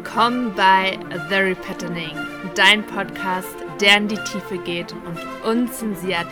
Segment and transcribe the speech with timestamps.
[0.00, 0.96] Willkommen bei
[1.28, 2.12] The Repatterning,
[2.54, 6.28] dein Podcast, der in die Tiefe geht und unzensiert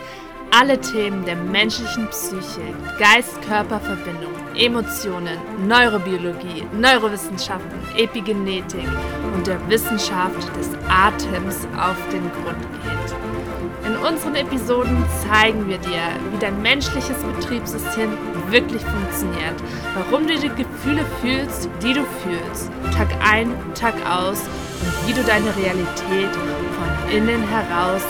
[0.53, 2.61] alle Themen der menschlichen Psyche,
[3.01, 8.87] Geist-Körper-Verbindung, Emotionen, Neurobiologie, Neurowissenschaften, Epigenetik
[9.35, 13.91] und der Wissenschaft des Atems auf den Grund geht.
[13.91, 18.11] In unseren Episoden zeigen wir dir, wie dein menschliches Betriebssystem
[18.51, 19.57] wirklich funktioniert,
[19.95, 25.23] warum du die Gefühle fühlst, die du fühlst, Tag ein, Tag aus und wie du
[25.23, 28.03] deine Realität von innen heraus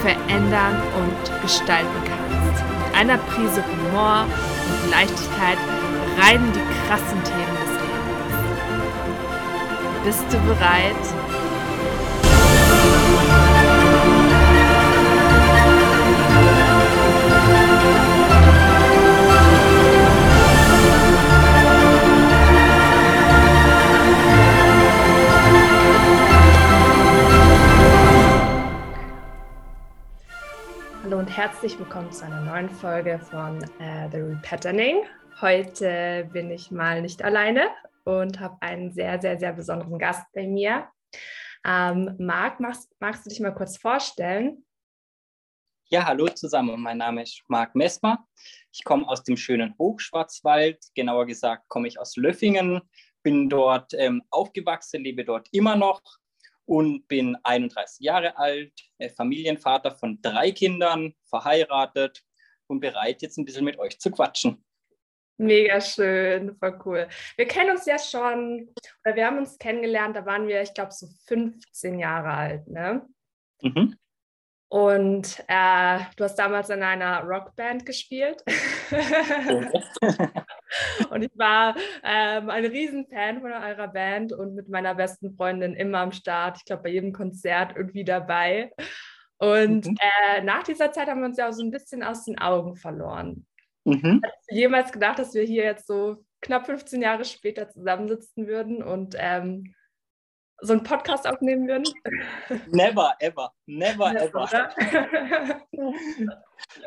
[0.00, 2.62] verändern und gestalten kannst.
[2.84, 5.58] Mit einer Prise Humor und Leichtigkeit
[6.20, 8.34] rein in die krassen Themen des Lebens.
[10.04, 10.96] Bist du bereit?
[31.12, 35.02] Hallo und herzlich willkommen zu einer neuen Folge von äh, The Repatterning.
[35.42, 37.68] Heute bin ich mal nicht alleine
[38.04, 40.88] und habe einen sehr, sehr, sehr besonderen Gast bei mir.
[41.66, 44.64] Ähm, Marc, magst, magst du dich mal kurz vorstellen?
[45.90, 46.80] Ja, hallo zusammen.
[46.80, 48.26] Mein Name ist Marc Messmer.
[48.72, 50.82] Ich komme aus dem schönen Hochschwarzwald.
[50.94, 52.80] Genauer gesagt komme ich aus Löffingen,
[53.22, 56.00] bin dort ähm, aufgewachsen, lebe dort immer noch
[56.66, 62.22] und bin 31 Jahre alt, äh, Familienvater von drei Kindern, verheiratet
[62.66, 64.64] und bereit, jetzt ein bisschen mit euch zu quatschen.
[65.38, 67.08] Mega schön, voll cool.
[67.36, 68.72] Wir kennen uns ja schon,
[69.04, 73.06] oder wir haben uns kennengelernt, da waren wir, ich glaube, so 15 Jahre alt, ne?
[73.62, 73.96] Mhm.
[74.72, 78.42] Und äh, du hast damals in einer Rockband gespielt.
[81.10, 85.98] und ich war ähm, ein Riesenfan von eurer Band und mit meiner besten Freundin immer
[85.98, 86.56] am Start.
[86.56, 88.72] Ich glaube, bei jedem Konzert irgendwie dabei.
[89.36, 89.96] Und mhm.
[90.00, 92.74] äh, nach dieser Zeit haben wir uns ja auch so ein bisschen aus den Augen
[92.74, 93.44] verloren.
[93.84, 94.22] Mhm.
[94.24, 98.82] Hast du jemals gedacht, dass wir hier jetzt so knapp 15 Jahre später zusammensitzen würden
[98.82, 99.74] und ähm,
[100.62, 101.84] so einen Podcast aufnehmen würden?
[102.68, 103.52] Never, ever.
[103.66, 104.48] Never, ever.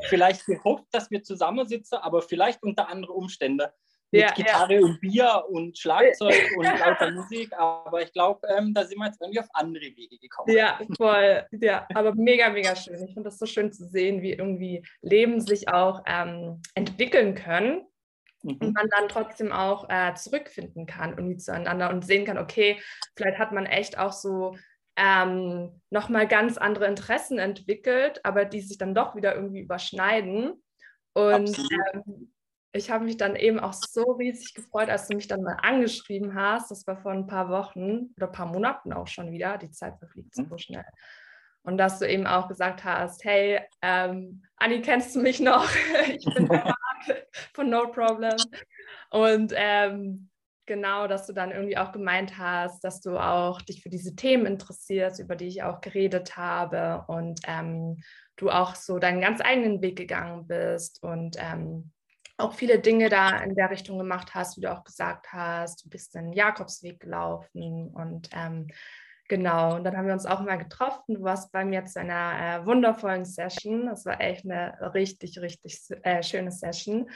[0.09, 3.67] vielleicht gehofft, dass wir zusammensitzen, aber vielleicht unter anderen Umständen.
[4.11, 4.81] Mit ja, Gitarre ja.
[4.81, 9.19] und Bier und Schlagzeug und lauter Musik, aber ich glaube, ähm, da sind wir jetzt
[9.19, 10.55] irgendwie auf andere Wege gekommen.
[10.55, 11.45] Ja, voll.
[11.51, 13.03] Ja, aber mega, mega schön.
[13.03, 17.85] Ich finde das so schön zu sehen, wie irgendwie Leben sich auch ähm, entwickeln können
[18.45, 18.57] mhm.
[18.59, 22.79] und man dann trotzdem auch äh, zurückfinden kann irgendwie zueinander und sehen kann, okay,
[23.15, 24.55] vielleicht hat man echt auch so
[24.97, 30.53] ähm, nochmal ganz andere Interessen entwickelt, aber die sich dann doch wieder irgendwie überschneiden.
[31.13, 31.57] Und
[31.93, 32.33] ähm,
[32.71, 36.35] ich habe mich dann eben auch so riesig gefreut, als du mich dann mal angeschrieben
[36.35, 36.71] hast.
[36.71, 39.57] Das war vor ein paar Wochen oder ein paar Monaten auch schon wieder.
[39.57, 40.47] Die Zeit verfliegt mhm.
[40.49, 40.85] so schnell.
[41.63, 45.67] Und dass du eben auch gesagt hast, hey, ähm, Anni, kennst du mich noch?
[46.07, 46.75] ich bin der
[47.53, 48.37] von No Problem.
[49.09, 50.29] Und ähm,
[50.65, 54.45] genau, dass du dann irgendwie auch gemeint hast, dass du auch dich für diese Themen
[54.45, 58.01] interessierst, über die ich auch geredet habe und ähm,
[58.35, 61.91] du auch so deinen ganz eigenen Weg gegangen bist und ähm,
[62.37, 65.89] auch viele Dinge da in der Richtung gemacht hast, wie du auch gesagt hast, du
[65.89, 68.67] bist den Jakobsweg gelaufen und ähm,
[69.27, 71.15] Genau, und dann haben wir uns auch mal getroffen.
[71.15, 73.87] Du warst bei mir zu einer äh, wundervollen Session.
[73.87, 77.09] Das war echt eine richtig, richtig äh, schöne Session.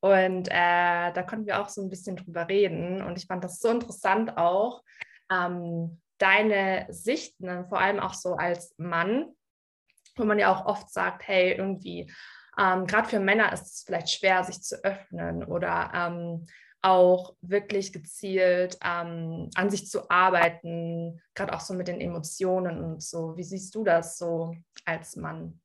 [0.00, 3.00] Und äh, da konnten wir auch so ein bisschen drüber reden.
[3.02, 4.82] Und ich fand das so interessant auch,
[5.30, 9.26] ähm, deine Sichten, ne, vor allem auch so als Mann,
[10.16, 12.12] wo man ja auch oft sagt, hey, irgendwie,
[12.58, 16.46] ähm, gerade für Männer ist es vielleicht schwer, sich zu öffnen oder ähm,
[16.82, 23.02] auch wirklich gezielt ähm, an sich zu arbeiten, gerade auch so mit den Emotionen und
[23.02, 23.36] so.
[23.36, 24.54] Wie siehst du das so
[24.84, 25.60] als Mann?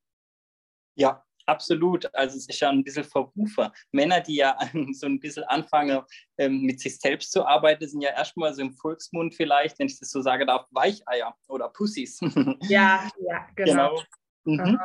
[0.96, 2.14] Ja, absolut.
[2.14, 3.74] Also es ist ja ein bisschen Verrufer.
[3.92, 4.58] Männer, die ja
[4.94, 6.02] so ein bisschen anfangen,
[6.38, 10.00] ähm, mit sich selbst zu arbeiten, sind ja erstmal so im Volksmund vielleicht, wenn ich
[10.00, 12.20] das so sage darf, Weicheier oder Pussys.
[12.62, 14.04] Ja, ja, genau.
[14.44, 14.66] genau.
[14.66, 14.80] Mhm.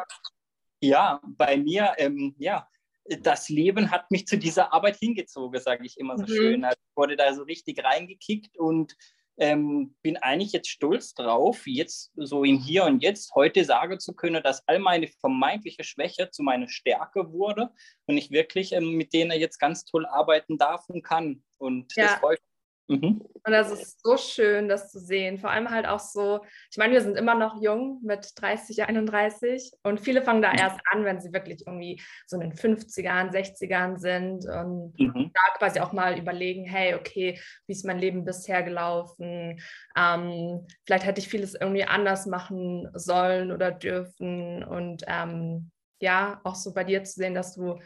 [0.80, 2.68] Ja, bei mir, ähm, ja,
[3.04, 6.28] das Leben hat mich zu dieser Arbeit hingezogen, sage ich immer so mhm.
[6.28, 6.64] schön.
[6.64, 8.96] Also ich wurde da so richtig reingekickt und
[9.38, 14.14] ähm, bin eigentlich jetzt stolz drauf, jetzt so im Hier und Jetzt heute sagen zu
[14.14, 17.70] können, dass all meine vermeintliche Schwäche zu meiner Stärke wurde
[18.06, 21.42] und ich wirklich ähm, mit denen jetzt ganz toll arbeiten darf und kann.
[21.58, 22.04] Und ja.
[22.04, 22.38] das freut
[22.92, 23.22] Mhm.
[23.44, 25.38] Und das ist so schön, das zu sehen.
[25.38, 26.40] Vor allem halt auch so,
[26.70, 30.78] ich meine, wir sind immer noch jung mit 30, 31 und viele fangen da erst
[30.92, 35.32] an, wenn sie wirklich irgendwie so in den 50ern, 60ern sind und mhm.
[35.32, 39.60] da quasi auch mal überlegen, hey, okay, wie ist mein Leben bisher gelaufen?
[39.96, 46.56] Ähm, vielleicht hätte ich vieles irgendwie anders machen sollen oder dürfen und ähm, ja, auch
[46.56, 47.78] so bei dir zu sehen, dass du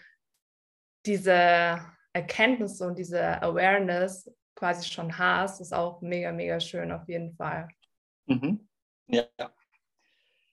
[1.06, 1.80] diese
[2.12, 7.68] Erkenntnisse und diese Awareness quasi schon hast, ist auch mega, mega schön auf jeden Fall.
[8.26, 8.68] Mhm.
[9.06, 9.24] Ja.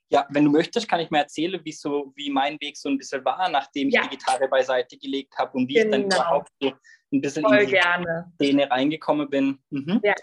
[0.09, 2.99] Ja, wenn du möchtest, kann ich mir erzählen, wie, so, wie mein Weg so ein
[2.99, 4.03] bisschen war, nachdem ich ja.
[4.03, 5.85] die Gitarre beiseite gelegt habe und wie genau.
[5.85, 6.15] ich dann genau.
[6.15, 6.73] überhaupt so
[7.11, 8.31] ein bisschen Voll in die gerne.
[8.35, 9.57] Szene reingekommen bin.
[9.71, 10.01] Mhm.
[10.03, 10.13] Ja.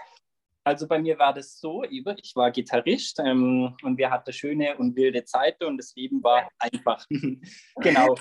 [0.63, 2.05] Also bei mir war das so, ich
[2.37, 6.49] war Gitarrist ähm, und wir hatten schöne und wilde Zeiten und das Leben war ja.
[6.59, 7.05] einfach.
[7.81, 8.15] genau.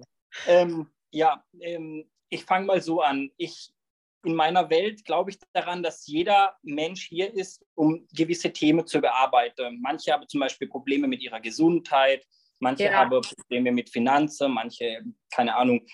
[0.46, 3.30] ähm, ja, ähm, ich fange mal so an.
[3.36, 3.72] Ich
[4.26, 9.00] in meiner Welt glaube ich daran, dass jeder Mensch hier ist, um gewisse Themen zu
[9.00, 9.80] bearbeiten.
[9.80, 12.26] Manche haben zum Beispiel Probleme mit ihrer Gesundheit,
[12.58, 12.94] manche ja.
[12.94, 15.86] haben Probleme mit Finanzen, manche, keine Ahnung,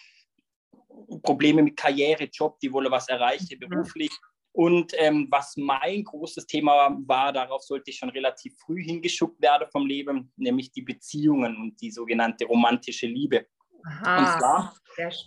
[1.23, 3.69] Probleme mit Karriere, Job, die wollen was erreichen mhm.
[3.69, 4.11] beruflich.
[4.52, 9.69] Und ähm, was mein großes Thema war, darauf sollte ich schon relativ früh hingeschuckt werden
[9.70, 13.46] vom Leben, nämlich die Beziehungen und die sogenannte romantische Liebe.
[13.85, 14.75] Aha, und zwar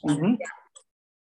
[0.03, 0.39] mhm,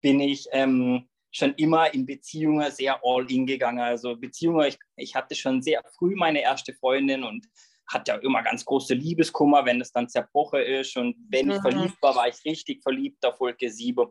[0.02, 3.80] bin ich ähm, schon immer in Beziehungen sehr all in gegangen.
[3.80, 7.48] Also Beziehungen, ich, ich hatte schon sehr früh meine erste Freundin und
[7.92, 10.96] hatte ja immer ganz große Liebeskummer, wenn es dann zerbrochen ist.
[10.96, 11.62] Und wenn ich mhm.
[11.62, 14.06] verliebt war, war ich richtig verliebt auf Wolke 7.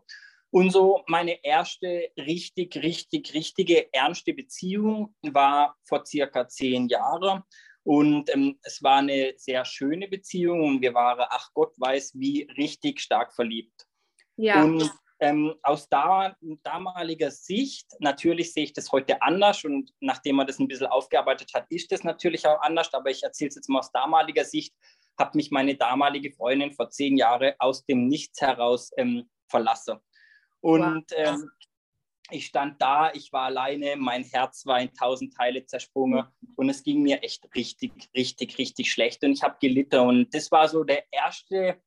[0.50, 7.42] Und so meine erste richtig, richtig, richtige, ernste Beziehung war vor circa zehn Jahren.
[7.84, 12.46] Und ähm, es war eine sehr schöne Beziehung und wir waren, ach Gott weiß, wie
[12.56, 13.86] richtig stark verliebt.
[14.36, 14.62] Ja.
[14.62, 14.92] Und
[15.22, 20.58] ähm, aus da, damaliger Sicht, natürlich sehe ich das heute anders und nachdem man das
[20.58, 23.78] ein bisschen aufgearbeitet hat, ist das natürlich auch anders, aber ich erzähle es jetzt mal
[23.78, 24.74] aus damaliger Sicht,
[25.16, 29.98] hat mich meine damalige Freundin vor zehn Jahren aus dem Nichts heraus ähm, verlassen.
[30.60, 31.16] Und wow.
[31.16, 31.50] ähm,
[32.30, 36.26] ich stand da, ich war alleine, mein Herz war in tausend Teile zersprungen
[36.56, 40.00] und es ging mir echt richtig, richtig, richtig schlecht und ich habe gelitten.
[40.00, 41.80] Und das war so der erste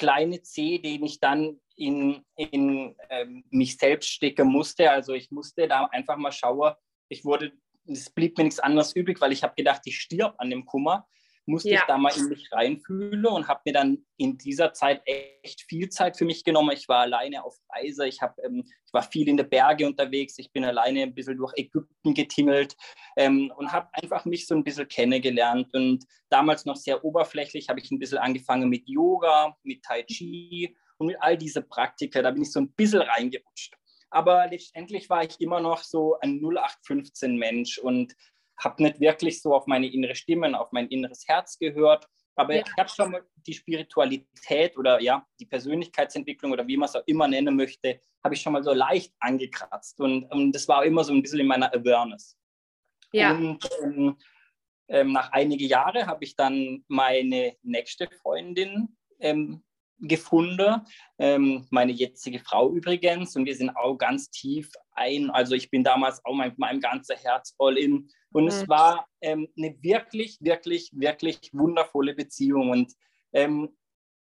[0.00, 4.90] kleine C, den ich dann in, in ähm, mich selbst stecken musste.
[4.90, 6.72] Also ich musste da einfach mal schauen.
[7.08, 7.52] Ich wurde,
[7.86, 11.06] es blieb mir nichts anderes übrig, weil ich habe gedacht, ich stirb an dem Kummer.
[11.50, 11.80] Musste ja.
[11.80, 15.88] ich da mal in mich reinfühlen und habe mir dann in dieser Zeit echt viel
[15.88, 16.70] Zeit für mich genommen.
[16.72, 20.38] Ich war alleine auf Reise, ich, hab, ähm, ich war viel in den Bergen unterwegs,
[20.38, 22.76] ich bin alleine ein bisschen durch Ägypten getingelt
[23.16, 25.74] ähm, und habe einfach mich so ein bisschen kennengelernt.
[25.74, 30.76] Und damals noch sehr oberflächlich habe ich ein bisschen angefangen mit Yoga, mit Tai Chi
[30.98, 33.76] und mit all diese Praktika, da bin ich so ein bisschen reingerutscht.
[34.10, 38.14] Aber letztendlich war ich immer noch so ein 0815 Mensch und
[38.60, 42.06] habe nicht wirklich so auf meine innere Stimme, auf mein inneres Herz gehört.
[42.36, 42.62] Aber ja.
[42.62, 47.02] ich habe schon mal die Spiritualität oder ja, die Persönlichkeitsentwicklung oder wie man es auch
[47.06, 50.00] immer nennen möchte, habe ich schon mal so leicht angekratzt.
[50.00, 52.36] Und, und das war immer so ein bisschen in meiner Awareness.
[53.12, 53.32] Ja.
[53.32, 54.16] Und ähm,
[54.88, 59.62] ähm, nach einigen Jahren habe ich dann meine nächste Freundin ähm,
[60.00, 60.82] gefunden,
[61.18, 65.30] ähm, meine jetzige Frau übrigens, und wir sind auch ganz tief ein.
[65.30, 68.08] Also ich bin damals auch mit meinem ganzen Herz all in.
[68.32, 68.48] Und mhm.
[68.48, 72.70] es war ähm, eine wirklich, wirklich, wirklich wundervolle Beziehung.
[72.70, 72.92] Und
[73.32, 73.76] ähm,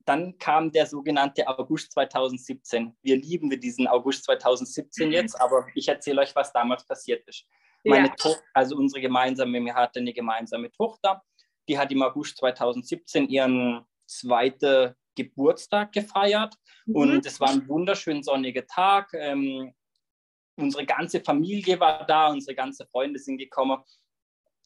[0.06, 2.96] dann kam der sogenannte August 2017.
[3.02, 5.14] Wir lieben wir diesen August 2017 mhm.
[5.14, 7.46] jetzt, aber ich erzähle euch, was damals passiert ist.
[7.84, 8.16] Meine ja.
[8.16, 11.24] Tochter, also unsere gemeinsame, wir hatten eine gemeinsame Tochter,
[11.68, 16.96] die hat im August 2017 ihren zweiten Geburtstag gefeiert mhm.
[16.96, 19.10] und es war ein wunderschön sonniger Tag.
[19.14, 19.74] Ähm,
[20.58, 23.82] unsere ganze Familie war da, unsere ganze Freunde sind gekommen.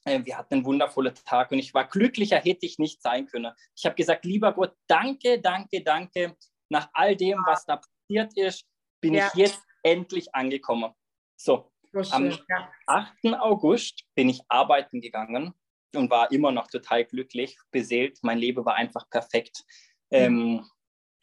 [0.06, 3.54] Äh, wir hatten einen wundervollen Tag und ich war glücklicher, hätte ich nicht sein können.
[3.76, 6.36] Ich habe gesagt, lieber Gott, danke, danke, danke.
[6.70, 8.66] Nach all dem, was da passiert ist,
[9.02, 9.28] bin ja.
[9.28, 10.92] ich jetzt endlich angekommen.
[11.36, 11.72] So,
[12.12, 12.72] am ja.
[12.88, 13.10] 8.
[13.40, 15.54] August bin ich arbeiten gegangen
[15.96, 18.20] und war immer noch total glücklich, beseelt.
[18.22, 19.64] Mein Leben war einfach perfekt.
[20.12, 20.66] Ähm,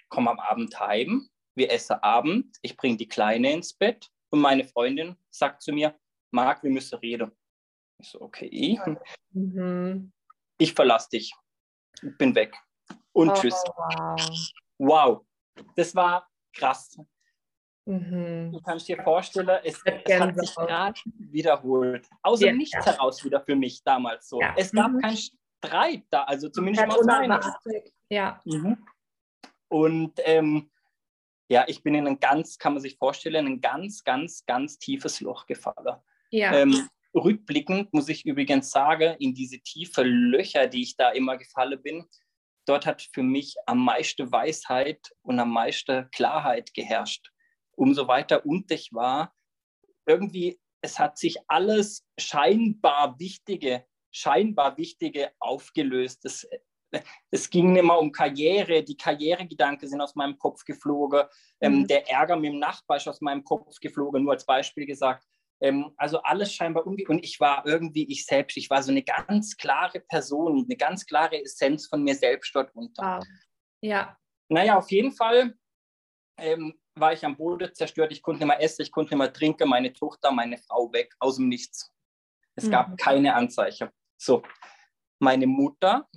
[0.08, 4.64] komme am Abend heim, wir essen Abend, ich bringe die Kleine ins Bett und meine
[4.64, 5.98] Freundin sagt zu mir,
[6.30, 7.32] Marc, wir müssen reden.
[7.98, 8.78] Ich so, okay.
[9.32, 10.12] Mhm.
[10.58, 11.34] Ich verlasse dich.
[12.18, 12.54] Bin weg.
[13.12, 13.54] Und oh, tschüss.
[13.64, 14.30] Wow.
[14.78, 15.26] wow.
[15.74, 16.96] Das war krass.
[17.84, 18.52] Mhm.
[18.52, 22.08] Du kannst dir vorstellen, es, es hat sich gerade wiederholt.
[22.22, 22.92] Außer ja, nichts ja.
[22.92, 24.40] heraus wieder für mich damals so.
[24.40, 24.54] Ja.
[24.56, 25.00] Es gab mhm.
[25.00, 25.18] keinen
[25.64, 27.56] Streit da, also zumindest mal meiner.
[28.08, 28.40] Ja.
[28.44, 28.84] Mhm.
[29.68, 30.70] Und ähm,
[31.48, 35.20] ja, ich bin in ein ganz, kann man sich vorstellen, ein ganz, ganz, ganz tiefes
[35.20, 35.96] Loch gefallen.
[36.30, 36.52] Ja.
[36.54, 41.80] Ähm, rückblickend muss ich übrigens sagen, in diese tiefe Löcher, die ich da immer gefallen
[41.82, 42.06] bin,
[42.64, 47.30] dort hat für mich am meisten Weisheit und am meisten Klarheit geherrscht.
[47.72, 49.34] Umso weiter unten ich war,
[50.06, 56.24] irgendwie, es hat sich alles scheinbar Wichtige, scheinbar Wichtige aufgelöst.
[56.24, 56.46] Es,
[57.30, 61.24] es ging nicht mehr um Karriere, die Karrieregedanken sind aus meinem Kopf geflogen,
[61.60, 61.86] ähm, mhm.
[61.86, 65.26] der Ärger mit dem Nachbar ist aus meinem Kopf geflogen, nur als Beispiel gesagt.
[65.60, 69.02] Ähm, also alles scheinbar umgeht und ich war irgendwie ich selbst, ich war so eine
[69.02, 73.18] ganz klare Person, eine ganz klare Essenz von mir selbst dort unter.
[73.18, 73.24] Wow.
[73.80, 74.16] Ja.
[74.48, 75.54] Naja, auf jeden Fall
[76.36, 79.32] ähm, war ich am Boden zerstört, ich konnte nicht mehr essen, ich konnte nicht mehr
[79.32, 81.90] trinken, meine Tochter, meine Frau weg, aus dem Nichts.
[82.54, 82.70] Es mhm.
[82.70, 83.88] gab keine Anzeichen.
[84.24, 84.44] So,
[85.18, 86.08] meine Mutter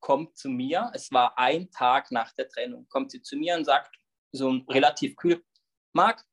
[0.00, 3.64] kommt zu mir, es war ein Tag nach der Trennung, kommt sie zu mir und
[3.64, 3.96] sagt
[4.30, 5.44] so relativ kühl,
[5.92, 6.24] Marc,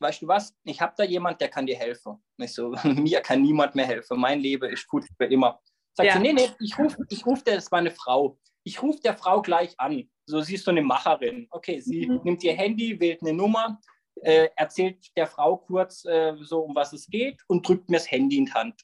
[0.00, 2.22] weißt du was, ich habe da jemand, der kann dir helfen.
[2.36, 5.58] Und ich so, mir kann niemand mehr helfen, mein Leben ist gut für immer.
[5.96, 6.16] Sagt ja.
[6.16, 8.38] sie, nee, nee, ich rufe ich ruf der, das war eine Frau.
[8.62, 10.10] Ich rufe der Frau gleich an.
[10.26, 11.46] So, sie ist so eine Macherin.
[11.50, 12.20] Okay, sie mhm.
[12.24, 13.80] nimmt ihr Handy, wählt eine Nummer,
[14.16, 18.10] äh, erzählt der Frau kurz äh, so, um was es geht und drückt mir das
[18.10, 18.74] Handy in die Hand.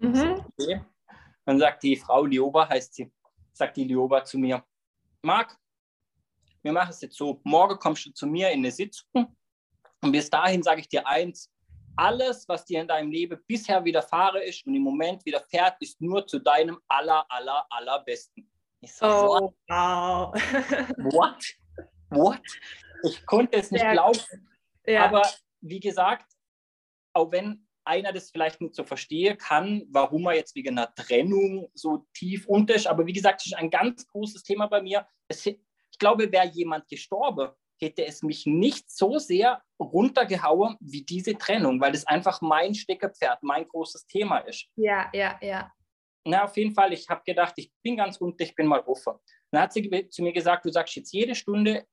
[0.00, 0.44] Mhm.
[0.58, 0.84] Okay.
[1.44, 3.12] Dann sagt die Frau, Lioba heißt sie,
[3.52, 4.64] sagt die Lioba zu mir,
[5.22, 5.56] Marc,
[6.62, 9.36] wir machen es jetzt so, morgen kommst du zu mir in eine Sitzung
[10.02, 11.50] und bis dahin sage ich dir eins,
[11.96, 16.26] alles, was dir in deinem Leben bisher widerfahren ist und im Moment widerfährt, ist nur
[16.26, 18.50] zu deinem aller, aller, allerbesten.
[18.80, 20.34] Ich so, oh, wow.
[21.12, 21.44] What?
[22.08, 22.40] What?
[23.04, 24.20] Ich konnte es nicht Sehr glauben.
[24.86, 25.04] Ja.
[25.04, 25.22] Aber
[25.60, 26.26] wie gesagt,
[27.12, 31.68] auch wenn einer das vielleicht nicht so verstehen kann, warum er jetzt wegen einer Trennung
[31.74, 32.86] so tief unter ist.
[32.86, 35.06] Aber wie gesagt, das ist ein ganz großes Thema bei mir.
[35.28, 35.58] Es, ich
[35.98, 41.92] glaube, wäre jemand gestorben, hätte es mich nicht so sehr runtergehauen wie diese Trennung, weil
[41.92, 44.68] das einfach mein Steckerpferd, mein großes Thema ist.
[44.76, 45.72] Ja, ja, ja.
[46.24, 49.14] Na, auf jeden Fall, ich habe gedacht, ich bin ganz unten, ich bin mal offen.
[49.50, 51.86] Dann hat sie zu mir gesagt, du sagst jetzt jede Stunde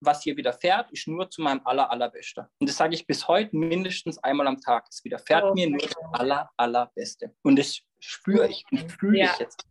[0.00, 2.46] was hier widerfährt, ist nur zu meinem aller, allerbesten.
[2.60, 4.86] Und das sage ich bis heute mindestens einmal am Tag.
[4.88, 7.34] Es widerfährt oh, mir nur das aller, allerbeste.
[7.42, 9.32] Und das spüre ich und fühle ja.
[9.32, 9.64] ich jetzt.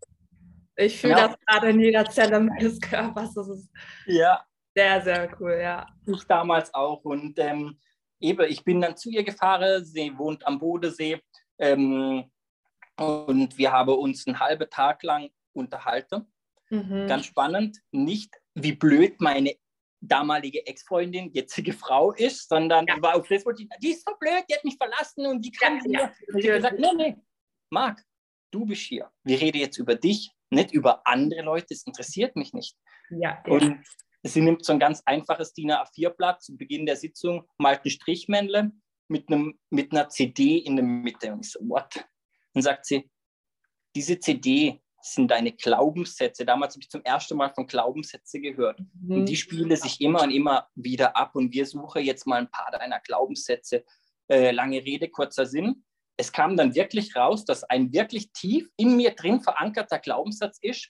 [0.76, 1.28] Ich fühle ja.
[1.28, 3.34] das gerade in jeder Zelle meines Körpers.
[3.34, 3.70] Das ist
[4.06, 4.44] ja.
[4.76, 5.88] sehr, sehr cool, ja.
[6.06, 7.04] Ich damals auch.
[7.04, 7.80] Und ähm,
[8.20, 9.84] eben, ich bin dann zu ihr gefahren.
[9.84, 11.22] Sie wohnt am Bodensee.
[11.58, 12.30] Ähm,
[13.00, 16.32] und wir haben uns einen halben Tag lang unterhalten.
[16.70, 17.08] Mhm.
[17.08, 17.78] Ganz spannend.
[17.92, 19.56] Nicht, wie blöd meine
[20.02, 22.96] damalige Ex-Freundin, jetzige Frau ist, sondern ja.
[22.96, 25.52] die war auf Facebook, die, die, ist so blöd, die hat mich verlassen und die
[25.52, 26.14] kann ja, ja.
[26.34, 27.16] Und sie hat gesagt, nee, nee,
[27.72, 28.04] Marc,
[28.52, 29.12] du bist hier.
[29.24, 32.78] Wir reden jetzt über dich, nicht über andere Leute, das interessiert mich nicht.
[33.10, 33.84] Ja, und
[34.24, 38.72] sie nimmt so ein ganz einfaches DIN A4-Blatt zu Beginn der Sitzung, malt ein Strichmännle
[39.08, 41.34] mit, einem, mit einer CD in der Mitte.
[41.34, 42.06] Und ich so, what?
[42.54, 43.10] Dann sagt sie,
[43.96, 44.82] diese CD,
[45.14, 46.46] sind deine Glaubenssätze.
[46.46, 48.80] Damals habe ich zum ersten Mal von Glaubenssätze gehört.
[48.80, 49.12] Mhm.
[49.12, 51.36] Und die spielen sich immer und immer wieder ab.
[51.36, 53.84] Und wir suchen jetzt mal ein paar deiner Glaubenssätze.
[54.30, 55.84] Äh, lange Rede, kurzer Sinn.
[56.18, 60.90] Es kam dann wirklich raus, dass ein wirklich tief in mir drin verankerter Glaubenssatz ist,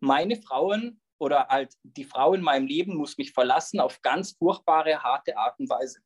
[0.00, 5.02] meine Frauen oder halt die Frau in meinem Leben muss mich verlassen auf ganz furchtbare,
[5.02, 6.00] harte Art und Weise.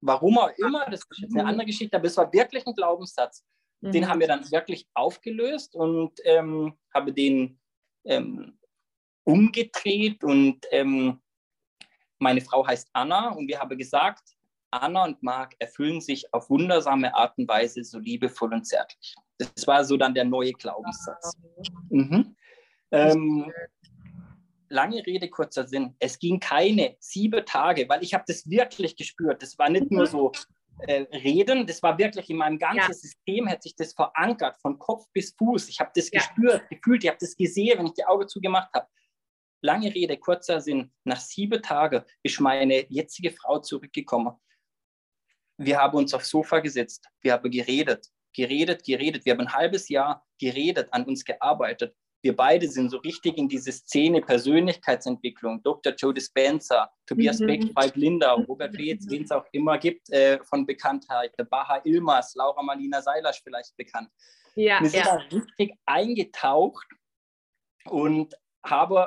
[0.00, 1.48] Warum auch immer, das ist eine mhm.
[1.48, 3.42] andere Geschichte, aber es war wirklich ein Glaubenssatz.
[3.80, 3.92] Mhm.
[3.92, 7.58] Den haben wir dann wirklich aufgelöst und ähm, habe den
[8.04, 8.58] ähm,
[9.24, 11.20] umgedreht und ähm,
[12.18, 14.34] meine Frau heißt Anna und wir haben gesagt,
[14.70, 19.14] Anna und Marc erfüllen sich auf wundersame Art und Weise so liebevoll und zärtlich.
[19.38, 21.32] Das war so dann der neue Glaubenssatz.
[21.90, 22.36] Mhm.
[22.90, 23.52] Ähm,
[24.68, 25.94] lange Rede, kurzer Sinn.
[25.98, 29.42] Es ging keine sieben Tage, weil ich habe das wirklich gespürt.
[29.42, 30.10] Das war nicht nur mhm.
[30.10, 30.32] so
[30.78, 31.66] äh, reden.
[31.66, 32.92] Das war wirklich in meinem ganzen ja.
[32.92, 35.68] System, hat sich das verankert, von Kopf bis Fuß.
[35.68, 36.20] Ich habe das ja.
[36.20, 38.86] gespürt, gefühlt, ich habe das gesehen, wenn ich die Augen zugemacht habe.
[39.62, 40.92] Lange Rede, kurzer Sinn.
[41.04, 44.34] Nach sieben Tagen ist meine jetzige Frau zurückgekommen.
[45.56, 47.08] Wir haben uns aufs Sofa gesetzt.
[47.22, 49.24] Wir haben geredet, geredet, geredet.
[49.24, 53.48] Wir haben ein halbes Jahr geredet, an uns gearbeitet wir beide sind so richtig in
[53.48, 55.62] diese Szene Persönlichkeitsentwicklung.
[55.62, 55.92] Dr.
[55.94, 57.46] Joe Dispenza, Tobias mhm.
[57.46, 58.44] Beck, Falk Linder, mhm.
[58.44, 63.42] Robert Reetz, wen es auch immer gibt äh, von Bekanntheit, Baha Ilmas, Laura Marlina Seilasch
[63.44, 64.08] vielleicht bekannt.
[64.56, 65.18] Ja, wir sind ja.
[65.18, 66.86] da richtig eingetaucht
[67.90, 69.06] und haben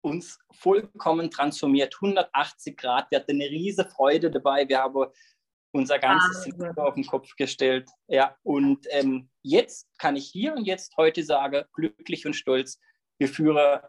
[0.00, 3.10] uns vollkommen transformiert, 180 Grad.
[3.10, 4.66] Wir hatten eine riesige Freude dabei.
[4.66, 5.06] Wir haben
[5.76, 7.88] unser ganzes System auf den Kopf gestellt.
[8.08, 12.80] Ja, und ähm, jetzt kann ich hier und jetzt heute sagen, glücklich und stolz,
[13.18, 13.80] wir führen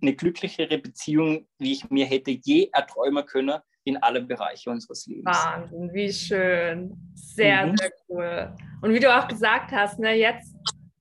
[0.00, 3.58] eine glücklichere Beziehung, wie ich mir hätte je erträumen können.
[3.84, 5.24] in alle Bereiche unseres Lebens.
[5.24, 6.94] Wahnsinn, wie schön.
[7.14, 7.76] Sehr, mhm.
[7.78, 8.54] sehr cool.
[8.82, 10.54] Und wie du auch gesagt hast, ne, jetzt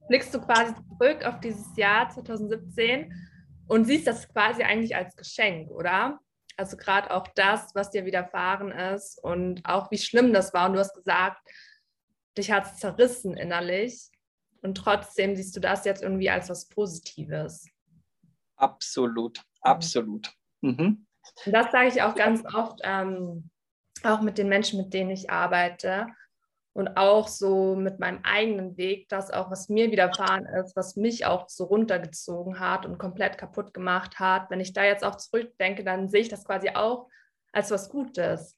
[0.08, 3.12] blickst du quasi zurück auf dieses Jahr 2017
[3.68, 6.18] und siehst das quasi eigentlich als Geschenk, oder?
[6.58, 10.68] Also gerade auch das, was dir widerfahren ist und auch wie schlimm das war.
[10.68, 11.40] Und du hast gesagt,
[12.38, 14.10] dich hat es zerrissen innerlich.
[14.62, 17.68] Und trotzdem siehst du das jetzt irgendwie als was Positives.
[18.56, 20.34] Absolut, absolut.
[20.62, 21.06] Mhm.
[21.46, 23.50] Und das sage ich auch ganz oft, ähm,
[24.04, 26.08] auch mit den Menschen, mit denen ich arbeite
[26.78, 31.26] und auch so mit meinem eigenen Weg, das auch, was mir widerfahren ist, was mich
[31.26, 34.52] auch so runtergezogen hat und komplett kaputt gemacht hat.
[34.52, 37.08] Wenn ich da jetzt auch zurückdenke, dann sehe ich das quasi auch
[37.52, 38.56] als was Gutes.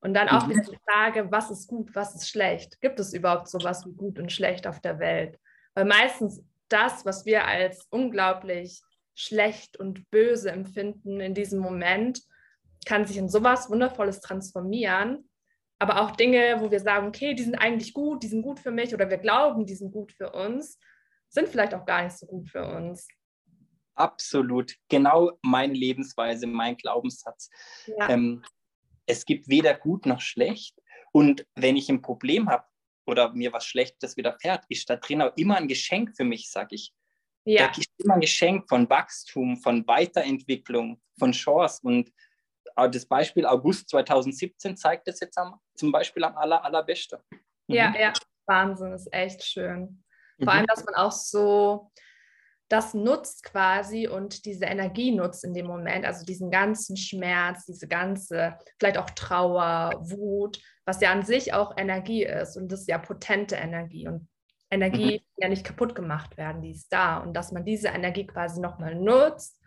[0.00, 0.50] Und dann auch mhm.
[0.50, 2.80] wieder die Frage, was ist gut, was ist schlecht?
[2.80, 5.38] Gibt es überhaupt sowas wie gut und schlecht auf der Welt?
[5.74, 8.82] Weil meistens das, was wir als unglaublich
[9.14, 12.20] schlecht und böse empfinden in diesem Moment,
[12.84, 15.29] kann sich in sowas Wundervolles transformieren.
[15.80, 18.70] Aber auch Dinge, wo wir sagen, okay, die sind eigentlich gut, die sind gut für
[18.70, 20.78] mich oder wir glauben, die sind gut für uns,
[21.30, 23.08] sind vielleicht auch gar nicht so gut für uns.
[23.94, 27.48] Absolut, genau meine Lebensweise, mein Glaubenssatz.
[27.86, 28.10] Ja.
[28.10, 28.42] Ähm,
[29.06, 30.78] es gibt weder gut noch schlecht.
[31.12, 32.64] Und wenn ich ein Problem habe
[33.06, 36.76] oder mir was Schlechtes widerfährt, ist da drin auch immer ein Geschenk für mich, sage
[36.76, 36.92] ich.
[37.44, 37.68] Ja.
[37.68, 41.80] Da ist immer ein Geschenk von Wachstum, von Weiterentwicklung, von Chance.
[41.82, 42.12] Und
[42.76, 47.18] das Beispiel August 2017 zeigt das jetzt am, zum Beispiel am aller, allerbesten.
[47.30, 47.74] Mhm.
[47.74, 48.12] Ja, ja,
[48.46, 50.02] Wahnsinn, ist echt schön.
[50.38, 50.48] Vor mhm.
[50.48, 51.90] allem, dass man auch so
[52.70, 57.88] das nutzt quasi und diese Energie nutzt in dem Moment, also diesen ganzen Schmerz, diese
[57.88, 62.88] ganze, vielleicht auch Trauer, Wut, was ja an sich auch Energie ist und das ist
[62.88, 64.28] ja potente Energie und
[64.70, 65.42] Energie mhm.
[65.42, 68.94] ja nicht kaputt gemacht werden, die ist da und dass man diese Energie quasi nochmal
[68.94, 69.59] nutzt,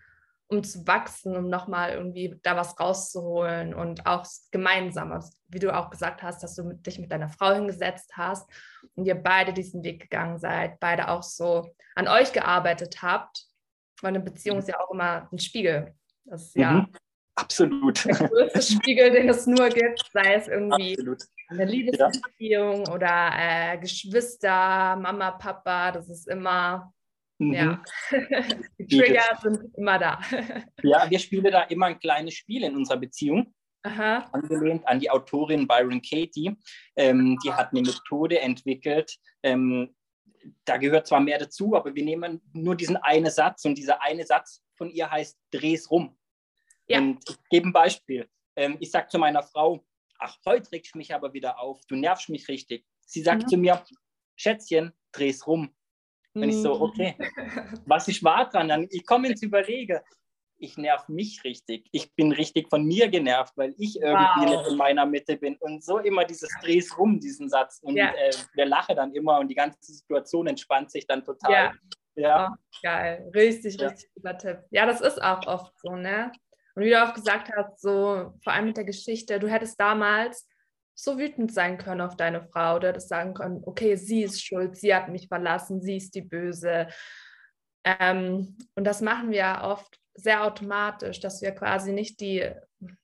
[0.54, 5.20] um zu wachsen, um nochmal irgendwie da was rauszuholen und auch gemeinsam,
[5.50, 8.50] wie du auch gesagt hast, dass du dich mit deiner Frau hingesetzt hast
[8.96, 13.46] und ihr beide diesen Weg gegangen seid, beide auch so an euch gearbeitet habt,
[14.02, 15.94] weil eine Beziehung ist ja auch immer ein Spiegel.
[16.26, 16.88] Das ist ja mhm.
[17.36, 18.06] Absolut.
[18.06, 21.24] Der größte Spiegel, den es nur gibt, sei es irgendwie Absolut.
[21.50, 22.94] eine Liebesbeziehung ja.
[22.94, 26.94] oder äh, Geschwister, Mama, Papa, das ist immer
[27.40, 27.54] Mhm.
[27.54, 27.84] Ja,
[28.78, 30.19] die Trigger sind immer da.
[30.84, 33.54] ja, wir spielen da immer ein kleines Spiel in unserer Beziehung.
[33.84, 34.30] Aha.
[34.32, 36.56] Angelehnt an die Autorin Byron Katie.
[36.96, 39.17] Ähm, die hat eine Methode entwickelt.
[39.43, 39.93] Ähm,
[40.65, 44.26] da gehört zwar mehr dazu, aber wir nehmen nur diesen einen Satz und dieser eine
[44.26, 46.17] Satz von ihr heißt Dreh's rum.
[46.88, 47.00] Ja.
[47.00, 48.30] Und ich gebe ein Beispiel.
[48.56, 49.86] Ähm, ich sage zu meiner Frau,
[50.19, 52.86] ach, heute regst du mich aber wieder auf, du nervst mich richtig.
[53.06, 53.48] Sie sagt mhm.
[53.48, 53.84] zu mir,
[54.36, 55.74] Schätzchen, dreh's rum.
[56.34, 56.82] Wenn ich so, mhm.
[56.82, 57.15] okay,
[57.86, 58.67] was ist wahr dran?
[58.67, 60.04] Dann, ich komme ins Überlege.
[60.58, 61.88] Ich nerv mich richtig.
[61.91, 64.46] Ich bin richtig von mir genervt, weil ich irgendwie wow.
[64.46, 65.58] nicht in meiner Mitte bin.
[65.58, 67.80] Und so immer dieses Drehs rum, diesen Satz.
[67.82, 68.12] Und ja.
[68.12, 71.52] äh, wir lachen dann immer und die ganze Situation entspannt sich dann total.
[71.52, 71.74] Ja.
[72.15, 72.50] ja.
[72.52, 73.30] Oh, geil.
[73.36, 73.89] Richtig, ja.
[73.89, 74.60] richtig guter Tipp.
[74.72, 76.32] Ja, das ist auch oft so, ne?
[76.76, 80.48] Und wie du auch gesagt hast, so vor allem mit der Geschichte, du hättest damals
[80.95, 84.77] so wütend sein können auf deine Frau oder das sagen können, okay, sie ist schuld,
[84.77, 86.88] sie hat mich verlassen, sie ist die Böse.
[87.84, 92.49] Ähm, und das machen wir oft sehr automatisch, dass wir quasi nicht die,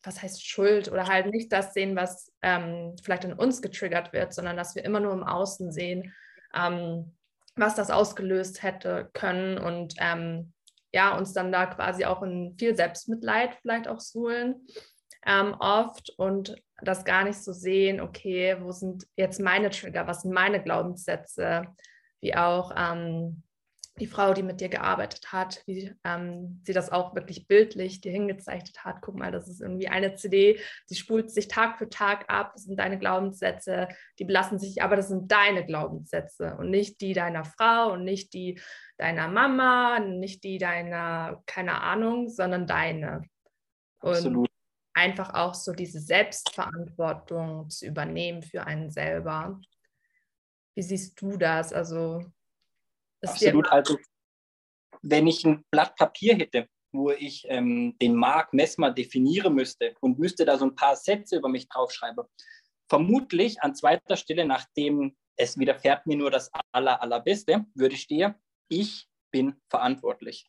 [0.03, 4.33] was heißt Schuld oder halt nicht das sehen, was ähm, vielleicht in uns getriggert wird,
[4.33, 6.13] sondern dass wir immer nur im Außen sehen,
[6.53, 7.15] ähm,
[7.55, 10.53] was das ausgelöst hätte können und ähm,
[10.91, 14.65] ja, uns dann da quasi auch in viel Selbstmitleid vielleicht auch suhlen
[15.25, 20.21] ähm, oft und das gar nicht so sehen, okay, wo sind jetzt meine Trigger, was
[20.21, 21.67] sind meine Glaubenssätze,
[22.21, 23.43] wie auch ähm,
[23.99, 28.11] die Frau, die mit dir gearbeitet hat, wie ähm, sie das auch wirklich bildlich dir
[28.11, 29.01] hingezeichnet hat.
[29.01, 32.51] Guck mal, das ist irgendwie eine CD, die spult sich Tag für Tag ab.
[32.53, 33.87] Das sind deine Glaubenssätze,
[34.17, 38.33] die belassen sich, aber das sind deine Glaubenssätze und nicht die deiner Frau und nicht
[38.33, 38.59] die
[38.97, 43.23] deiner Mama, nicht die deiner, keine Ahnung, sondern deine.
[44.01, 44.48] Und Absolut
[44.99, 49.59] einfach auch so diese Selbstverantwortung zu übernehmen für einen selber.
[50.75, 51.71] Wie siehst du das?
[51.73, 52.23] Also
[53.21, 53.71] Absolut.
[53.71, 53.97] Also
[55.01, 60.19] wenn ich ein Blatt Papier hätte, wo ich ähm, den Mark Messmer definieren müsste und
[60.19, 62.25] müsste da so ein paar Sätze über mich draufschreiben,
[62.89, 68.35] vermutlich an zweiter Stelle, nachdem es widerfährt mir nur das aller, allerbeste, würde stehen,
[68.67, 70.45] ich bin verantwortlich.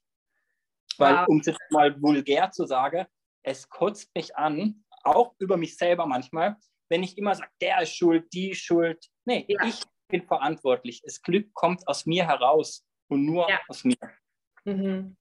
[0.96, 1.28] Weil, wow.
[1.28, 3.06] um es jetzt mal vulgär zu sagen,
[3.42, 6.56] es kotzt mich an, auch über mich selber manchmal,
[6.90, 9.06] wenn ich immer sage, der ist schuld, die ist schuld.
[9.24, 9.64] Nee, ja.
[9.64, 11.02] ich bin verantwortlich.
[11.02, 13.60] Das Glück kommt aus mir heraus und nur ja.
[13.68, 13.96] aus mir.
[14.64, 15.16] Mhm.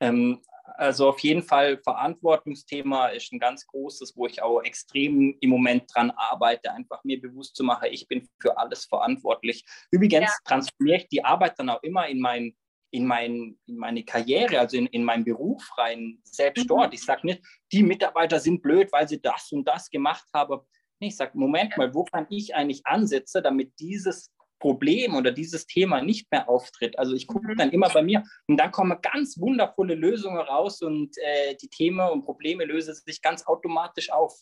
[0.00, 0.40] Ähm,
[0.76, 5.90] Also auf jeden Fall Verantwortungsthema ist ein ganz großes, wo ich auch extrem im Moment
[5.92, 9.64] dran arbeite, einfach mir bewusst zu machen, ich bin für alles verantwortlich.
[9.90, 10.36] Übrigens ja.
[10.44, 12.56] transformiere ich die Arbeit dann auch immer in, mein,
[12.90, 16.68] in, mein, in meine Karriere, also in, in meinen Beruf rein, selbst mhm.
[16.68, 16.94] dort.
[16.94, 20.60] Ich sage nicht, die Mitarbeiter sind blöd, weil sie das und das gemacht haben.
[20.98, 26.02] Ich sage, Moment mal, wo kann ich eigentlich ansetzen, damit dieses Problem oder dieses Thema
[26.02, 26.98] nicht mehr auftritt.
[26.98, 27.56] Also ich gucke mhm.
[27.56, 32.08] dann immer bei mir und dann kommen ganz wundervolle Lösungen raus und äh, die Themen
[32.10, 34.34] und Probleme lösen sich ganz automatisch auf.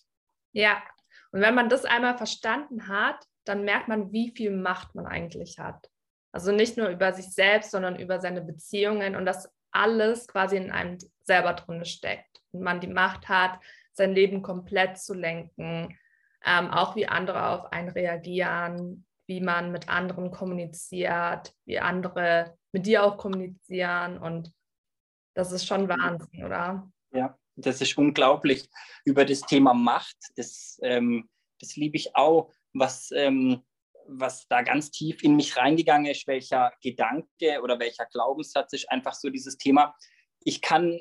[0.52, 0.82] Ja,
[1.30, 5.58] und wenn man das einmal verstanden hat, dann merkt man, wie viel Macht man eigentlich
[5.58, 5.88] hat.
[6.38, 10.70] Also nicht nur über sich selbst, sondern über seine Beziehungen und dass alles quasi in
[10.70, 12.40] einem selber drin steckt.
[12.52, 13.58] Und man die Macht hat,
[13.92, 15.98] sein Leben komplett zu lenken,
[16.44, 22.86] ähm, auch wie andere auf einen reagieren, wie man mit anderen kommuniziert, wie andere mit
[22.86, 24.18] dir auch kommunizieren.
[24.18, 24.52] Und
[25.34, 26.88] das ist schon Wahnsinn, oder?
[27.10, 28.70] Ja, das ist unglaublich.
[29.04, 33.64] Über das Thema Macht, das, ähm, das liebe ich auch, was, ähm,
[34.10, 39.14] was da ganz tief in mich reingegangen ist, welcher Gedanke oder welcher Glaubenssatz ist einfach
[39.14, 39.94] so dieses Thema.
[40.40, 40.98] Ich kann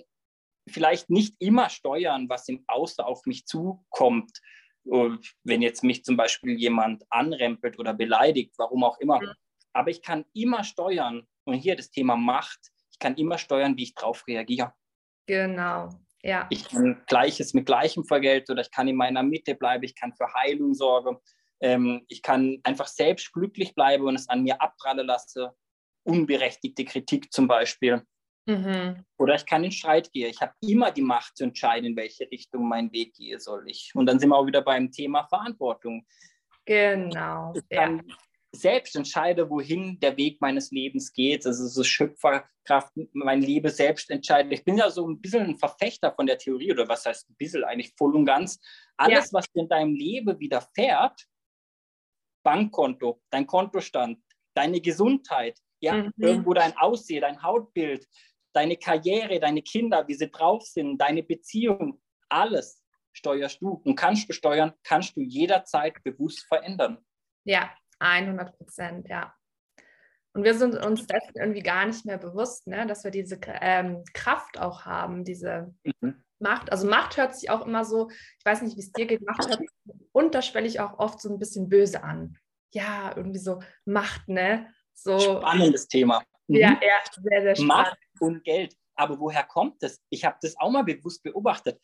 [0.70, 4.40] vielleicht nicht immer steuern, was im Außen auf mich zukommt,
[4.84, 9.22] wenn jetzt mich zum Beispiel jemand anrempelt oder beleidigt, warum auch immer.
[9.22, 9.32] Mhm.
[9.74, 12.60] Aber ich kann immer steuern, und hier das Thema Macht,
[12.92, 14.74] ich kann immer steuern, wie ich darauf reagiere.
[15.28, 15.90] Genau,
[16.24, 16.48] ja.
[16.50, 20.14] Ich kann Gleiches mit Gleichem vergelten oder ich kann in meiner Mitte bleiben, ich kann
[20.14, 21.18] für Heilung sorgen,
[21.60, 25.48] ähm, ich kann einfach selbst glücklich bleiben und es an mir abprallen lassen.
[26.04, 28.04] Unberechtigte Kritik zum Beispiel.
[28.48, 29.04] Mhm.
[29.18, 30.30] Oder ich kann in Streit gehen.
[30.30, 33.64] Ich habe immer die Macht zu entscheiden, in welche Richtung mein Weg gehen soll.
[33.68, 33.92] Ich.
[33.94, 36.06] Und dann sind wir auch wieder beim Thema Verantwortung.
[36.66, 37.54] Genau.
[37.56, 38.16] Ich kann ja.
[38.54, 41.46] selbst entscheiden, wohin der Weg meines Lebens geht.
[41.46, 44.54] Also so Schöpferkraft, mein Leben selbst entscheiden.
[44.54, 47.36] Ich bin ja so ein bisschen ein Verfechter von der Theorie, oder was heißt ein
[47.36, 48.62] bisschen, eigentlich voll und ganz.
[48.96, 49.40] Alles, ja.
[49.40, 51.28] was in deinem Leben widerfährt,
[52.48, 56.14] Bankkonto, dein Kontostand, deine Gesundheit, ja, mhm.
[56.16, 58.08] irgendwo dein Aussehen, dein Hautbild,
[58.54, 62.82] deine Karriere, deine Kinder, wie sie drauf sind, deine Beziehung, alles
[63.12, 67.00] steuerst du und kannst du steuern, kannst du jederzeit bewusst verändern.
[67.44, 69.36] Ja, 100 Prozent, ja.
[70.34, 74.06] Und wir sind uns dessen irgendwie gar nicht mehr bewusst, ne, dass wir diese ähm,
[74.14, 76.24] Kraft auch haben, diese mhm.
[76.40, 76.72] Macht.
[76.72, 79.48] Also Macht hört sich auch immer so, ich weiß nicht, wie es dir geht, Macht
[79.48, 79.70] hört sich
[80.12, 82.38] unterschwellig auch oft so ein bisschen böse an.
[82.74, 84.68] Ja, irgendwie so Macht, ne?
[84.94, 86.24] So, Spannendes Thema.
[86.48, 86.56] Mhm.
[86.56, 87.70] Ja, ja, sehr, sehr spannend.
[87.70, 88.76] Macht und Geld.
[88.96, 90.02] Aber woher kommt das?
[90.10, 91.80] Ich habe das auch mal bewusst beobachtet.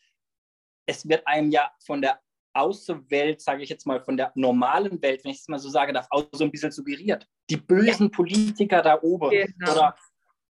[0.86, 2.20] Es wird einem ja von der
[2.54, 5.92] Außenwelt, sage ich jetzt mal, von der normalen Welt, wenn ich es mal so sage,
[5.92, 7.26] darf, auch so ein bisschen suggeriert.
[7.50, 8.16] Die bösen ja.
[8.16, 9.30] Politiker da oben.
[9.30, 9.72] Genau.
[9.72, 9.96] Oder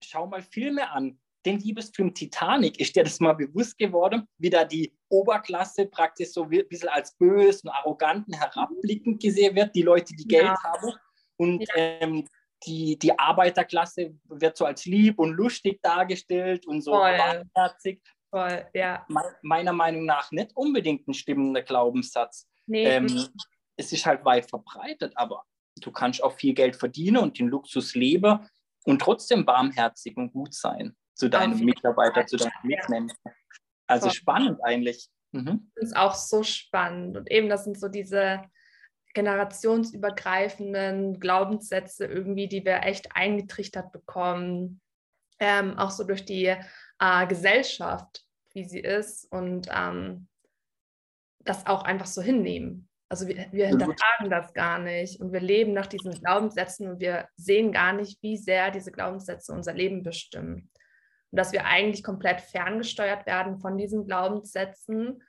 [0.04, 1.20] schau mal Filme an.
[1.46, 6.44] Den Liebesfilm Titanic, ist dir das mal bewusst geworden, wie da die Oberklasse praktisch so
[6.44, 10.64] ein bisschen als bös und arrogant und herabblickend gesehen wird, die Leute, die Geld ja.
[10.64, 10.94] haben.
[11.38, 11.76] Und ja.
[11.76, 12.28] ähm,
[12.66, 18.02] die, die Arbeiterklasse wird so als lieb und lustig dargestellt und so warmherzig.
[18.30, 19.06] Voll, ja.
[19.42, 22.48] meiner Meinung nach nicht unbedingt ein stimmender Glaubenssatz.
[22.68, 22.86] Nee.
[22.86, 23.30] Ähm,
[23.76, 25.44] es ist halt weit verbreitet, aber
[25.82, 28.48] du kannst auch viel Geld verdienen und den Luxus leben
[28.86, 33.16] und trotzdem barmherzig und gut sein zu deinen Mitarbeitern, zu deinen Mitmenschen.
[33.86, 34.16] Also Voll.
[34.16, 35.08] spannend eigentlich.
[35.34, 35.72] Mhm.
[35.76, 37.16] Das ist auch so spannend.
[37.16, 38.42] Und eben, das sind so diese
[39.14, 44.82] generationsübergreifenden Glaubenssätze irgendwie, die wir echt eingetrichtert bekommen,
[45.40, 50.28] ähm, auch so durch die äh, Gesellschaft, wie sie ist und ähm,
[51.44, 52.90] das auch einfach so hinnehmen.
[53.10, 57.28] Also wir, wir hinterfragen das gar nicht und wir leben nach diesen Glaubenssätzen und wir
[57.36, 60.71] sehen gar nicht, wie sehr diese Glaubenssätze unser Leben bestimmen.
[61.32, 65.24] Und dass wir eigentlich komplett ferngesteuert werden von diesen Glaubenssätzen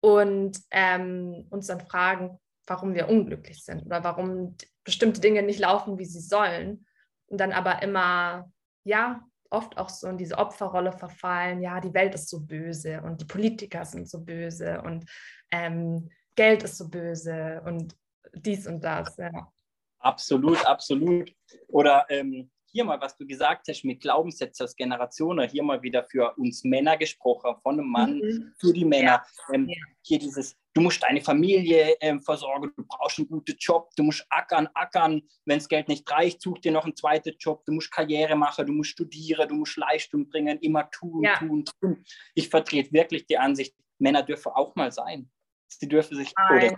[0.00, 5.98] und ähm, uns dann fragen, warum wir unglücklich sind oder warum bestimmte Dinge nicht laufen,
[5.98, 6.86] wie sie sollen.
[7.26, 8.50] Und dann aber immer,
[8.84, 13.20] ja, oft auch so in diese Opferrolle verfallen, ja, die Welt ist so böse und
[13.20, 15.04] die Politiker sind so böse und
[15.50, 17.94] ähm, Geld ist so böse und
[18.34, 19.52] dies und das, ja.
[19.98, 21.32] Absolut, absolut.
[21.68, 26.04] Oder ähm, hier mal, was du gesagt hast mit Glaubenssätzen aus Generationen, hier mal wieder
[26.04, 28.52] für uns Männer gesprochen, von einem Mann mhm.
[28.58, 29.22] für die Männer.
[29.48, 29.54] Ja.
[29.54, 29.76] Ähm, ja.
[30.04, 34.26] Hier dieses, du musst deine Familie ähm, versorgen, du brauchst einen guten Job, du musst
[34.30, 37.92] ackern, ackern, wenn das Geld nicht reicht, such dir noch einen zweiten Job, du musst
[37.92, 41.36] Karriere machen, du musst studieren, du musst Leistung bringen, immer tun, ja.
[41.36, 42.04] tun, tun.
[42.34, 45.30] Ich vertrete wirklich die Ansicht, Männer dürfen auch mal sein.
[45.68, 46.74] Sie dürfen sich, oder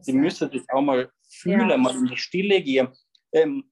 [0.00, 2.88] sie müssen sich auch mal fühlen, mal in die Stille gehen.
[3.32, 3.70] Ähm,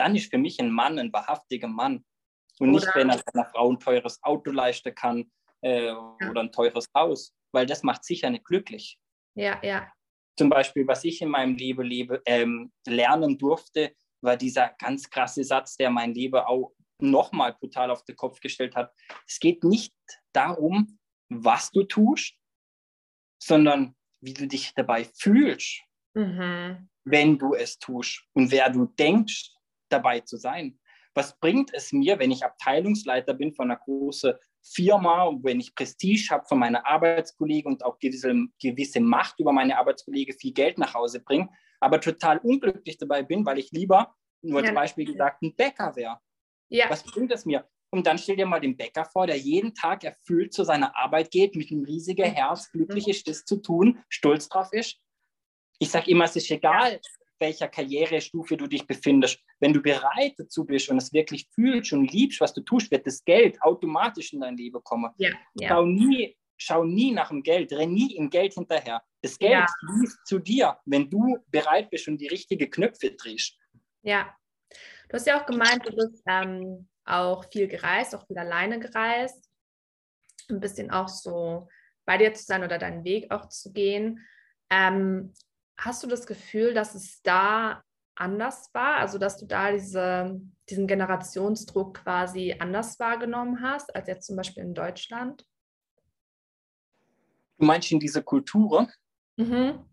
[0.00, 2.04] dann ist für mich ein Mann ein wahrhaftiger Mann.
[2.58, 5.30] Und nicht, wenn er seiner Frau ein teures Auto leisten kann
[5.62, 6.16] äh, ja.
[6.30, 8.98] oder ein teures Haus, weil das macht sicher nicht glücklich.
[9.34, 9.90] Ja, ja.
[10.38, 15.44] Zum Beispiel, was ich in meinem Leben lebe, ähm, lernen durfte, war dieser ganz krasse
[15.44, 18.92] Satz, der mein Leben auch nochmal brutal auf den Kopf gestellt hat.
[19.26, 19.94] Es geht nicht
[20.32, 22.34] darum, was du tust,
[23.42, 25.82] sondern wie du dich dabei fühlst,
[26.14, 26.88] mhm.
[27.04, 29.50] wenn du es tust und wer du denkst,
[29.92, 30.78] dabei zu sein.
[31.14, 36.28] Was bringt es mir, wenn ich Abteilungsleiter bin von einer großen Firma, wenn ich Prestige
[36.30, 40.94] habe von meiner Arbeitskollegen und auch gewisse, gewisse Macht über meine Arbeitskollegen viel Geld nach
[40.94, 41.50] Hause bringe,
[41.80, 44.74] aber total unglücklich dabei bin, weil ich lieber, nur als ja.
[44.74, 46.18] Beispiel gesagt, ein Bäcker wäre.
[46.68, 46.88] Ja.
[46.88, 47.68] Was bringt es mir?
[47.90, 51.30] Und dann stell dir mal den Bäcker vor, der jeden Tag erfüllt zu seiner Arbeit
[51.30, 54.98] geht, mit einem riesigen Herz, glücklich ist, das zu tun, stolz drauf ist.
[55.78, 57.00] Ich sage immer, es ist egal,
[57.42, 59.38] welcher Karrierestufe du dich befindest.
[59.60, 63.06] Wenn du bereit dazu bist und es wirklich fühlst und liebst, was du tust, wird
[63.06, 65.10] das Geld automatisch in dein Leben kommen.
[65.18, 65.68] Ja, ja.
[65.68, 69.02] Schau, nie, schau nie nach dem Geld, renn nie im Geld hinterher.
[69.20, 69.66] Das Geld ja.
[69.80, 73.58] fließt zu dir, wenn du bereit bist und die richtigen Knöpfe drehst.
[74.02, 74.34] Ja,
[75.08, 79.50] du hast ja auch gemeint, du bist ähm, auch viel gereist, auch viel alleine gereist.
[80.48, 81.68] Ein bisschen auch so
[82.04, 84.24] bei dir zu sein oder deinen Weg auch zu gehen.
[84.70, 85.34] Ähm,
[85.76, 87.82] hast du das Gefühl, dass es da
[88.14, 88.96] anders war?
[88.96, 94.62] Also, dass du da diese, diesen Generationsdruck quasi anders wahrgenommen hast, als jetzt zum Beispiel
[94.62, 95.46] in Deutschland?
[97.58, 98.88] Du meinst in dieser Kultur?
[99.36, 99.84] Mhm.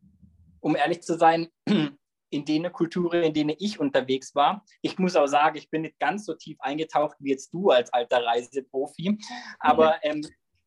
[0.59, 1.49] Um ehrlich zu sein,
[2.31, 4.63] in den Kulturen, in denen ich unterwegs war.
[4.81, 7.91] Ich muss auch sagen, ich bin nicht ganz so tief eingetaucht wie jetzt du als
[7.91, 9.17] alter Reiseprofi,
[9.59, 10.21] aber ähm,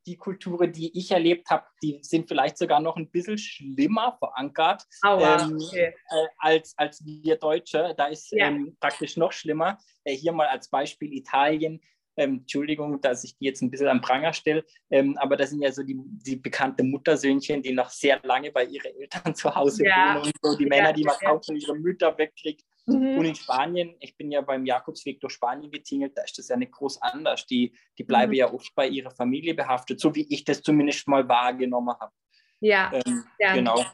[0.07, 4.85] die Kulturen, die ich erlebt habe, die sind vielleicht sogar noch ein bisschen schlimmer verankert
[5.03, 5.95] Aua, ähm, okay.
[6.09, 7.95] äh, als, als wir Deutsche.
[7.97, 8.49] Da ist ja.
[8.49, 9.79] ähm, praktisch noch schlimmer.
[10.05, 11.81] Äh, hier mal als Beispiel Italien.
[12.17, 15.63] Ähm, Entschuldigung, dass ich die jetzt ein bisschen am Pranger stelle, ähm, aber das sind
[15.63, 19.87] ja so die, die bekannten Muttersöhnchen, die noch sehr lange bei ihren Eltern zu Hause
[19.87, 20.17] ja.
[20.17, 22.67] wohnen und so die Männer, die man kaum von ihren Müttern wegkriegt.
[22.87, 23.19] Mhm.
[23.19, 26.57] Und in Spanien, ich bin ja beim Jakobsweg durch Spanien getingelt, da ist das ja
[26.57, 27.47] nicht groß anders.
[27.47, 28.39] Die, die bleiben mhm.
[28.39, 32.13] ja oft bei ihrer Familie behaftet, so wie ich das zumindest mal wahrgenommen habe.
[32.61, 33.85] Ja, ähm, sehr genau.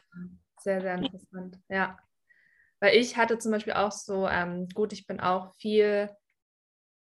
[0.61, 1.59] Sehr, sehr interessant.
[1.69, 1.99] Ja.
[2.81, 6.11] Weil ich hatte zum Beispiel auch so, ähm, gut, ich bin auch viel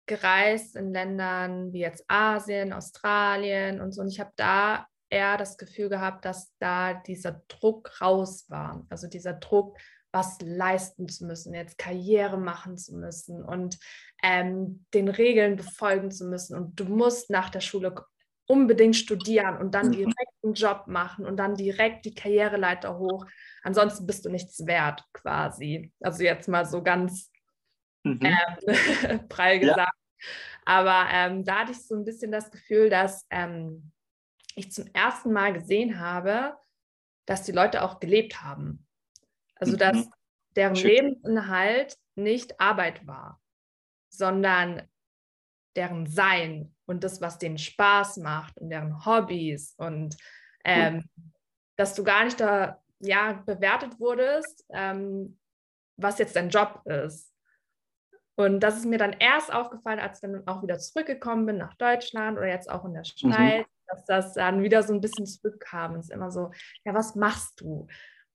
[0.06, 4.02] gereist in Ländern wie jetzt Asien, Australien und so.
[4.02, 8.86] Und ich habe da eher das Gefühl gehabt, dass da dieser Druck raus war.
[8.90, 9.78] Also dieser Druck,
[10.12, 13.78] was leisten zu müssen, jetzt Karriere machen zu müssen und
[14.22, 16.56] ähm, den Regeln befolgen zu müssen.
[16.56, 17.94] Und du musst nach der Schule
[18.46, 19.92] unbedingt studieren und dann mhm.
[19.92, 23.26] direkt einen Job machen und dann direkt die Karriereleiter hoch.
[23.62, 25.92] Ansonsten bist du nichts wert, quasi.
[26.00, 27.30] Also jetzt mal so ganz
[28.04, 28.20] mhm.
[28.22, 29.78] ähm, prall gesagt.
[29.78, 29.90] Ja.
[30.64, 33.92] Aber ähm, da hatte ich so ein bisschen das Gefühl, dass ähm,
[34.54, 36.56] ich zum ersten Mal gesehen habe,
[37.26, 38.87] dass die Leute auch gelebt haben.
[39.60, 40.12] Also dass mhm.
[40.56, 40.90] deren Schön.
[40.90, 43.40] Lebensinhalt nicht Arbeit war,
[44.08, 44.82] sondern
[45.76, 50.16] deren Sein und das, was denen Spaß macht und deren Hobbys und
[50.64, 51.08] ähm,
[51.76, 55.38] dass du gar nicht da ja, bewertet wurdest, ähm,
[55.96, 57.32] was jetzt dein Job ist.
[58.36, 61.74] Und das ist mir dann erst aufgefallen, als ich dann auch wieder zurückgekommen bin nach
[61.74, 63.32] Deutschland oder jetzt auch in der mhm.
[63.32, 63.86] Schweiz, mhm.
[63.88, 65.96] dass das dann wieder so ein bisschen zurückkam.
[65.96, 66.50] Es ist immer so,
[66.84, 67.86] ja, was machst du?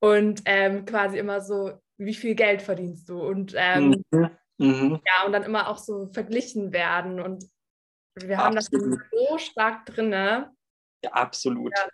[0.04, 3.22] Und ähm, quasi immer so, wie viel Geld verdienst du?
[3.22, 4.30] Und ähm, mhm.
[4.58, 5.02] Mhm.
[5.06, 7.22] ja, und dann immer auch so verglichen werden.
[7.22, 7.46] Und
[8.16, 9.00] wir haben absolut.
[9.00, 10.12] das so stark drin.
[10.12, 10.52] Ja,
[11.10, 11.72] absolut.
[11.78, 11.88] Ja,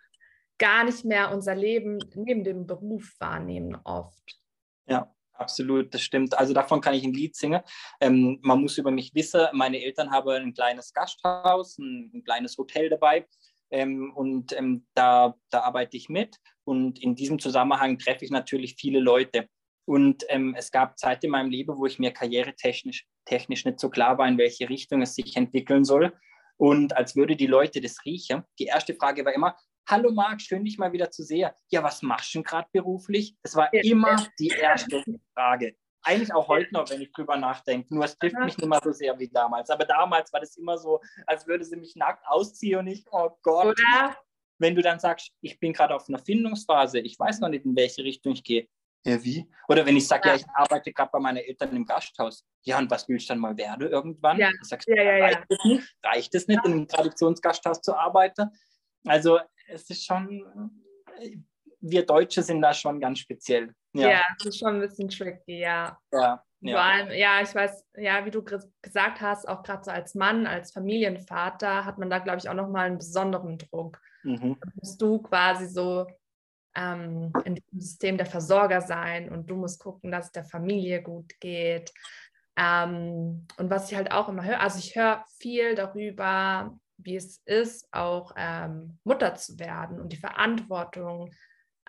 [0.57, 4.39] gar nicht mehr unser Leben neben dem Beruf wahrnehmen oft.
[4.87, 5.13] Ja.
[5.33, 6.37] Absolut, das stimmt.
[6.37, 7.61] Also davon kann ich ein Lied singen.
[8.01, 12.57] Ähm, man muss über mich wissen, meine Eltern haben ein kleines Gasthaus, ein, ein kleines
[12.57, 13.25] Hotel dabei
[13.71, 16.37] ähm, und ähm, da, da arbeite ich mit.
[16.63, 19.47] Und in diesem Zusammenhang treffe ich natürlich viele Leute.
[19.85, 23.89] Und ähm, es gab Zeiten in meinem Leben, wo ich mir karrieretechnisch technisch nicht so
[23.89, 26.13] klar war, in welche Richtung es sich entwickeln soll.
[26.57, 28.43] Und als würde die Leute das riechen.
[28.57, 29.55] Die erste Frage war immer,
[29.87, 31.49] Hallo Marc, schön dich mal wieder zu sehen.
[31.71, 33.35] Ja, was machst du denn gerade beruflich?
[33.41, 35.03] Das war immer die erste
[35.33, 35.75] Frage.
[36.03, 37.93] Eigentlich auch heute noch, wenn ich drüber nachdenke.
[37.93, 39.69] Nur es trifft mich nicht mehr so sehr wie damals.
[39.69, 43.29] Aber damals war das immer so, als würde sie mich nackt ausziehen und ich, oh
[43.41, 43.65] Gott.
[43.65, 44.17] Oder?
[44.57, 47.75] Wenn du dann sagst, ich bin gerade auf einer Findungsphase, ich weiß noch nicht, in
[47.75, 48.67] welche Richtung ich gehe.
[49.05, 49.49] Ja, wie?
[49.67, 50.35] Oder wenn ich sage, ja.
[50.35, 50.41] ja.
[50.41, 52.45] ich arbeite gerade bei meinen Eltern im Gasthaus.
[52.63, 54.37] Ja, und was willst du dann mal werden irgendwann?
[54.37, 54.49] Ja.
[54.61, 55.95] Ich sag, ja, ja, reicht, Es nicht?
[56.03, 58.49] reicht es nicht, in einem Traditionsgasthaus zu arbeiten?
[59.05, 60.81] Also es ist schon,
[61.79, 63.73] wir Deutsche sind da schon ganz speziell.
[63.93, 65.97] Ja, ja das ist schon ein bisschen tricky, ja.
[66.11, 66.73] Ja, Ja.
[66.73, 70.45] Vor allem, ja, ich weiß, ja, wie du gesagt hast, auch gerade so als Mann,
[70.45, 74.01] als Familienvater hat man da, glaube ich, auch nochmal einen besonderen Druck.
[74.23, 74.57] Mhm.
[74.59, 76.07] Da musst du quasi so
[76.75, 81.01] ähm, in diesem System der Versorger sein und du musst gucken, dass es der Familie
[81.01, 81.93] gut geht.
[82.57, 87.41] Ähm, und was ich halt auch immer höre, also ich höre viel darüber, wie es
[87.45, 91.31] ist, auch ähm, Mutter zu werden und die Verantwortung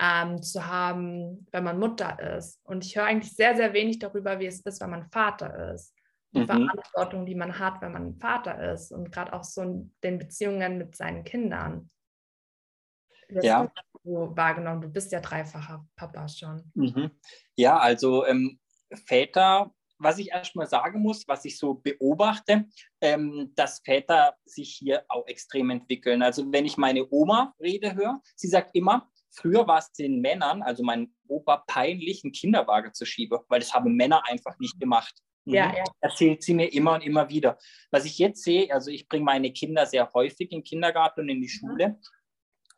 [0.01, 2.59] ähm, zu haben, wenn man Mutter ist.
[2.65, 5.95] Und ich höre eigentlich sehr, sehr wenig darüber, wie es ist, wenn man Vater ist.
[6.33, 6.47] Die mhm.
[6.47, 10.79] Verantwortung, die man hat, wenn man Vater ist und gerade auch so in den Beziehungen
[10.79, 11.91] mit seinen Kindern.
[13.29, 13.71] Das ja.
[14.03, 14.81] du wahrgenommen?
[14.81, 16.71] Du bist ja dreifacher Papa schon.
[16.75, 17.11] Mhm.
[17.57, 18.59] Ja, also ähm,
[19.07, 22.65] Väter was ich erstmal sagen muss, was ich so beobachte,
[23.01, 26.23] ähm, dass Väter sich hier auch extrem entwickeln.
[26.23, 30.63] Also wenn ich meine Oma Rede höre, sie sagt immer, früher war es den Männern,
[30.63, 35.15] also meinem Opa, peinlich, einen Kinderwagen zu schieben, weil das haben Männer einfach nicht gemacht.
[35.45, 35.55] Mhm.
[35.55, 35.85] Ja, ja.
[36.01, 37.59] Erzählt sie mir immer und immer wieder.
[37.91, 41.29] Was ich jetzt sehe, also ich bringe meine Kinder sehr häufig in den Kindergarten und
[41.29, 41.69] in die mhm.
[41.69, 42.01] Schule.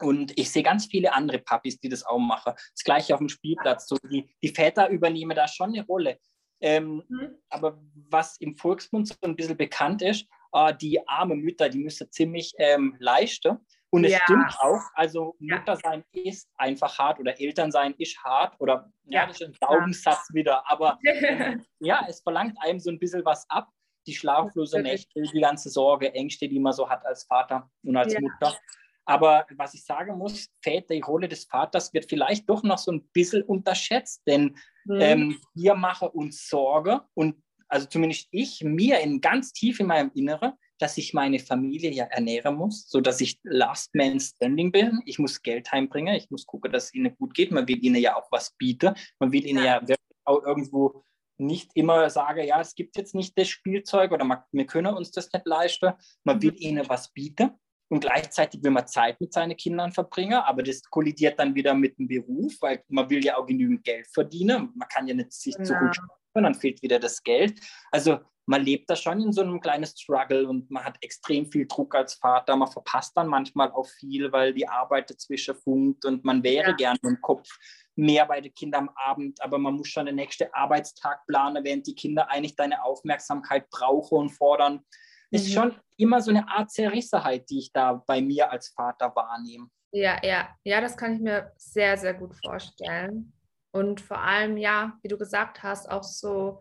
[0.01, 2.55] Und ich sehe ganz viele andere Papis, die das auch machen.
[2.55, 3.87] Das gleiche auf dem Spielplatz.
[3.87, 6.19] So die, die Väter übernehmen da schon eine Rolle.
[6.61, 7.37] Ähm, mhm.
[7.49, 12.11] Aber was im Volksmund so ein bisschen bekannt ist, äh, die arme Mütter, die müssen
[12.11, 13.59] ziemlich ähm, leisten.
[13.93, 14.21] Und es ja.
[14.23, 19.21] stimmt auch, also Mutter sein ist einfach hart oder Eltern sein ist hart oder ja,
[19.21, 20.35] ja das ist ein Glaubenssatz ja.
[20.35, 20.71] wieder.
[20.71, 23.69] Aber ähm, ja, es verlangt einem so ein bisschen was ab.
[24.07, 28.19] Die schlaflose Nächte, die ganze Sorge, Ängste, die man so hat als Vater und als
[28.19, 28.57] Mutter.
[29.05, 32.93] Aber was ich sagen muss, Väter, die Rolle des Vaters wird vielleicht doch noch so
[32.93, 35.01] ein bisschen unterschätzt, denn mhm.
[35.01, 37.37] ähm, wir machen uns Sorge und
[37.69, 42.05] also zumindest ich, mir in ganz tief in meinem Inneren, dass ich meine Familie ja
[42.05, 45.01] ernähren muss, sodass ich Last Man Standing bin.
[45.07, 47.51] Ich muss Geld heimbringen, ich muss gucken, dass es ihnen gut geht.
[47.51, 48.95] Man will ihnen ja auch was bieten.
[49.19, 51.05] Man will ihnen ja, ja auch irgendwo
[51.39, 55.11] nicht immer sagen, ja, es gibt jetzt nicht das Spielzeug oder man, wir können uns
[55.11, 55.93] das nicht leisten.
[56.25, 56.43] Man mhm.
[56.43, 57.53] will ihnen was bieten
[57.93, 61.99] und gleichzeitig will man Zeit mit seinen Kindern verbringen, aber das kollidiert dann wieder mit
[61.99, 64.71] dem Beruf, weil man will ja auch genügend Geld verdienen.
[64.75, 65.65] Man kann ja nicht sich ja.
[65.65, 67.61] zurückschauen, dann fehlt wieder das Geld.
[67.91, 71.67] Also man lebt da schon in so einem kleinen Struggle und man hat extrem viel
[71.67, 72.57] Druck als Vater.
[72.57, 76.77] Man verpasst dann manchmal auch viel, weil die Arbeit dazwischen funkt und man wäre ja.
[76.77, 77.49] gerne im Kopf
[77.95, 81.87] mehr bei den Kindern am Abend, aber man muss schon den nächsten Arbeitstag planen, während
[81.87, 84.83] die Kinder eigentlich deine Aufmerksamkeit brauchen und fordern
[85.31, 85.53] ist mhm.
[85.53, 89.69] schon immer so eine Art Zerrissenheit, die ich da bei mir als Vater wahrnehme.
[89.91, 93.33] Ja, ja, ja, das kann ich mir sehr, sehr gut vorstellen.
[93.73, 96.61] Und vor allem, ja, wie du gesagt hast, auch so,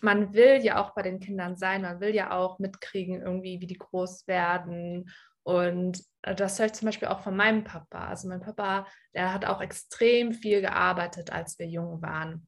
[0.00, 3.66] man will ja auch bei den Kindern sein, man will ja auch mitkriegen, irgendwie, wie
[3.68, 5.10] die groß werden.
[5.44, 8.08] Und äh, das höre ich zum Beispiel auch von meinem Papa.
[8.08, 12.46] Also mein Papa, der hat auch extrem viel gearbeitet, als wir jung waren.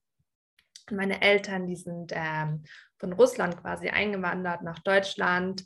[0.91, 2.65] Meine Eltern, die sind ähm,
[2.99, 5.65] von Russland quasi eingewandert nach Deutschland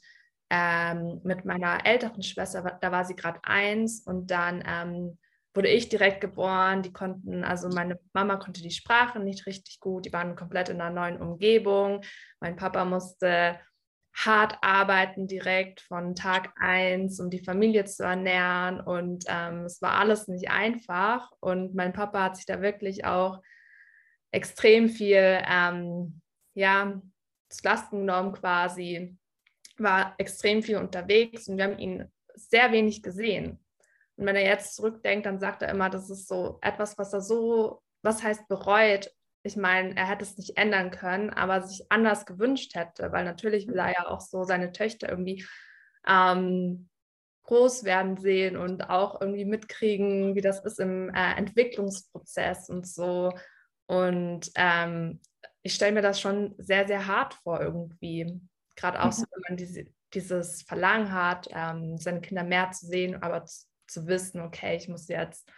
[0.50, 5.18] ähm, mit meiner älteren Schwester, da war sie gerade eins und dann ähm,
[5.58, 6.82] wurde ich direkt geboren.
[6.82, 10.80] Die konnten, also meine Mama konnte die Sprache nicht richtig gut, die waren komplett in
[10.80, 12.04] einer neuen Umgebung.
[12.38, 13.58] Mein Papa musste
[14.14, 19.98] hart arbeiten direkt von Tag eins, um die Familie zu ernähren und ähm, es war
[19.98, 23.42] alles nicht einfach und mein Papa hat sich da wirklich auch
[24.30, 26.20] extrem viel ähm,
[26.54, 27.02] ja,
[27.48, 29.18] zu Lasten genommen quasi,
[29.76, 33.58] war extrem viel unterwegs und wir haben ihn sehr wenig gesehen.
[34.18, 37.20] Und wenn er jetzt zurückdenkt, dann sagt er immer, das ist so etwas, was er
[37.20, 39.12] so, was heißt bereut.
[39.44, 43.68] Ich meine, er hätte es nicht ändern können, aber sich anders gewünscht hätte, weil natürlich
[43.68, 45.46] will er ja auch so seine Töchter irgendwie
[46.04, 46.88] ähm,
[47.44, 53.32] groß werden sehen und auch irgendwie mitkriegen, wie das ist im äh, Entwicklungsprozess und so.
[53.86, 55.20] Und ähm,
[55.62, 58.40] ich stelle mir das schon sehr, sehr hart vor irgendwie.
[58.74, 59.12] Gerade auch mhm.
[59.12, 63.44] so, wenn man diese, dieses Verlangen hat, ähm, seine Kinder mehr zu sehen, aber
[63.88, 65.50] zu, wissen, okay, ich muss jetzt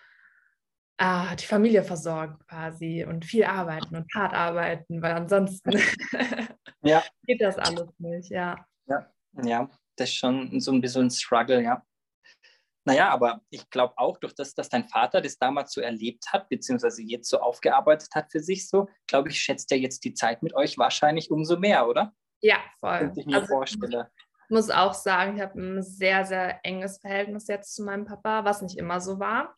[0.99, 5.73] äh, die Familie versorgen quasi und viel arbeiten und hart arbeiten, weil ansonsten
[6.83, 7.03] ja.
[7.27, 8.65] geht das alles nicht, ja.
[8.87, 9.13] Ja,
[9.45, 11.83] ja, das ist schon so ein bisschen ein Struggle, ja.
[12.87, 16.49] Naja, aber ich glaube auch, durch das, dass dein Vater das damals so erlebt hat,
[16.49, 20.43] beziehungsweise jetzt so aufgearbeitet hat für sich so, glaube ich, schätzt er jetzt die Zeit
[20.43, 22.15] mit euch wahrscheinlich umso mehr, oder?
[22.41, 23.13] Ja, voll.
[23.17, 24.11] Ich mir also, vorstelle.
[24.51, 28.45] Ich muss auch sagen, ich habe ein sehr, sehr enges Verhältnis jetzt zu meinem Papa,
[28.45, 29.57] was nicht immer so war.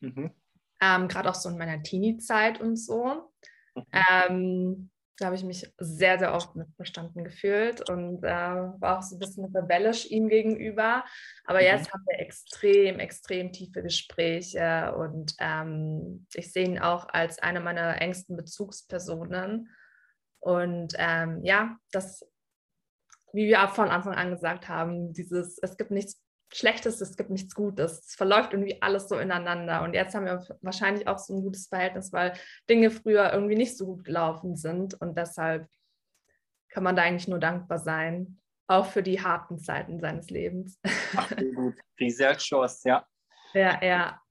[0.00, 0.32] Mhm.
[0.80, 3.30] Ähm, Gerade auch so in meiner Teenie-Zeit und so.
[3.76, 3.84] Mhm.
[3.92, 9.14] Ähm, da habe ich mich sehr, sehr oft missverstanden gefühlt und äh, war auch so
[9.14, 11.04] ein bisschen rebellisch ihm gegenüber.
[11.44, 11.66] Aber mhm.
[11.66, 17.60] jetzt haben wir extrem, extrem tiefe Gespräche und ähm, ich sehe ihn auch als eine
[17.60, 19.68] meiner engsten Bezugspersonen.
[20.40, 22.26] Und ähm, ja, das,
[23.32, 26.20] wie wir auch von Anfang an gesagt haben, dieses, es gibt nichts
[26.54, 28.06] Schlechtes, es gibt nichts Gutes.
[28.06, 29.82] Es verläuft irgendwie alles so ineinander.
[29.82, 32.34] Und jetzt haben wir wahrscheinlich auch so ein gutes Verhältnis, weil
[32.68, 35.00] Dinge früher irgendwie nicht so gut gelaufen sind.
[35.00, 35.66] Und deshalb
[36.68, 40.78] kann man da eigentlich nur dankbar sein, auch für die harten Zeiten seines Lebens.
[41.16, 41.74] Absolut.
[42.00, 43.06] Riesige Chance, ja.
[43.54, 44.22] Ja, ja.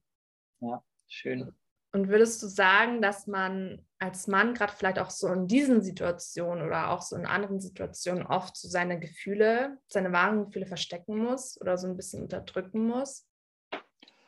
[0.60, 1.56] Ja, schön.
[1.94, 6.66] Und würdest du sagen, dass man als Mann gerade vielleicht auch so in diesen Situationen
[6.66, 11.60] oder auch so in anderen Situationen oft so seine Gefühle, seine wahren Gefühle verstecken muss
[11.60, 13.28] oder so ein bisschen unterdrücken muss?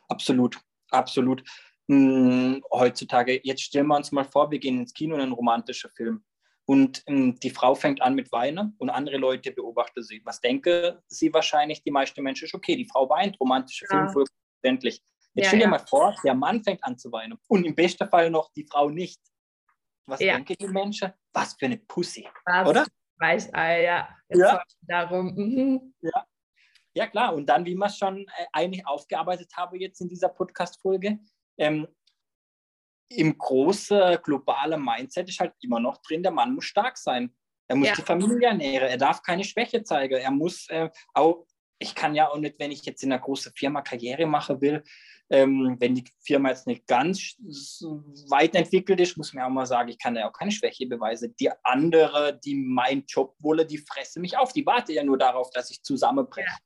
[0.08, 0.60] Absolut,
[0.90, 1.42] absolut.
[1.88, 5.90] Hm, heutzutage, jetzt stellen wir uns mal vor, wir gehen ins Kino in einen romantischen
[5.90, 6.22] Film
[6.66, 10.22] und hm, die Frau fängt an mit Weinen und andere Leute beobachten sie.
[10.24, 11.82] Was denke sie wahrscheinlich?
[11.82, 13.98] Die meisten Menschen ist okay, die Frau weint, romantischer ja.
[13.98, 15.02] Film, vollständig.
[15.34, 15.70] Jetzt ja, stell dir ja.
[15.70, 18.88] mal vor, der Mann fängt an zu weinen und im besten Fall noch die Frau
[18.88, 19.20] nicht.
[20.06, 20.34] Was ja.
[20.34, 21.12] denken die Menschen?
[21.32, 22.86] Was für eine Pussy, Was oder?
[23.16, 24.08] Weichei, ja.
[24.28, 24.62] Jetzt ja.
[24.82, 25.34] darum.
[25.34, 25.94] Mhm.
[26.00, 26.26] Ja.
[26.94, 27.34] ja, klar.
[27.34, 31.18] Und dann, wie wir es schon äh, eigentlich aufgearbeitet haben jetzt in dieser Podcast-Folge,
[31.58, 31.88] ähm,
[33.10, 37.34] im großen globalen Mindset ist halt immer noch drin, der Mann muss stark sein.
[37.68, 37.94] Er muss ja.
[37.94, 41.46] die Familie ernähren, er darf keine Schwäche zeigen, er muss äh, auch,
[41.78, 44.82] ich kann ja auch nicht, wenn ich jetzt in einer großen Firma Karriere machen will,
[45.30, 47.36] ähm, wenn die Firma jetzt nicht ganz
[48.28, 51.34] weit entwickelt ist, muss man auch mal sagen, ich kann da auch keine Schwäche beweisen.
[51.40, 54.52] Die andere, die meinen Job wolle, die fresse mich auf.
[54.52, 56.46] Die warte ja nur darauf, dass ich zusammenbreche.
[56.46, 56.56] Ja.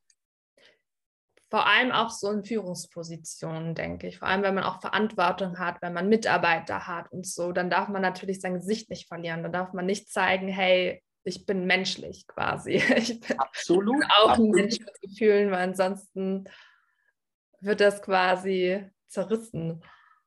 [1.50, 4.18] Vor allem auch so in Führungspositionen, denke ich.
[4.18, 7.88] Vor allem, wenn man auch Verantwortung hat, wenn man Mitarbeiter hat und so, dann darf
[7.88, 9.42] man natürlich sein Gesicht nicht verlieren.
[9.42, 12.82] Dann darf man nicht zeigen, hey, ich bin menschlich quasi.
[12.96, 14.56] Ich bin absolut, auch absolut.
[14.56, 16.44] ein Mensch mit Gefühlen, weil ansonsten
[17.60, 19.82] wird das quasi zerrissen.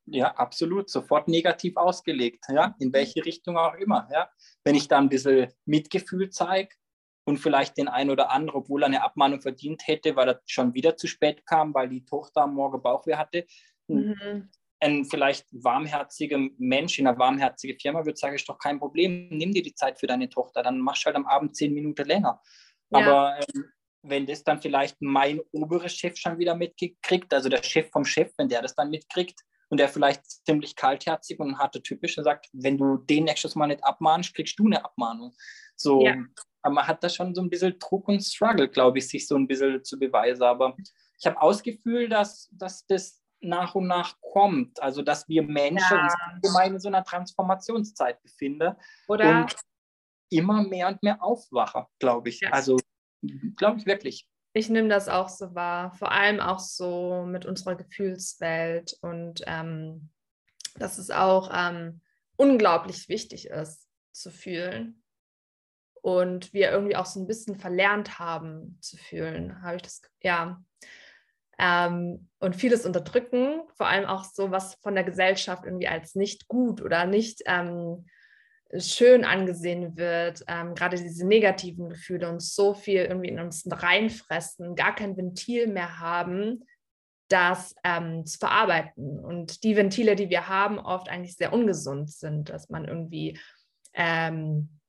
[0.05, 0.89] Ja, absolut.
[0.89, 4.09] Sofort negativ ausgelegt, ja, in welche Richtung auch immer.
[4.11, 4.29] Ja.
[4.63, 6.75] Wenn ich da ein bisschen Mitgefühl zeige
[7.23, 10.73] und vielleicht den einen oder anderen, obwohl er eine Abmahnung verdient hätte, weil er schon
[10.73, 13.45] wieder zu spät kam, weil die Tochter am Morgen Bauchweh hatte,
[13.87, 14.49] mhm.
[14.81, 19.53] Ein vielleicht warmherziger Mensch in einer warmherzigen Firma würde sagen, ist doch kein Problem, nimm
[19.53, 22.41] dir die Zeit für deine Tochter, dann machst du halt am Abend zehn Minuten länger.
[22.89, 22.99] Ja.
[22.99, 23.65] Aber ähm,
[24.01, 28.33] wenn das dann vielleicht mein oberer Chef schon wieder mitkriegt, also der Chef vom Chef,
[28.37, 32.49] wenn der das dann mitkriegt und der vielleicht ziemlich kaltherzig und harte typisch und sagt,
[32.51, 35.33] wenn du den nächstes Mal nicht abmahnst, kriegst du eine Abmahnung.
[35.75, 36.15] So, ja.
[36.63, 39.35] aber man hat da schon so ein bisschen Druck und Struggle, glaube ich, sich so
[39.35, 40.43] ein bisschen zu beweisen.
[40.43, 40.75] Aber
[41.19, 44.81] ich habe ausgefühl, dass, dass das nach und nach kommt.
[44.81, 46.15] Also, dass wir Menschen ja.
[46.33, 48.75] allgemein in so einer Transformationszeit befinden.
[49.07, 49.41] Oder?
[49.41, 49.55] Und
[50.29, 52.41] immer mehr und mehr aufwachen, glaube ich.
[52.41, 52.51] Ja.
[52.51, 52.77] Also
[53.57, 54.27] Glaube ich wirklich.
[54.53, 60.09] Ich nehme das auch so wahr, vor allem auch so mit unserer Gefühlswelt und ähm,
[60.75, 62.01] dass es auch ähm,
[62.35, 65.03] unglaublich wichtig ist zu fühlen
[66.01, 70.61] und wir irgendwie auch so ein bisschen verlernt haben zu fühlen, habe ich das, ja.
[71.61, 76.47] Ähm, und vieles unterdrücken, vor allem auch so, was von der Gesellschaft irgendwie als nicht
[76.47, 78.07] gut oder nicht ähm,
[78.79, 84.75] schön angesehen wird, ähm, gerade diese negativen Gefühle uns so viel irgendwie in uns reinfressen,
[84.75, 86.65] gar kein Ventil mehr haben,
[87.27, 89.19] das ähm, zu verarbeiten.
[89.19, 93.39] Und die Ventile, die wir haben, oft eigentlich sehr ungesund sind, dass man irgendwie
[93.93, 94.80] ähm,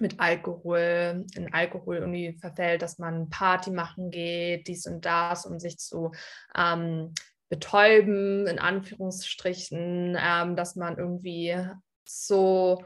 [0.00, 5.58] mit Alkohol, in Alkohol irgendwie verfällt, dass man Party machen geht, dies und das, um
[5.58, 6.12] sich zu
[6.56, 7.14] ähm,
[7.48, 11.56] betäuben, in Anführungsstrichen, ähm, dass man irgendwie
[12.04, 12.84] so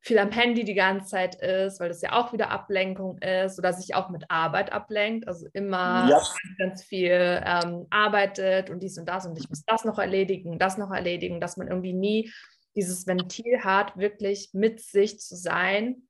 [0.00, 3.72] viel am Handy die ganze Zeit ist, weil das ja auch wieder Ablenkung ist oder
[3.72, 6.22] sich auch mit Arbeit ablenkt, also immer ja.
[6.58, 10.78] ganz viel ähm, arbeitet und dies und das und ich muss das noch erledigen, das
[10.78, 12.32] noch erledigen, dass man irgendwie nie
[12.76, 16.05] dieses Ventil hat, wirklich mit sich zu sein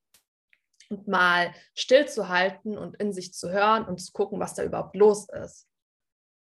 [0.88, 5.28] und mal stillzuhalten und in sich zu hören und zu gucken, was da überhaupt los
[5.28, 5.68] ist.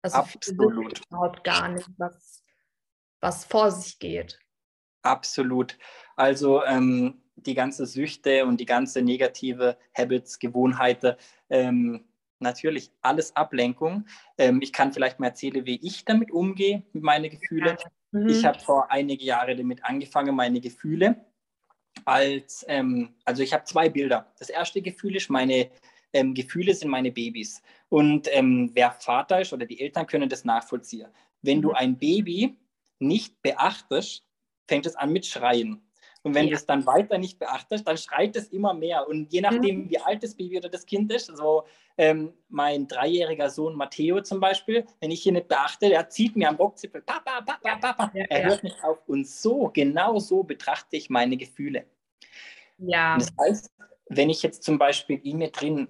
[0.02, 1.06] Also Absolut.
[1.06, 2.44] überhaupt gar nicht, was,
[3.20, 4.38] was vor sich geht.
[5.02, 5.78] Absolut.
[6.16, 11.16] Also ähm, die ganze Süchte und die ganze negative Habits, Gewohnheiten,
[11.48, 12.04] ähm,
[12.38, 14.06] natürlich alles Ablenkung.
[14.38, 17.76] Ähm, ich kann vielleicht mal erzählen, wie ich damit umgehe, mit meinen Gefühlen.
[18.10, 18.28] Mhm.
[18.28, 21.24] Ich habe vor einigen Jahren damit angefangen, meine Gefühle
[22.04, 24.32] als, ähm, also ich habe zwei Bilder.
[24.38, 25.70] Das erste Gefühl ist, meine
[26.12, 27.62] ähm, Gefühle sind meine Babys.
[27.88, 31.08] Und ähm, wer Vater ist oder die Eltern können das nachvollziehen.
[31.42, 31.62] Wenn mhm.
[31.62, 32.56] du ein Baby
[32.98, 34.24] nicht beachtest,
[34.68, 35.85] fängt es an mit Schreien.
[36.26, 36.50] Und wenn ja.
[36.50, 39.06] du es dann weiter nicht beachtest, dann schreit es immer mehr.
[39.06, 39.90] Und je nachdem, mhm.
[39.90, 41.64] wie alt das Baby oder das Kind ist, so
[41.98, 46.48] ähm, mein dreijähriger Sohn Matteo zum Beispiel, wenn ich ihn nicht beachte, der zieht mir
[46.48, 48.10] am Rockzipfel, Papa, Papa, Papa.
[48.12, 48.46] Ja, er ja.
[48.48, 48.98] hört nicht auf.
[49.06, 51.86] Und so, genau so betrachte ich meine Gefühle.
[52.78, 53.16] Ja.
[53.18, 53.70] Das heißt,
[54.08, 55.86] wenn ich jetzt zum Beispiel in mir drin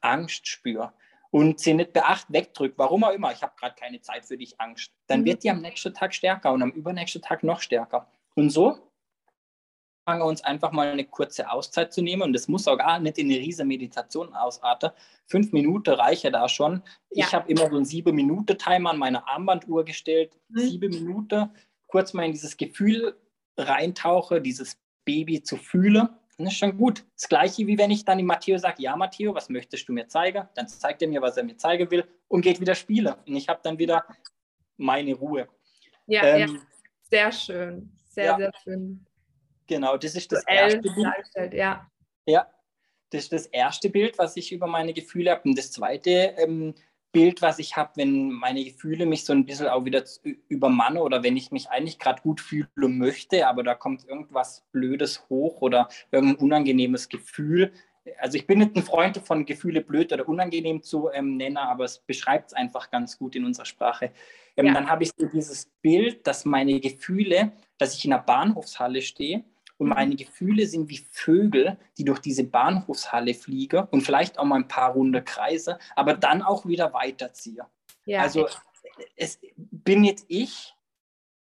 [0.00, 0.94] Angst spüre
[1.30, 4.58] und sie nicht beacht, wegdrückt, warum auch immer, ich habe gerade keine Zeit für dich,
[4.58, 5.24] Angst, dann mhm.
[5.26, 8.10] wird die am nächsten Tag stärker und am übernächsten Tag noch stärker.
[8.36, 8.89] Und so
[10.18, 13.26] uns einfach mal eine kurze Auszeit zu nehmen und das muss auch gar nicht in
[13.26, 14.90] eine riesige Meditation ausarten.
[15.26, 16.82] Fünf Minuten reichen da schon.
[17.10, 17.26] Ja.
[17.26, 20.36] Ich habe immer so einen sieben Minuten Timer an meine Armbanduhr gestellt.
[20.48, 20.58] Mhm.
[20.58, 21.50] Sieben Minuten,
[21.86, 23.16] kurz mal in dieses Gefühl
[23.56, 26.08] reintauche, dieses Baby zu fühlen.
[26.38, 27.04] Das ist schon gut.
[27.14, 30.08] Das gleiche wie wenn ich dann dem Matteo sage, ja Matteo, was möchtest du mir
[30.08, 30.48] zeigen?
[30.54, 33.14] Dann zeigt er mir, was er mir zeigen will und geht wieder spielen.
[33.26, 34.04] Und ich habe dann wieder
[34.78, 35.48] meine Ruhe.
[36.06, 36.60] Ja, ähm, ja.
[37.02, 37.92] sehr schön.
[38.08, 38.36] Sehr, ja.
[38.36, 39.06] sehr schön.
[39.70, 41.54] Genau, das ist das erste Bild.
[41.54, 41.88] Ja.
[42.26, 42.44] ja,
[43.10, 45.48] das ist das erste Bild, was ich über meine Gefühle habe.
[45.48, 46.74] Und das zweite ähm,
[47.12, 50.02] Bild, was ich habe, wenn meine Gefühle mich so ein bisschen auch wieder
[50.48, 55.28] übermannen oder wenn ich mich eigentlich gerade gut fühlen möchte, aber da kommt irgendwas Blödes
[55.30, 57.72] hoch oder irgendein unangenehmes Gefühl.
[58.18, 61.84] Also ich bin nicht ein Freund von Gefühle blöd oder unangenehm zu ähm, nennen, aber
[61.84, 64.10] es beschreibt es einfach ganz gut in unserer Sprache.
[64.56, 64.74] Ähm, ja.
[64.74, 69.44] Dann habe ich so dieses Bild, dass meine Gefühle, dass ich in einer Bahnhofshalle stehe
[69.80, 69.94] und mhm.
[69.94, 74.68] meine Gefühle sind wie Vögel, die durch diese Bahnhofshalle fliegen und vielleicht auch mal ein
[74.68, 77.66] paar runde Kreise, aber dann auch wieder weiterziehe.
[78.04, 78.20] Ja.
[78.20, 78.46] Also
[79.16, 80.74] es bin jetzt ich,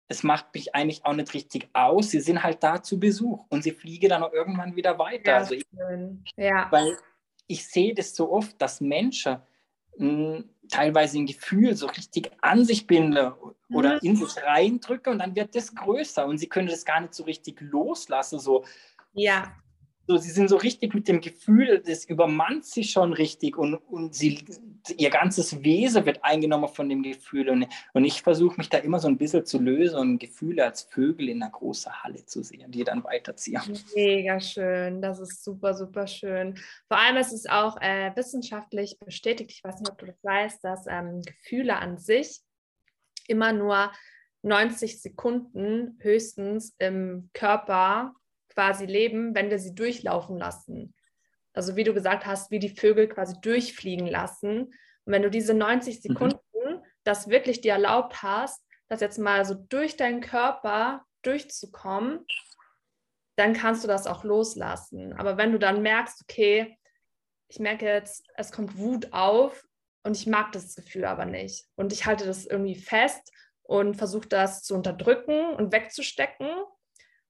[0.09, 2.11] es macht mich eigentlich auch nicht richtig aus.
[2.11, 5.31] Sie sind halt da zu Besuch und sie fliegen dann auch irgendwann wieder weiter.
[5.31, 5.65] Ja, also ich,
[6.37, 6.67] ja.
[6.71, 6.99] Weil
[7.47, 9.39] ich sehe das so oft, dass Menschen
[9.97, 13.35] mh, teilweise ein Gefühl so richtig an sich binde
[13.73, 14.01] oder mhm.
[14.03, 17.25] in sich reindrücke und dann wird das größer und sie können das gar nicht so
[17.25, 18.39] richtig loslassen.
[18.39, 18.65] So.
[19.13, 19.53] Ja.
[20.11, 24.13] So, sie sind so richtig mit dem Gefühl, das übermannt sie schon richtig und, und
[24.13, 24.45] sie,
[24.97, 27.49] ihr ganzes Wesen wird eingenommen von dem Gefühl.
[27.49, 30.83] Und, und ich versuche mich da immer so ein bisschen zu lösen und Gefühle als
[30.83, 33.63] Vögel in einer großen Halle zu sehen, die dann weiterziehen.
[33.95, 36.59] Mega schön, das ist super, super schön.
[36.89, 40.65] Vor allem ist es auch äh, wissenschaftlich bestätigt, ich weiß nicht, ob du das weißt,
[40.65, 42.41] dass ähm, Gefühle an sich
[43.31, 43.93] immer nur
[44.43, 48.15] 90 Sekunden höchstens im Körper
[48.49, 50.95] quasi leben, wenn wir sie durchlaufen lassen.
[51.53, 54.67] Also wie du gesagt hast, wie die Vögel quasi durchfliegen lassen.
[55.05, 56.01] Und wenn du diese 90 mhm.
[56.01, 56.83] Sekunden mhm.
[57.05, 62.27] das wirklich dir erlaubt hast, das jetzt mal so durch deinen Körper durchzukommen,
[63.37, 65.13] dann kannst du das auch loslassen.
[65.15, 66.77] Aber wenn du dann merkst, okay,
[67.49, 69.67] ich merke jetzt, es kommt Wut auf
[70.03, 71.67] und ich mag das Gefühl aber nicht.
[71.77, 73.33] Und ich halte das irgendwie fest
[73.63, 76.49] und versuche das zu unterdrücken und wegzustecken.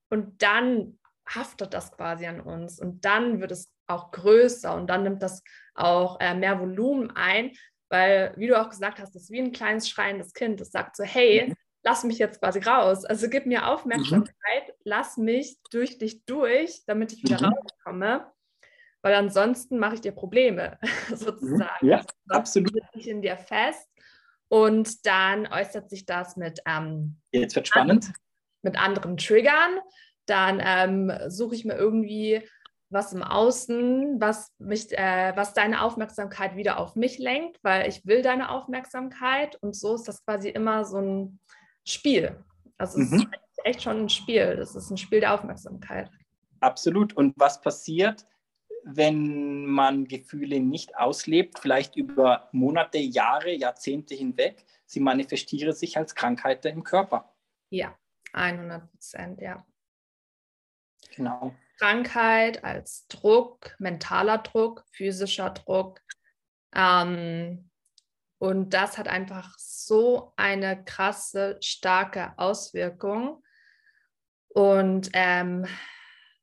[0.09, 0.99] Und dann
[1.29, 2.81] haftet das quasi an uns.
[2.81, 4.75] Und dann wird es auch größer.
[4.75, 5.43] Und dann nimmt das
[5.75, 7.53] auch äh, mehr Volumen ein,
[7.89, 10.97] weil, wie du auch gesagt hast, das ist wie ein kleines schreiendes Kind, das sagt
[10.97, 11.55] so, hey, mhm.
[11.83, 14.73] lass mich jetzt quasi raus, also gib mir Aufmerksamkeit, mhm.
[14.85, 17.53] lass mich durch dich durch, damit ich wieder mhm.
[17.53, 18.33] rauskomme,
[19.03, 20.79] weil ansonsten mache ich dir Probleme,
[21.15, 21.87] sozusagen.
[21.87, 22.73] Ja, absolut.
[22.95, 23.89] Ich in dir fest
[24.49, 28.13] und dann äußert sich das mit ähm, Jetzt wird spannend.
[28.63, 29.79] mit anderen Triggern,
[30.27, 32.43] dann ähm, suche ich mir irgendwie
[32.91, 38.05] was im Außen, was mich, äh, was deine Aufmerksamkeit wieder auf mich lenkt, weil ich
[38.05, 41.41] will deine Aufmerksamkeit und so ist das quasi immer so ein
[41.85, 42.45] Spiel.
[42.79, 43.19] Also es mhm.
[43.19, 44.57] ist echt schon ein Spiel.
[44.57, 46.11] Das ist ein Spiel der Aufmerksamkeit.
[46.61, 47.13] Absolut.
[47.17, 48.27] Und was passiert,
[48.85, 54.65] wenn man Gefühle nicht auslebt, vielleicht über Monate, Jahre, Jahrzehnte hinweg?
[54.87, 57.33] Sie manifestieren sich als Krankheiten im Körper.
[57.71, 57.97] Ja,
[58.33, 59.65] 100 Prozent, ja.
[61.15, 61.55] Genau.
[61.79, 66.01] Krankheit als Druck, mentaler Druck, physischer Druck.
[66.75, 67.71] Ähm,
[68.39, 73.43] und das hat einfach so eine krasse, starke Auswirkung.
[74.49, 75.67] Und ähm,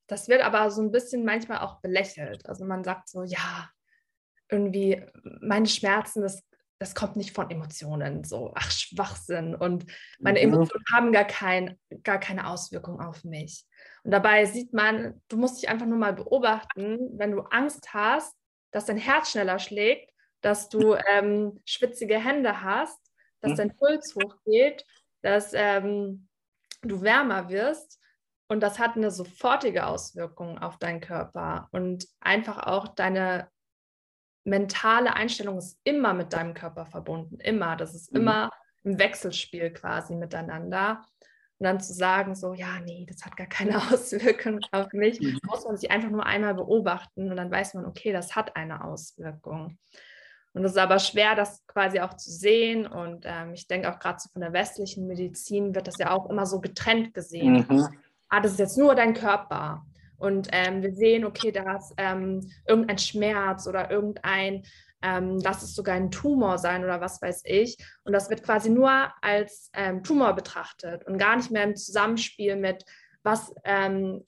[0.08, 2.48] das wird aber so ein bisschen manchmal auch belächelt.
[2.48, 3.70] Also man sagt so, ja,
[4.50, 5.06] irgendwie
[5.42, 6.44] meine Schmerzen, das,
[6.80, 9.56] das kommt nicht von Emotionen, so, ach, Schwachsinn.
[9.56, 9.86] Und
[10.20, 10.54] meine mhm.
[10.54, 13.66] Emotionen haben gar, kein, gar keine Auswirkung auf mich.
[14.04, 18.34] Und dabei sieht man, du musst dich einfach nur mal beobachten, wenn du Angst hast,
[18.72, 23.00] dass dein Herz schneller schlägt, dass du ähm, schwitzige Hände hast,
[23.42, 23.56] dass mhm.
[23.58, 24.86] dein Puls hochgeht,
[25.22, 26.28] dass ähm,
[26.82, 28.00] du wärmer wirst.
[28.48, 31.68] Und das hat eine sofortige Auswirkung auf deinen Körper.
[31.72, 33.50] Und einfach auch deine
[34.46, 37.40] mentale Einstellung ist immer mit deinem Körper verbunden.
[37.40, 37.76] Immer.
[37.76, 38.22] Das ist mhm.
[38.22, 38.52] immer
[38.84, 41.06] im Wechselspiel quasi miteinander.
[41.60, 45.40] Und dann zu sagen, so, ja, nee, das hat gar keine Auswirkung auf mich, mhm.
[45.44, 48.84] muss man sich einfach nur einmal beobachten und dann weiß man, okay, das hat eine
[48.84, 49.78] Auswirkung.
[50.54, 52.88] Und es ist aber schwer, das quasi auch zu sehen.
[52.88, 56.30] Und ähm, ich denke auch gerade so von der westlichen Medizin wird das ja auch
[56.30, 57.66] immer so getrennt gesehen.
[57.70, 57.88] Mhm.
[58.30, 59.86] Ah, das ist jetzt nur dein Körper.
[60.18, 64.64] und ähm, wir sehen, okay, da ist ähm, irgendein Schmerz oder irgendein,
[65.04, 67.78] ähm, lass es sogar ein Tumor sein oder was weiß ich.
[68.04, 72.56] Und das wird quasi nur als ähm, Tumor betrachtet und gar nicht mehr im Zusammenspiel
[72.56, 72.84] mit,
[73.22, 74.26] was ähm,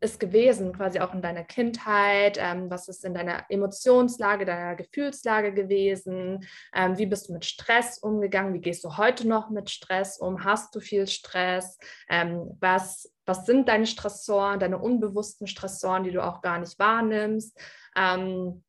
[0.00, 2.38] ist gewesen, quasi auch in deiner Kindheit?
[2.40, 6.46] Ähm, was ist in deiner Emotionslage, deiner Gefühlslage gewesen?
[6.74, 8.52] Ähm, wie bist du mit Stress umgegangen?
[8.52, 10.44] Wie gehst du heute noch mit Stress um?
[10.44, 11.78] Hast du viel Stress?
[12.08, 17.58] Ähm, was, was sind deine Stressoren, deine unbewussten Stressoren, die du auch gar nicht wahrnimmst?
[17.96, 18.62] Ähm,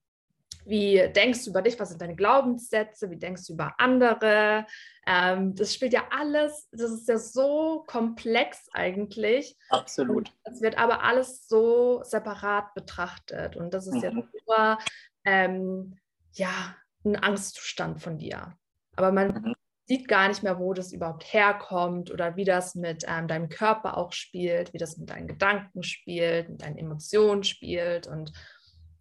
[0.68, 1.80] wie denkst du über dich?
[1.80, 3.10] Was sind deine Glaubenssätze?
[3.10, 4.66] Wie denkst du über andere?
[5.06, 9.58] Ähm, das spielt ja alles, das ist ja so komplex eigentlich.
[9.70, 10.34] Absolut.
[10.44, 13.56] Es wird aber alles so separat betrachtet.
[13.56, 14.02] Und das ist mhm.
[14.04, 14.78] ja nur
[15.26, 15.98] ähm,
[16.34, 18.58] ja, ein Angstzustand von dir.
[18.96, 19.56] Aber man mhm.
[19.86, 23.98] sieht gar nicht mehr, wo das überhaupt herkommt oder wie das mit ähm, deinem Körper
[23.98, 28.08] auch spielt, wie das mit deinen Gedanken spielt, mit deinen Emotionen spielt.
[28.08, 28.34] Und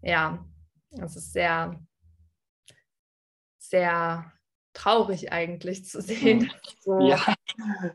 [0.02, 0.46] ja,
[0.90, 1.80] es ist sehr,
[3.58, 4.32] sehr
[4.72, 6.48] traurig eigentlich zu sehen, hm.
[6.48, 7.34] dass so, ja.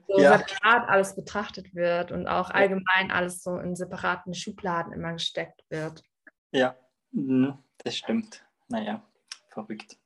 [0.08, 0.38] so ja.
[0.38, 6.04] separat alles betrachtet wird und auch allgemein alles so in separaten Schubladen immer gesteckt wird.
[6.52, 6.76] Ja,
[7.12, 8.44] mhm, das stimmt.
[8.68, 9.06] Naja,
[9.50, 9.98] verrückt.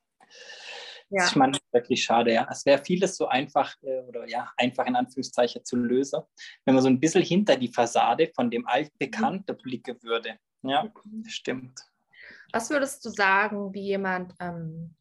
[1.10, 1.22] Ja.
[1.22, 2.48] Das ist manchmal wirklich schade, ja.
[2.50, 6.22] Es wäre vieles so einfach äh, oder ja, einfach in Anführungszeichen zu lösen,
[6.66, 9.62] wenn man so ein bisschen hinter die Fassade von dem Altbekannten mhm.
[9.62, 10.40] blicken würde.
[10.64, 11.24] Ja, mhm.
[11.24, 11.80] das stimmt.
[12.52, 14.96] Was würdest du sagen, wie jemand, ähm,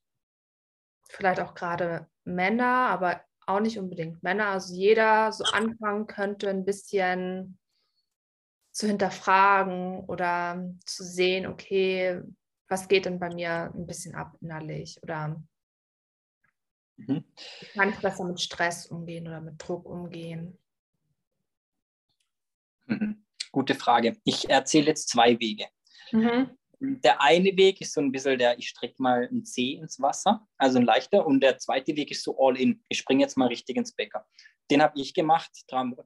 [1.09, 6.65] vielleicht auch gerade Männer, aber auch nicht unbedingt Männer, also jeder so anfangen könnte, ein
[6.65, 7.59] bisschen
[8.73, 12.23] zu hinterfragen oder zu sehen, okay,
[12.69, 15.41] was geht denn bei mir ein bisschen ab innerlich oder
[16.97, 17.25] mhm.
[17.75, 20.59] kann ich besser mit Stress umgehen oder mit Druck umgehen?
[22.87, 23.25] Mhm.
[23.53, 24.17] Gute Frage.
[24.25, 25.67] Ich erzähle jetzt zwei Wege.
[26.11, 26.57] Mhm
[27.03, 30.47] der eine Weg ist so ein bisschen der, ich strecke mal ein C ins Wasser,
[30.59, 31.27] also ein leichter.
[31.27, 32.83] Und der zweite Weg ist so all in.
[32.89, 34.27] Ich springe jetzt mal richtig ins Becker.
[34.71, 35.51] Den habe ich gemacht,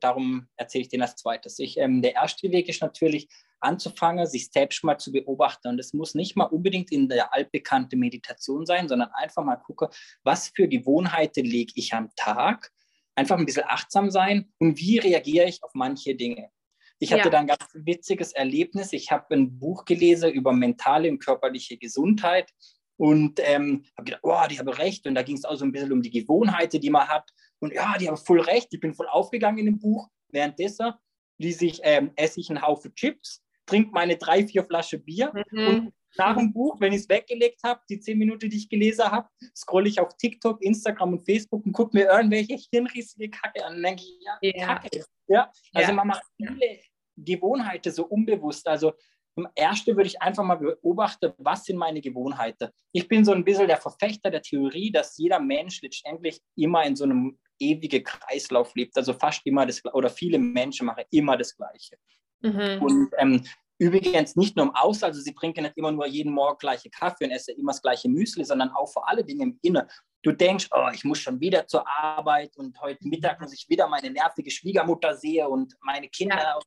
[0.01, 1.59] darum, erzähle ich den als zweites.
[1.61, 3.29] Ich, ähm, der erste Weg ist natürlich
[3.61, 5.69] anzufangen, sich selbst mal zu beobachten.
[5.69, 9.89] Und es muss nicht mal unbedingt in der altbekannten Meditation sein, sondern einfach mal gucken,
[10.25, 12.73] was für Gewohnheiten lege ich am Tag.
[13.15, 16.51] Einfach ein bisschen achtsam sein und wie reagiere ich auf manche Dinge.
[16.99, 17.31] Ich hatte ja.
[17.31, 18.93] da ein ganz witziges Erlebnis.
[18.93, 22.51] Ich habe ein Buch gelesen über mentale und körperliche Gesundheit
[22.97, 25.07] und ähm, habe gedacht, oh, die haben recht.
[25.07, 27.31] Und da ging es auch so ein bisschen um die Gewohnheiten, die man hat.
[27.61, 28.69] Und ja, die haben voll recht.
[28.73, 30.09] Ich bin voll aufgegangen in dem Buch.
[30.31, 30.93] Währenddessen
[31.39, 35.67] ließ ich, ähm, esse ich einen Haufen Chips, trinke meine drei, vier Flaschen Bier mhm.
[35.67, 39.05] und nach dem Buch, wenn ich es weggelegt habe, die zehn Minuten, die ich gelesen
[39.05, 43.77] habe, scrolle ich auf TikTok, Instagram und Facebook und gucke mir irgendwelche hirnrissige Kacke an.
[43.77, 44.67] Und denke ich, ja, yeah.
[44.67, 45.05] Kacke.
[45.29, 45.53] Ja?
[45.75, 45.95] Also ja.
[45.95, 46.81] man macht viele
[47.25, 48.67] Gewohnheiten so unbewusst.
[48.67, 48.93] Also
[49.37, 52.71] im ersten würde ich einfach mal beobachten, was sind meine Gewohnheiten.
[52.93, 56.97] Ich bin so ein bisschen der Verfechter der Theorie, dass jeder Mensch letztendlich immer in
[56.97, 58.97] so einem ewigen Kreislauf lebt.
[58.97, 61.97] Also fast immer das oder viele Menschen machen immer das Gleiche.
[62.41, 62.83] Mhm.
[62.83, 63.45] Und ähm,
[63.79, 67.25] übrigens nicht nur im Aus, also sie trinken nicht immer nur jeden Morgen gleiche Kaffee
[67.25, 69.89] und essen immer das gleiche Müsli, sondern auch vor allen Dingen im Inneren.
[70.23, 73.87] Du denkst, oh, ich muss schon wieder zur Arbeit und heute Mittag muss ich wieder
[73.87, 76.39] meine nervige Schwiegermutter sehen und meine Kinder.
[76.39, 76.59] Ja.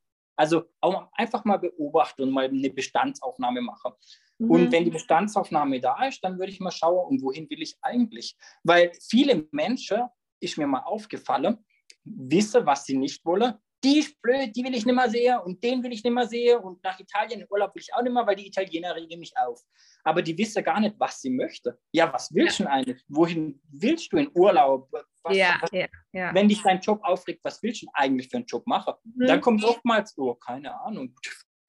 [0.42, 3.92] Also auch einfach mal beobachten und mal eine Bestandsaufnahme machen.
[4.40, 4.50] Mhm.
[4.50, 7.78] Und wenn die Bestandsaufnahme da ist, dann würde ich mal schauen, und wohin will ich
[7.84, 8.36] eigentlich?
[8.64, 10.02] Weil viele Menschen,
[10.40, 11.64] ist mir mal aufgefallen,
[12.04, 15.64] wissen, was sie nicht wollen die ist blöd, die will ich nicht mehr sehen und
[15.64, 18.14] den will ich nicht mehr sehen und nach Italien in Urlaub will ich auch nicht
[18.14, 19.60] mehr, weil die Italiener regen mich auf.
[20.04, 21.80] Aber die wissen gar nicht, was sie möchte.
[21.92, 23.04] Ja, was willst du eigentlich?
[23.08, 24.90] Wohin willst du in Urlaub?
[25.24, 26.34] Was, ja, was, ja, ja.
[26.34, 28.94] Wenn dich dein Job aufregt, was willst du eigentlich für einen Job machen?
[29.04, 29.28] Mhm.
[29.28, 31.16] Dann kommt oftmals, oh, keine Ahnung.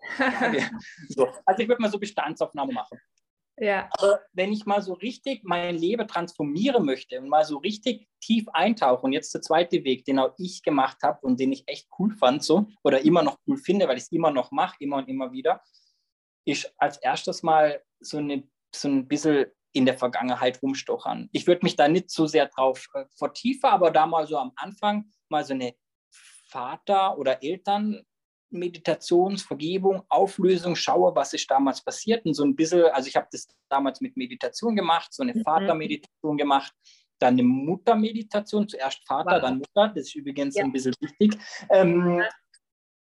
[1.09, 1.28] so.
[1.44, 2.98] Also ich würde mal so Bestandsaufnahme machen.
[3.59, 3.88] Ja.
[3.98, 8.48] Aber wenn ich mal so richtig mein Leben transformieren möchte und mal so richtig tief
[8.53, 11.88] eintauche, und jetzt der zweite Weg, den auch ich gemacht habe und den ich echt
[11.98, 14.96] cool fand, so oder immer noch cool finde, weil ich es immer noch mache, immer
[14.96, 15.62] und immer wieder,
[16.44, 21.28] ist als erstes mal so, eine, so ein bisschen in der Vergangenheit rumstochern.
[21.32, 24.52] Ich würde mich da nicht so sehr drauf äh, vertiefen, aber da mal so am
[24.56, 25.74] Anfang mal so eine
[26.48, 28.04] Vater- oder Eltern
[28.52, 33.48] Meditationsvergebung, Auflösung, schaue, was ist damals passiert und so ein bisschen, also ich habe das
[33.68, 35.42] damals mit Meditation gemacht, so eine mhm.
[35.42, 36.72] Vatermeditation gemacht,
[37.18, 39.40] dann eine Muttermeditation, zuerst Vater, wow.
[39.40, 40.64] dann Mutter, das ist übrigens ja.
[40.64, 41.40] ein bisschen wichtig.
[41.70, 42.22] Ähm,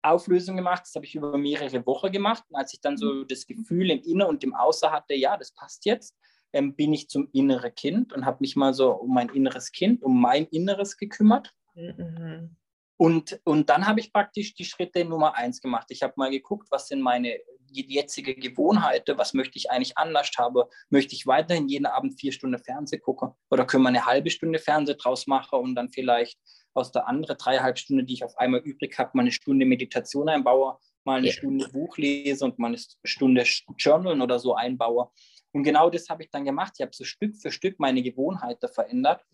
[0.03, 2.42] Auflösung gemacht, das habe ich über mehrere Wochen gemacht.
[2.48, 3.26] Und als ich dann so mhm.
[3.28, 6.16] das Gefühl im Inner und im Außer hatte, ja, das passt jetzt,
[6.53, 10.03] ähm, bin ich zum inneren Kind und habe mich mal so um mein inneres Kind,
[10.03, 11.55] um mein Inneres gekümmert.
[11.74, 12.57] Mhm.
[12.96, 15.86] Und, und dann habe ich praktisch die Schritte Nummer eins gemacht.
[15.88, 17.38] Ich habe mal geguckt, was sind meine
[17.72, 20.62] jetzige Gewohnheiten, was möchte ich eigentlich anders haben.
[20.90, 24.59] Möchte ich weiterhin jeden Abend vier Stunden Fernsehen gucken oder können wir eine halbe Stunde
[24.59, 26.38] Fernsehen draus machen und dann vielleicht
[26.74, 30.28] aus der anderen dreieinhalb Stunden, die ich auf einmal übrig habe, mal eine Stunde Meditation
[30.28, 31.32] einbaue, mal eine ja.
[31.32, 33.44] Stunde Buch lese und mal eine Stunde
[33.78, 35.11] Journalen oder so einbaue.
[35.53, 36.74] Und genau das habe ich dann gemacht.
[36.76, 39.24] Ich habe so Stück für Stück meine Gewohnheiten verändert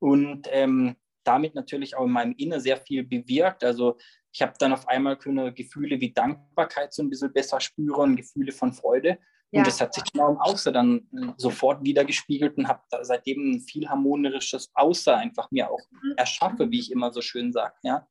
[0.00, 3.62] und ähm, damit natürlich auch in meinem Inneren sehr viel bewirkt.
[3.64, 3.96] Also
[4.32, 8.52] ich habe dann auf einmal können Gefühle wie Dankbarkeit so ein bisschen besser spüren, Gefühle
[8.52, 9.18] von Freude.
[9.50, 9.64] Und ja.
[9.64, 13.60] das hat sich auch im Außer dann äh, sofort wieder gespiegelt und habe seitdem ein
[13.60, 16.14] viel harmonisches Außer einfach mir auch mhm.
[16.16, 17.74] erschaffe, wie ich immer so schön sage.
[17.82, 18.06] Ja.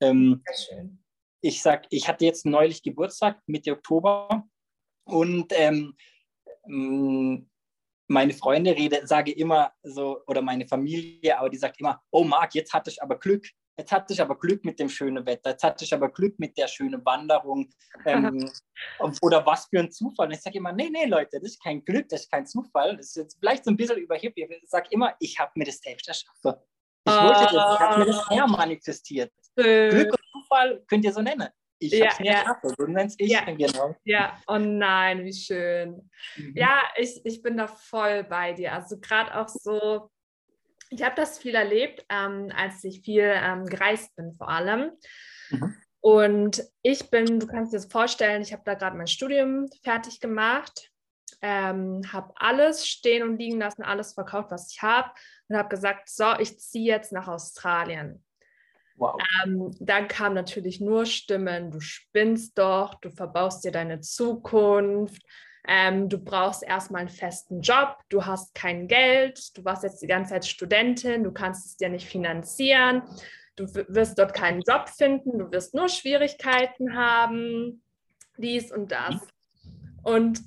[0.00, 1.04] Ähm, schön.
[1.42, 4.48] Ich sag, ich hatte jetzt neulich Geburtstag, Mitte Oktober,
[5.08, 5.94] und ähm,
[6.68, 12.54] meine Freunde rede, sage immer so, oder meine Familie, aber die sagt immer, oh Marc,
[12.54, 13.46] jetzt hatte ich aber Glück.
[13.78, 16.58] Jetzt hatte ich aber Glück mit dem schönen Wetter, jetzt hatte ich aber Glück mit
[16.58, 17.70] der schönen Wanderung
[18.04, 18.50] ähm,
[19.22, 20.26] oder was für ein Zufall.
[20.26, 22.96] Und ich sage immer, nee, nee, Leute, das ist kein Glück, das ist kein Zufall.
[22.96, 24.50] Das ist jetzt vielleicht so ein bisschen überheblich.
[24.50, 26.60] Ich sage immer, ich habe mir das selbst erschaffen.
[27.04, 29.32] Ich wollte das, ich habe mir das her manifestiert.
[29.54, 31.48] Glück und Zufall könnt ihr so nennen.
[31.78, 32.40] Ich ja, habe ja.
[32.40, 33.44] Geschafft, so nenn's ich ja.
[33.44, 33.94] genau.
[34.04, 36.10] Ja, oh nein, wie schön.
[36.36, 36.56] Mhm.
[36.56, 38.72] Ja, ich, ich bin da voll bei dir.
[38.72, 40.10] Also gerade auch so,
[40.90, 44.92] ich habe das viel erlebt, ähm, als ich viel ähm, gereist bin vor allem.
[45.50, 45.76] Mhm.
[46.00, 50.20] Und ich bin, du kannst dir das vorstellen, ich habe da gerade mein Studium fertig
[50.20, 50.90] gemacht,
[51.42, 55.10] ähm, habe alles stehen und liegen lassen, alles verkauft, was ich habe
[55.48, 58.24] und habe gesagt, so, ich ziehe jetzt nach Australien.
[58.98, 59.16] Wow.
[59.44, 65.22] Ähm, dann kamen natürlich nur Stimmen, du spinnst doch, du verbaust dir deine Zukunft,
[65.68, 70.08] ähm, du brauchst erstmal einen festen Job, du hast kein Geld, du warst jetzt die
[70.08, 73.02] ganze Zeit Studentin, du kannst es dir nicht finanzieren,
[73.54, 77.84] du wirst dort keinen Job finden, du wirst nur Schwierigkeiten haben,
[78.36, 79.14] dies und das.
[80.02, 80.40] Und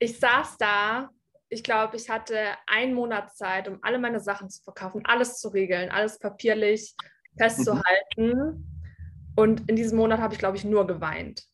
[0.00, 1.10] ich saß da,
[1.48, 5.48] ich glaube, ich hatte einen Monat Zeit, um alle meine Sachen zu verkaufen, alles zu
[5.48, 6.96] regeln, alles papierlich
[7.36, 8.66] festzuhalten.
[9.36, 11.44] Und in diesem Monat habe ich, glaube ich, nur geweint.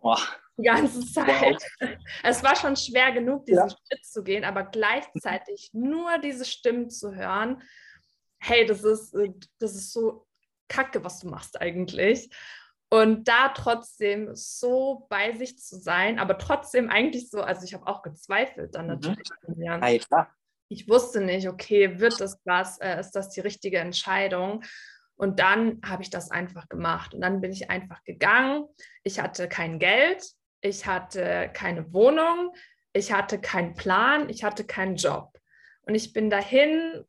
[0.00, 0.18] Boah.
[0.56, 1.62] Die ganze Zeit.
[1.80, 1.88] Wow.
[2.22, 3.70] Es war schon schwer genug, diesen ja.
[3.70, 7.62] Schritt zu gehen, aber gleichzeitig nur diese Stimmen zu hören,
[8.38, 10.26] hey, das ist, äh, das ist so
[10.68, 12.30] kacke, was du machst eigentlich.
[12.90, 17.86] Und da trotzdem so bei sich zu sein, aber trotzdem eigentlich so, also ich habe
[17.88, 18.92] auch gezweifelt dann mhm.
[18.92, 19.28] natürlich.
[19.48, 19.62] Mhm.
[19.62, 20.28] Ja.
[20.68, 24.62] Ich wusste nicht, okay, wird das was, äh, ist das die richtige Entscheidung?
[25.16, 27.14] Und dann habe ich das einfach gemacht.
[27.14, 28.64] Und dann bin ich einfach gegangen.
[29.02, 30.24] Ich hatte kein Geld,
[30.60, 32.52] ich hatte keine Wohnung,
[32.92, 35.38] ich hatte keinen Plan, ich hatte keinen Job.
[35.82, 37.04] Und ich bin dahin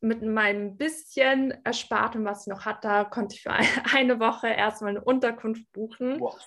[0.00, 3.52] mit meinem bisschen Erspartem, was ich noch hatte, konnte ich für
[3.94, 6.20] eine Woche erstmal eine Unterkunft buchen.
[6.20, 6.38] Wow.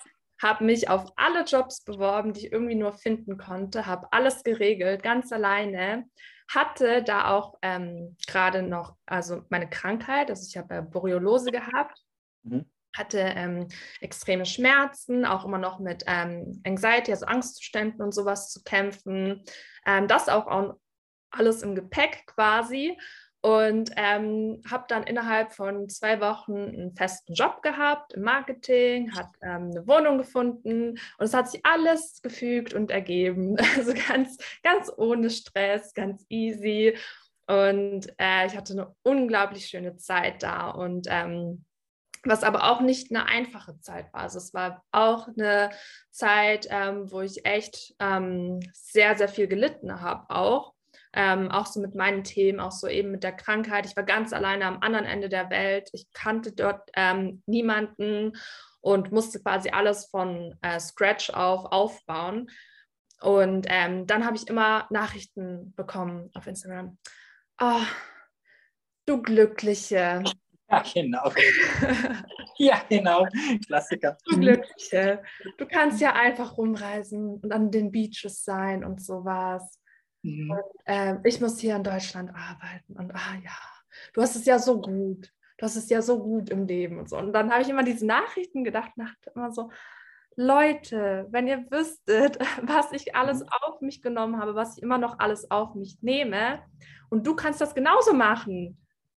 [0.42, 5.02] Habe mich auf alle Jobs beworben, die ich irgendwie nur finden konnte, habe alles geregelt,
[5.02, 6.04] ganz alleine
[6.48, 12.00] hatte da auch ähm, gerade noch, also meine Krankheit, also ich habe Boreolose gehabt,
[12.42, 12.70] mhm.
[12.96, 13.68] hatte ähm,
[14.00, 19.42] extreme Schmerzen, auch immer noch mit ähm, Anxiety, also Angstzuständen und sowas zu kämpfen.
[19.84, 20.76] Ähm, das auch, auch
[21.30, 22.96] alles im Gepäck quasi
[23.46, 29.28] und ähm, habe dann innerhalb von zwei Wochen einen festen Job gehabt im Marketing, hat
[29.40, 33.56] ähm, eine Wohnung gefunden und es hat sich alles gefügt und ergeben.
[33.76, 36.96] Also ganz, ganz ohne Stress, ganz easy.
[37.46, 41.64] Und äh, ich hatte eine unglaublich schöne Zeit da und ähm,
[42.24, 44.22] was aber auch nicht eine einfache Zeit war.
[44.22, 45.70] Also es war auch eine
[46.10, 50.75] Zeit, ähm, wo ich echt ähm, sehr, sehr viel gelitten habe auch
[51.16, 53.86] ähm, auch so mit meinen Themen, auch so eben mit der Krankheit.
[53.86, 55.88] Ich war ganz alleine am anderen Ende der Welt.
[55.92, 58.36] Ich kannte dort ähm, niemanden
[58.80, 62.50] und musste quasi alles von äh, Scratch auf aufbauen.
[63.22, 66.98] Und ähm, dann habe ich immer Nachrichten bekommen auf Instagram.
[67.60, 67.80] Oh,
[69.06, 70.22] du Glückliche.
[70.68, 71.32] Ja, genau.
[72.58, 73.26] ja, genau.
[73.66, 74.18] Klassiker.
[74.26, 75.22] Du Glückliche.
[75.56, 79.80] Du kannst ja einfach rumreisen und an den Beaches sein und sowas.
[80.26, 80.50] Mhm.
[80.50, 83.56] Und, äh, ich muss hier in Deutschland arbeiten und ah ja,
[84.12, 85.32] du hast es ja so gut.
[85.58, 87.16] Du hast es ja so gut im Leben und so.
[87.16, 89.70] Und dann habe ich immer diese Nachrichten gedacht, dachte immer so,
[90.34, 93.48] Leute, wenn ihr wüsstet, was ich alles mhm.
[93.62, 96.60] auf mich genommen habe, was ich immer noch alles auf mich nehme,
[97.08, 98.76] und du kannst das genauso machen.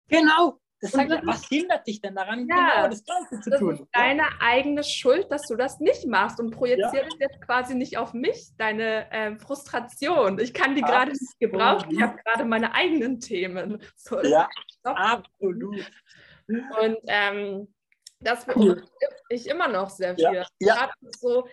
[0.08, 3.58] Genau, das sagt, das was hindert dich denn daran, ja, genau das Gleiche zu das
[3.58, 3.74] tun?
[3.74, 7.26] Ist deine eigene Schuld, dass du das nicht machst und projizierst ja.
[7.28, 10.38] jetzt quasi nicht auf mich deine äh, Frustration.
[10.38, 11.90] Ich kann die gerade nicht gebrauchen.
[11.90, 13.82] Ich habe gerade meine eigenen Themen.
[13.96, 14.48] So, ja,
[14.84, 15.84] absolut.
[16.46, 17.68] Und ähm,
[18.20, 18.84] Das beobachte
[19.28, 20.24] ich immer noch sehr viel.
[20.24, 20.46] Ja.
[20.58, 20.90] ja.
[21.18, 21.46] So,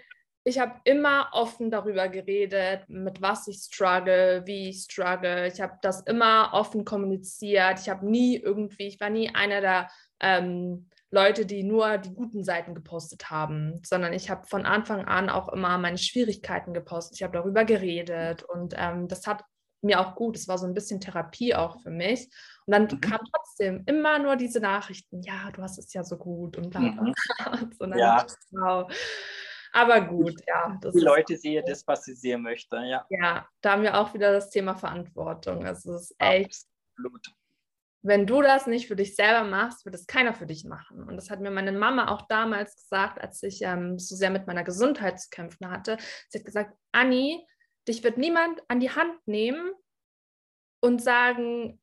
[0.48, 5.48] ich habe immer offen darüber geredet, mit was ich struggle, wie ich struggle.
[5.48, 7.80] Ich habe das immer offen kommuniziert.
[7.80, 9.89] Ich habe nie irgendwie, ich war nie einer der
[10.20, 15.32] ähm, Leute, die nur die guten Seiten gepostet haben, sondern ich habe von Anfang an
[15.32, 17.18] auch immer meine Schwierigkeiten gepostet.
[17.18, 19.43] Ich habe darüber geredet und ähm, das hat
[19.82, 20.38] mir auch gut.
[20.38, 22.30] Es war so ein bisschen Therapie auch für mich.
[22.68, 23.02] Und dann mhm.
[23.02, 26.82] kam trotzdem immer nur diese Nachrichten, ja, du hast es ja so gut und bla
[26.82, 27.02] bla.
[27.02, 27.72] Mhm.
[27.80, 28.26] so, ja.
[28.52, 28.91] Wow.
[29.76, 30.80] Aber gut, ja.
[30.82, 33.05] die Leute sehen das, was sie sehen möchten, ja.
[33.09, 35.65] Ja, da haben wir auch wieder das Thema Verantwortung.
[35.65, 36.65] Es ist echt.
[36.95, 37.28] Absolut.
[38.01, 41.03] Wenn du das nicht für dich selber machst, wird es keiner für dich machen.
[41.03, 44.47] Und das hat mir meine Mama auch damals gesagt, als ich ähm, so sehr mit
[44.47, 45.97] meiner Gesundheit zu kämpfen hatte.
[46.30, 47.45] Sie hat gesagt, Anni,
[47.86, 49.73] dich wird niemand an die Hand nehmen
[50.80, 51.82] und sagen,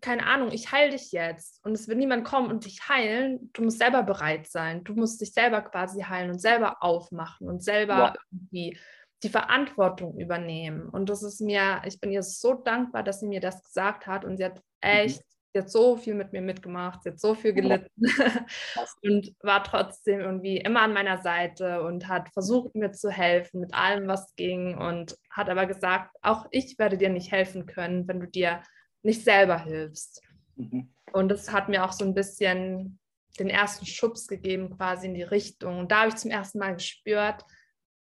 [0.00, 3.50] keine Ahnung, ich heile dich jetzt und es wird niemand kommen und dich heilen.
[3.52, 4.84] Du musst selber bereit sein.
[4.84, 8.14] Du musst dich selber quasi heilen und selber aufmachen und selber ja.
[8.30, 8.78] irgendwie
[9.22, 10.88] die Verantwortung übernehmen.
[10.88, 14.24] Und das ist mir, ich bin ihr so dankbar, dass sie mir das gesagt hat
[14.24, 14.60] und sie hat mhm.
[14.80, 15.24] echt, mhm.
[15.52, 17.90] sie hat so viel mit mir mitgemacht, sie hat so viel gelitten
[19.02, 23.74] und war trotzdem irgendwie immer an meiner Seite und hat versucht, mir zu helfen mit
[23.74, 28.20] allem, was ging und hat aber gesagt, auch ich werde dir nicht helfen können, wenn
[28.20, 28.60] du dir
[29.02, 30.22] nicht selber hilfst.
[30.56, 30.92] Mhm.
[31.12, 32.98] Und das hat mir auch so ein bisschen
[33.38, 35.78] den ersten Schubs gegeben, quasi in die Richtung.
[35.78, 37.44] Und da habe ich zum ersten Mal gespürt,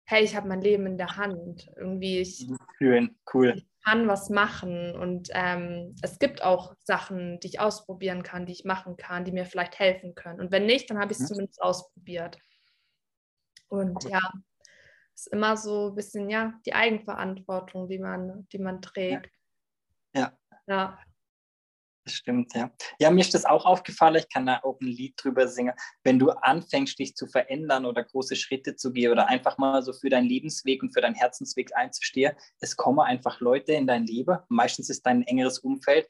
[0.04, 1.70] hey, ich habe mein Leben in der Hand.
[1.76, 2.46] Irgendwie, ich,
[2.78, 3.54] Schön, cool.
[3.56, 4.96] ich kann was machen.
[4.96, 9.32] Und ähm, es gibt auch Sachen, die ich ausprobieren kann, die ich machen kann, die
[9.32, 10.40] mir vielleicht helfen können.
[10.40, 11.34] Und wenn nicht, dann habe ich es mhm.
[11.34, 12.38] zumindest ausprobiert.
[13.68, 14.20] Und ja,
[15.14, 19.30] es ist immer so ein bisschen, ja, die Eigenverantwortung, die man, die man trägt.
[20.12, 20.22] Ja.
[20.22, 20.39] Ja.
[20.66, 21.09] Das
[22.12, 22.70] stimmt, ja.
[22.98, 24.16] Ja, mir ist das auch aufgefallen.
[24.16, 25.74] Ich kann da auch ein Lied drüber singen.
[26.04, 29.92] Wenn du anfängst, dich zu verändern oder große Schritte zu gehen oder einfach mal so
[29.92, 34.38] für deinen Lebensweg und für deinen Herzensweg einzustehen, es kommen einfach Leute in dein Leben.
[34.48, 36.06] Meistens ist dein engeres Umfeld.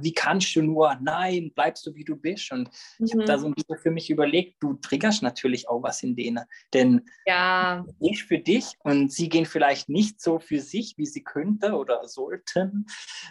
[0.00, 0.96] Wie kannst du nur?
[1.00, 2.50] Nein, bleibst du, wie du bist.
[2.52, 3.06] Und mhm.
[3.06, 6.16] ich habe da so ein bisschen für mich überlegt, du triggerst natürlich auch was in
[6.16, 6.44] denen.
[6.72, 7.84] Denn ja.
[8.00, 12.06] ich für dich und sie gehen vielleicht nicht so für sich, wie sie könnte oder
[12.08, 12.86] sollten.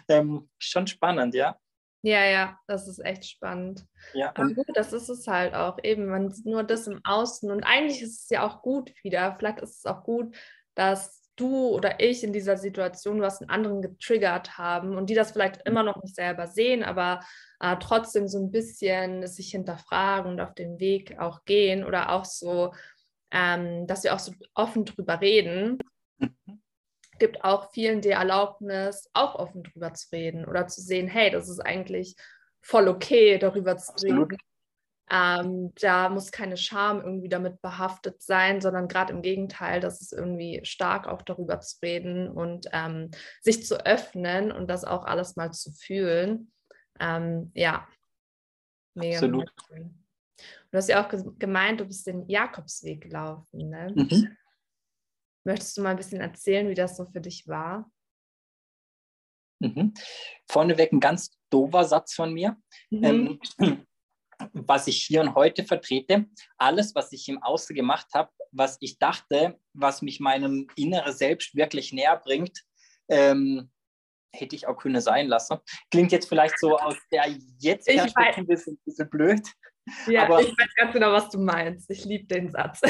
[0.08, 1.58] Ähm, schon spannend, ja.
[2.02, 3.84] Ja, ja, das ist echt spannend.
[4.14, 5.78] Ja, Aber gut, das ist es halt auch.
[5.82, 7.50] Eben, man sieht nur das im Außen.
[7.50, 9.36] Und eigentlich ist es ja auch gut wieder.
[9.38, 10.34] Vielleicht ist es auch gut,
[10.74, 15.32] dass du oder ich in dieser Situation was einen anderen getriggert haben und die das
[15.32, 17.20] vielleicht immer noch nicht selber sehen, aber
[17.60, 22.26] äh, trotzdem so ein bisschen sich hinterfragen und auf den Weg auch gehen oder auch
[22.26, 22.74] so,
[23.30, 25.78] ähm, dass wir auch so offen drüber reden.
[26.18, 26.60] Mhm
[27.20, 31.48] gibt auch vielen die Erlaubnis, auch offen drüber zu reden oder zu sehen, hey, das
[31.48, 32.16] ist eigentlich
[32.60, 34.32] voll okay, darüber zu Absolut.
[34.32, 34.42] reden.
[35.12, 40.12] Ähm, da muss keine Scham irgendwie damit behaftet sein, sondern gerade im Gegenteil, das ist
[40.12, 43.10] irgendwie stark auch darüber zu reden und ähm,
[43.40, 46.52] sich zu öffnen und das auch alles mal zu fühlen.
[47.00, 47.88] Ähm, ja,
[48.94, 49.16] mega.
[49.16, 49.52] Absolut.
[49.68, 49.90] Cool.
[50.70, 53.68] Du hast ja auch gemeint, du bist den Jakobsweg gelaufen.
[53.68, 53.92] Ne?
[53.94, 54.36] Mhm.
[55.44, 57.90] Möchtest du mal ein bisschen erzählen, wie das so für dich war?
[59.60, 59.94] Mhm.
[60.50, 62.56] Vorneweg ein ganz dober Satz von mir.
[62.90, 63.04] Mhm.
[63.58, 63.86] Ähm,
[64.52, 66.26] was ich hier und heute vertrete,
[66.56, 71.54] alles, was ich im Außen gemacht habe, was ich dachte, was mich meinem inneren Selbst
[71.54, 72.64] wirklich näher bringt,
[73.08, 73.70] ähm,
[74.32, 75.58] hätte ich auch können sein lassen.
[75.90, 77.26] Klingt jetzt vielleicht so aus der
[77.58, 78.46] jetzt ein
[78.84, 79.46] bisschen blöd.
[80.06, 81.90] Ja, aber, ich weiß ganz genau, was du meinst.
[81.90, 82.80] Ich liebe den Satz.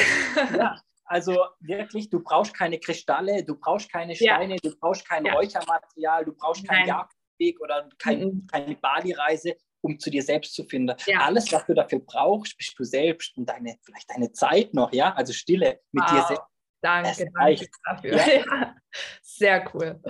[0.55, 0.75] Ja,
[1.11, 4.59] Also wirklich, du brauchst keine Kristalle, du brauchst keine Steine, ja.
[4.63, 5.33] du brauchst kein ja.
[5.33, 8.47] Räuchermaterial, du brauchst keinen Jagdweg oder kein, mhm.
[8.47, 10.95] keine Bali-Reise, um zu dir selbst zu finden.
[11.07, 11.25] Ja.
[11.25, 15.13] Alles, was du dafür brauchst, bist du selbst und deine, vielleicht deine Zeit noch, ja,
[15.13, 16.11] also Stille mit wow.
[16.11, 16.45] dir selbst.
[16.79, 18.15] Danke, danke dafür.
[18.15, 18.75] Ja.
[19.21, 20.01] Sehr cool.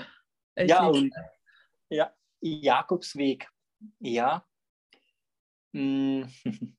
[0.53, 1.11] Ich ja, und,
[1.89, 3.49] ja, Jakobsweg,
[3.97, 4.45] ja.
[5.73, 6.31] Hm.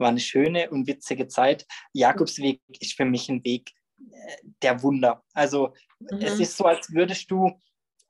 [0.00, 1.66] war eine schöne und witzige Zeit.
[1.92, 5.22] Jakobsweg ist für mich ein Weg äh, der Wunder.
[5.34, 6.20] Also mhm.
[6.20, 7.52] es ist so, als würdest du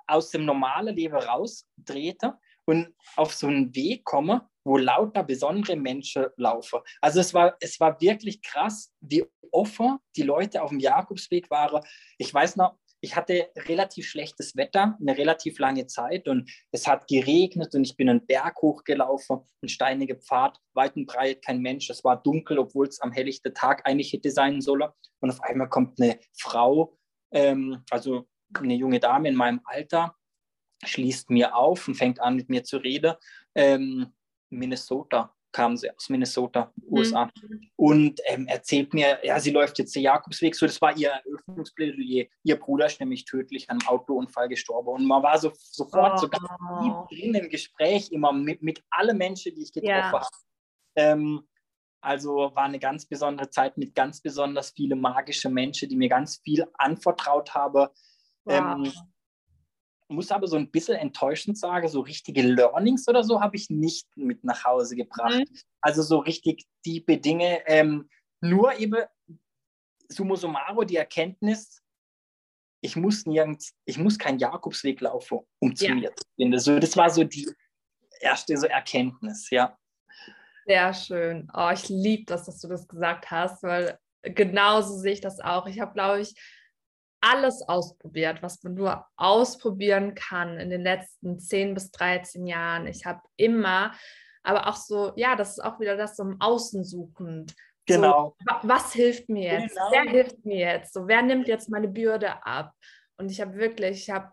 [0.06, 2.32] aus dem normalen Leben raustreten
[2.64, 6.80] und auf so einen Weg kommen, wo lauter besondere Menschen laufen.
[7.00, 11.82] Also es war, es war wirklich krass, wie offen die Leute auf dem Jakobsweg waren.
[12.18, 17.08] Ich weiß noch, ich hatte relativ schlechtes Wetter, eine relativ lange Zeit und es hat
[17.08, 21.88] geregnet und ich bin einen Berg hochgelaufen, ein steiniger Pfad, weit und breit kein Mensch.
[21.88, 24.90] Es war dunkel, obwohl es am helllichten Tag eigentlich hätte sein sollen.
[25.20, 26.98] Und auf einmal kommt eine Frau,
[27.32, 30.14] ähm, also eine junge Dame in meinem Alter,
[30.84, 33.14] schließt mir auf und fängt an, mit mir zu reden.
[33.54, 34.12] Ähm,
[34.50, 35.34] Minnesota.
[35.52, 37.26] Kam sie aus Minnesota, USA.
[37.26, 37.70] Mhm.
[37.76, 40.54] Und ähm, erzählt mir, ja, sie läuft jetzt den Jakobsweg.
[40.54, 42.26] So, das war ihr Eröffnungsplädoyer.
[42.42, 44.88] Ihr Bruder ist nämlich tödlich an einem Autounfall gestorben.
[44.88, 46.18] Und man war so, sofort oh.
[46.18, 50.12] so ganz drin im Gespräch, immer mit, mit allen Menschen, die ich getroffen yeah.
[50.12, 50.26] habe.
[50.96, 51.48] Ähm,
[52.02, 56.40] also war eine ganz besondere Zeit mit ganz besonders vielen magischen Menschen, die mir ganz
[56.42, 57.88] viel anvertraut haben.
[58.44, 58.54] Wow.
[58.54, 58.92] Ähm,
[60.10, 64.06] muss aber so ein bisschen enttäuschend sagen, so richtige Learnings oder so habe ich nicht
[64.16, 65.38] mit nach Hause gebracht.
[65.38, 65.58] Mhm.
[65.80, 67.60] Also so richtig tiefe Dinge.
[67.66, 68.08] Ähm,
[68.40, 69.04] nur eben
[70.08, 71.82] summa summarum die Erkenntnis,
[72.82, 75.94] ich muss nirgends, ich muss keinen Jakobsweg laufen, um zu ja.
[75.94, 76.58] mir zu finden.
[76.58, 77.48] So, das war so die
[78.20, 79.76] erste so Erkenntnis, ja.
[80.66, 81.50] Sehr schön.
[81.54, 85.66] Oh, ich liebe das, dass du das gesagt hast, weil genauso sehe ich das auch.
[85.66, 86.34] Ich habe, glaube ich,
[87.20, 92.86] alles ausprobiert, was man nur ausprobieren kann in den letzten 10 bis 13 Jahren.
[92.86, 93.92] Ich habe immer,
[94.42, 97.54] aber auch so, ja, das ist auch wieder das so im Außen suchend.
[97.86, 98.36] Genau.
[98.38, 99.74] So, was hilft mir jetzt?
[99.74, 99.90] Genau.
[99.90, 100.92] Wer hilft mir jetzt?
[100.92, 102.72] So, wer nimmt jetzt meine Bürde ab?
[103.16, 104.30] Und ich habe wirklich, ich habe,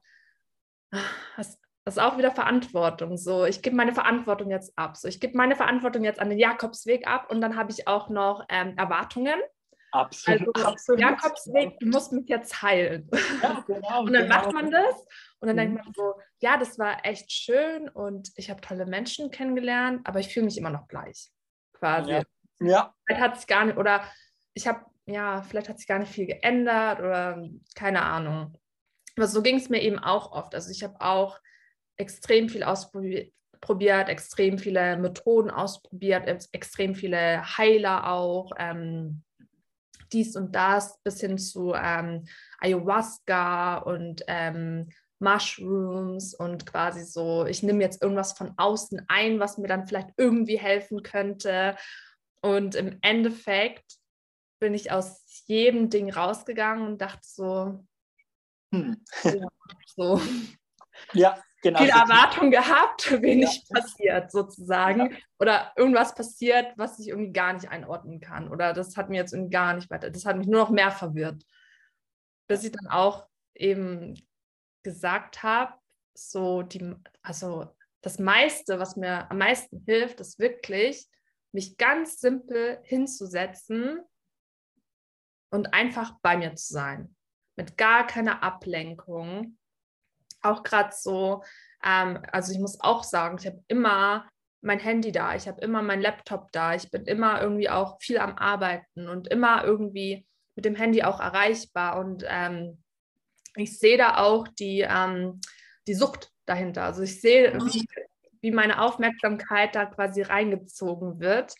[1.35, 3.17] das, das ist auch wieder Verantwortung.
[3.17, 4.95] So, ich gebe meine Verantwortung jetzt ab.
[4.95, 8.09] So, ich gebe meine Verantwortung jetzt an den Jakobsweg ab und dann habe ich auch
[8.09, 9.39] noch ähm, Erwartungen
[9.91, 10.55] Absolut.
[10.55, 11.01] Also, absolut.
[11.01, 13.09] Jakobsweg, du musst mich jetzt heilen.
[13.41, 14.35] Ja, genau, und dann genau.
[14.35, 14.95] macht man das
[15.39, 15.59] und dann mhm.
[15.59, 20.19] denkt man so, ja, das war echt schön und ich habe tolle Menschen kennengelernt, aber
[20.19, 21.29] ich fühle mich immer noch gleich,
[21.73, 22.11] quasi.
[22.11, 22.23] Ja.
[22.59, 22.93] ja.
[23.05, 24.03] Vielleicht hat sich gar nicht, oder
[24.53, 27.41] ich habe, ja, vielleicht hat sich gar nicht viel geändert oder
[27.75, 28.57] keine Ahnung.
[29.15, 30.53] Aber so ging es mir eben auch oft.
[30.53, 31.39] Also ich habe auch
[31.95, 38.51] extrem viel ausprobiert, extrem viele Methoden ausprobiert, extrem viele Heiler auch.
[38.57, 39.23] Ähm,
[40.13, 42.25] dies und das bis hin zu ähm,
[42.59, 44.89] Ayahuasca und ähm,
[45.19, 50.09] Mushrooms und quasi so, ich nehme jetzt irgendwas von außen ein, was mir dann vielleicht
[50.17, 51.75] irgendwie helfen könnte.
[52.41, 53.97] Und im Endeffekt
[54.59, 57.85] bin ich aus jedem Ding rausgegangen und dachte so,
[58.73, 59.03] hm.
[59.23, 59.47] ja,
[59.95, 60.21] so.
[61.13, 61.79] ja, genau.
[61.79, 63.79] Viele Erwartungen gehabt, wenig ja.
[63.79, 65.11] passiert sozusagen.
[65.11, 65.17] Ja.
[65.39, 68.49] Oder irgendwas passiert, was ich irgendwie gar nicht einordnen kann.
[68.49, 70.91] Oder das hat mir jetzt irgendwie gar nicht weiter, das hat mich nur noch mehr
[70.91, 71.43] verwirrt.
[72.47, 74.15] Bis ich dann auch eben
[74.83, 75.73] gesagt habe,
[76.13, 77.67] so die, also
[78.01, 81.07] das meiste, was mir am meisten hilft, ist wirklich,
[81.51, 83.99] mich ganz simpel hinzusetzen
[85.49, 87.15] und einfach bei mir zu sein.
[87.55, 89.57] Mit gar keiner Ablenkung
[90.47, 91.43] auch gerade so,
[91.83, 94.27] ähm, also ich muss auch sagen, ich habe immer
[94.61, 98.17] mein Handy da, ich habe immer mein Laptop da, ich bin immer irgendwie auch viel
[98.17, 100.25] am Arbeiten und immer irgendwie
[100.55, 102.83] mit dem Handy auch erreichbar und ähm,
[103.55, 105.41] ich sehe da auch die, ähm,
[105.87, 106.83] die Sucht dahinter.
[106.83, 107.85] Also ich sehe, wie,
[108.41, 111.53] wie meine Aufmerksamkeit da quasi reingezogen wird.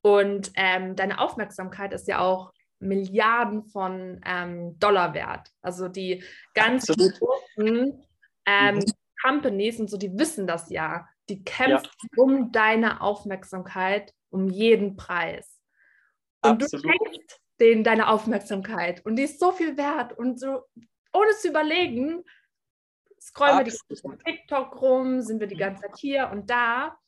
[0.00, 5.50] Und ähm, deine Aufmerksamkeit ist ja auch Milliarden von ähm, Dollar wert.
[5.62, 6.22] Also die
[6.54, 8.04] ganz großen
[8.46, 8.84] ähm, mhm.
[9.22, 11.08] Companies und so, die wissen das ja.
[11.28, 12.22] Die kämpfen ja.
[12.22, 15.58] um deine Aufmerksamkeit um jeden Preis.
[16.42, 16.84] Und Absolut.
[16.84, 20.64] du schenkst denen deine Aufmerksamkeit und die ist so viel wert und so,
[21.12, 22.24] ohne zu überlegen,
[23.20, 23.88] scrollen Absolut.
[23.88, 26.98] wir die ganze Zeit TikTok rum, sind wir die ganze Zeit hier und da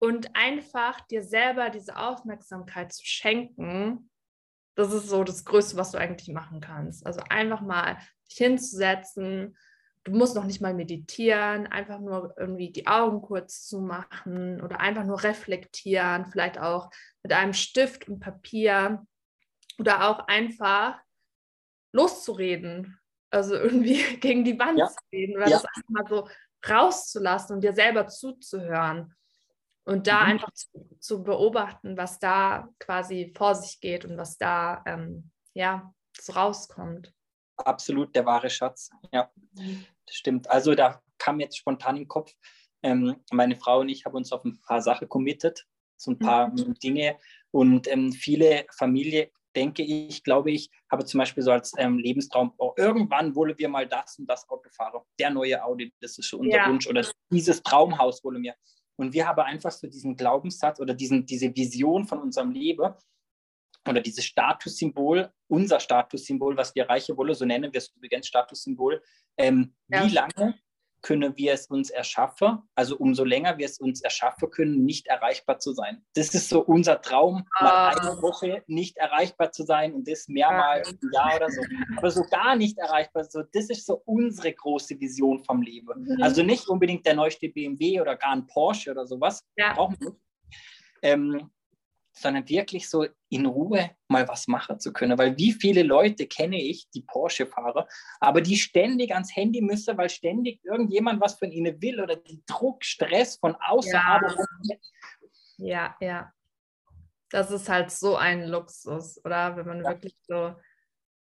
[0.00, 4.10] und einfach dir selber diese Aufmerksamkeit zu schenken,
[4.74, 7.06] das ist so das Größte, was du eigentlich machen kannst.
[7.06, 7.96] Also einfach mal
[8.28, 9.56] dich hinzusetzen,
[10.04, 14.80] du musst noch nicht mal meditieren, einfach nur irgendwie die Augen kurz zu machen oder
[14.80, 16.90] einfach nur reflektieren, vielleicht auch
[17.22, 19.04] mit einem Stift und Papier
[19.78, 20.98] oder auch einfach
[21.92, 22.98] loszureden,
[23.30, 24.88] also irgendwie gegen die Wand ja.
[24.88, 25.56] zu reden oder ja.
[25.56, 26.28] das einfach mal so
[26.68, 29.14] rauszulassen und dir selber zuzuhören
[29.84, 30.32] und da mhm.
[30.32, 35.92] einfach zu, zu, beobachten, was da quasi vor sich geht und was da ähm, ja
[36.18, 37.12] so rauskommt.
[37.56, 39.30] Absolut der wahre Schatz, ja.
[40.06, 40.50] Das stimmt.
[40.50, 42.32] Also da kam jetzt spontan im Kopf,
[42.82, 46.48] ähm, meine Frau und ich haben uns auf ein paar Sachen committed, so ein paar
[46.48, 46.74] mhm.
[46.74, 47.18] Dinge.
[47.50, 52.52] Und ähm, viele Familien, denke ich, glaube ich, habe zum Beispiel so als ähm, Lebenstraum,
[52.58, 55.00] oh, irgendwann wollen wir mal das und das Auto fahren.
[55.18, 56.68] Der neue Audi, das ist schon unser ja.
[56.68, 56.86] Wunsch.
[56.86, 58.54] Oder dieses Traumhaus wollen wir.
[58.96, 62.94] Und wir haben einfach so diesen Glaubenssatz oder diesen, diese Vision von unserem Leben,
[63.86, 69.02] oder dieses Statussymbol, unser Statussymbol, was wir erreichen wollen, so nennen wir es übrigens Statussymbol,
[69.36, 70.04] ähm, ja.
[70.04, 70.54] wie lange
[71.04, 75.58] können wir es uns erschaffen, also umso länger wir es uns erschaffen können, nicht erreichbar
[75.58, 76.02] zu sein.
[76.14, 77.88] Das ist so unser Traum, mal ah.
[77.90, 81.60] eine Woche nicht erreichbar zu sein und das mehrmals im Jahr oder so.
[81.98, 86.06] Aber so gar nicht erreichbar, so, das ist so unsere große Vision vom Leben.
[86.08, 86.22] Mhm.
[86.22, 89.74] Also nicht unbedingt der neueste BMW oder gar ein Porsche oder sowas, ja.
[89.74, 90.24] brauchen wir nicht
[91.04, 91.50] ähm,
[92.14, 95.18] sondern wirklich so in Ruhe mal was machen zu können.
[95.18, 97.88] Weil wie viele Leute kenne ich, die Porsche-Fahrer,
[98.20, 102.42] aber die ständig ans Handy müssen, weil ständig irgendjemand was von ihnen will oder die
[102.46, 103.92] Druck, Stress von außen.
[103.92, 104.20] Ja,
[105.56, 106.32] ja, ja.
[107.30, 109.56] Das ist halt so ein Luxus, oder?
[109.56, 109.90] Wenn man ja.
[109.90, 110.54] wirklich so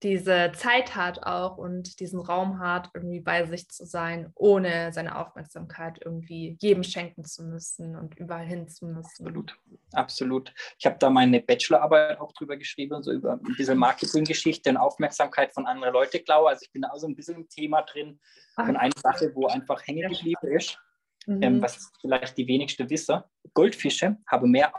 [0.02, 5.18] diese Zeit hat auch und diesen Raum hat, irgendwie bei sich zu sein, ohne seine
[5.18, 9.28] Aufmerksamkeit irgendwie jedem schenken zu müssen und überall hin zu müssen.
[9.28, 9.60] Absolut,
[9.92, 10.54] absolut.
[10.78, 15.54] Ich habe da meine Bachelorarbeit auch drüber geschrieben, so über ein bisschen Marketinggeschichte und Aufmerksamkeit
[15.54, 18.22] von anderen Leuten, glaube Also ich bin da auch so ein bisschen im Thema drin
[18.56, 20.80] und eine Sache, wo einfach hängen geblieben ist,
[21.28, 21.44] ähm, mhm.
[21.44, 23.22] ähm, was vielleicht die wenigsten wissen,
[23.54, 24.72] Goldfische haben mehr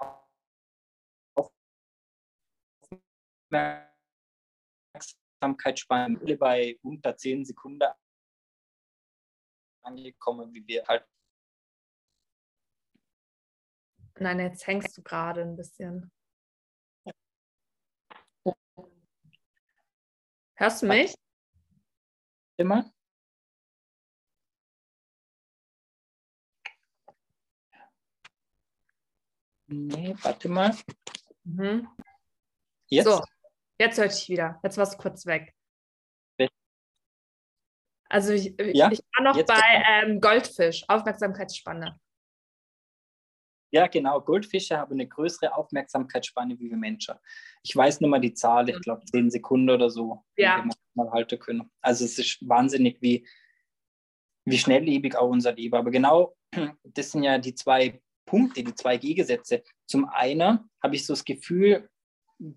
[1.34, 3.89] Aufmerksamkeit
[5.40, 7.88] Aufmerksamkeitsspanne bei unter 10 Sekunden
[9.82, 11.06] angekommen, wie wir halt.
[14.18, 16.12] Nein, jetzt hängst du gerade ein bisschen.
[20.54, 21.14] Hörst du mich?
[22.58, 22.92] Immer?
[29.68, 30.76] Nee, warte mal.
[31.44, 31.88] Mhm.
[32.88, 33.06] Jetzt?
[33.06, 33.22] So,
[33.80, 34.60] Jetzt höre ich wieder.
[34.62, 35.54] Jetzt warst du kurz weg.
[38.10, 41.98] Also ich, ja, ich war noch jetzt bei ähm, Goldfisch, Aufmerksamkeitsspanne.
[43.72, 44.20] Ja, genau.
[44.20, 47.14] Goldfische haben eine größere Aufmerksamkeitsspanne wie wir Menschen.
[47.62, 50.60] Ich weiß nicht mal die Zahl, ich glaube zehn Sekunden oder so, ja.
[50.60, 51.70] die wir mal halten können.
[51.80, 53.26] Also es ist wahnsinnig, wie,
[54.44, 55.76] wie schnelllebig auch unser Leben.
[55.76, 56.36] Aber genau,
[56.82, 59.62] das sind ja die zwei Punkte, die zwei Gegensätze.
[59.86, 61.88] Zum einen habe ich so das Gefühl,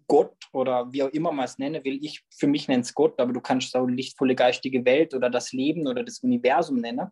[0.08, 3.20] Gott oder wie auch immer man es nennen will, ich für mich nenne es Gott,
[3.20, 7.10] aber du kannst auch lichtvolle geistige Welt oder das Leben oder das Universum nennen,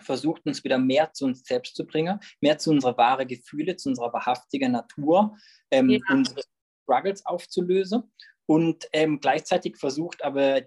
[0.00, 3.90] versucht uns wieder mehr zu uns selbst zu bringen, mehr zu unserer wahren Gefühle, zu
[3.90, 5.36] unserer wahrhaftigen Natur,
[5.70, 6.00] ähm, ja.
[6.10, 6.42] unsere
[6.82, 8.10] Struggles aufzulösen.
[8.46, 10.62] Und ähm, gleichzeitig versucht aber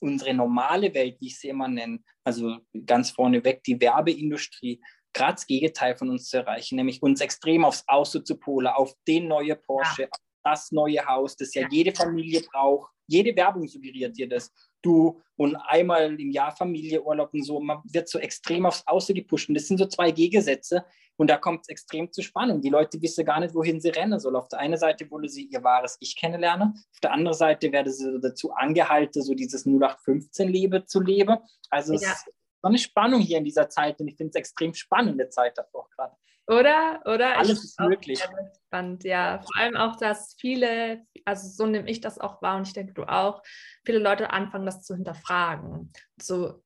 [0.00, 4.80] unsere normale Welt, wie ich sie immer nenne, also ganz vorneweg die Werbeindustrie,
[5.12, 8.94] gerade das Gegenteil von uns zu erreichen, nämlich uns extrem aufs Außen zu polen, auf
[9.08, 10.08] den neuen Porsche, ja
[10.50, 12.92] das neue Haus, das ja jede Familie braucht.
[13.06, 14.52] Jede Werbung suggeriert dir das.
[14.82, 19.48] Du und einmal im Jahr Familieurlaub und so, man wird so extrem aufs Außen gepusht.
[19.48, 20.84] Und das sind so zwei Gegensätze
[21.16, 22.62] und da kommt es extrem zu Spannung.
[22.62, 24.36] Die Leute wissen gar nicht, wohin sie rennen sollen.
[24.36, 27.92] Auf der einen Seite wollen sie ihr wahres Ich kennenlernen, auf der anderen Seite werden
[27.92, 31.36] sie dazu angehalten, so dieses 0815-Leben zu leben.
[31.68, 31.98] Also ja.
[31.98, 32.24] es ist
[32.62, 35.88] so eine Spannung hier in dieser Zeit und ich finde es extrem spannende Zeit davor
[35.94, 36.16] gerade.
[36.50, 37.00] Oder?
[37.04, 37.38] Oder?
[37.38, 38.20] Alles ist möglich.
[38.66, 39.40] Spannend, ja.
[39.40, 42.92] Vor allem auch, dass viele, also so nehme ich das auch wahr und ich denke
[42.92, 43.42] du auch,
[43.84, 45.92] viele Leute anfangen, das zu hinterfragen.
[46.20, 46.60] So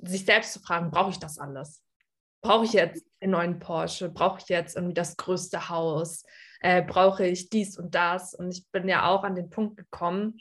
[0.00, 1.84] sich selbst zu fragen, brauche ich das alles?
[2.40, 4.08] Brauche ich jetzt einen neuen Porsche?
[4.08, 6.24] Brauche ich jetzt irgendwie das größte Haus?
[6.60, 8.32] Äh, brauche ich dies und das?
[8.32, 10.38] Und ich bin ja auch an den Punkt gekommen,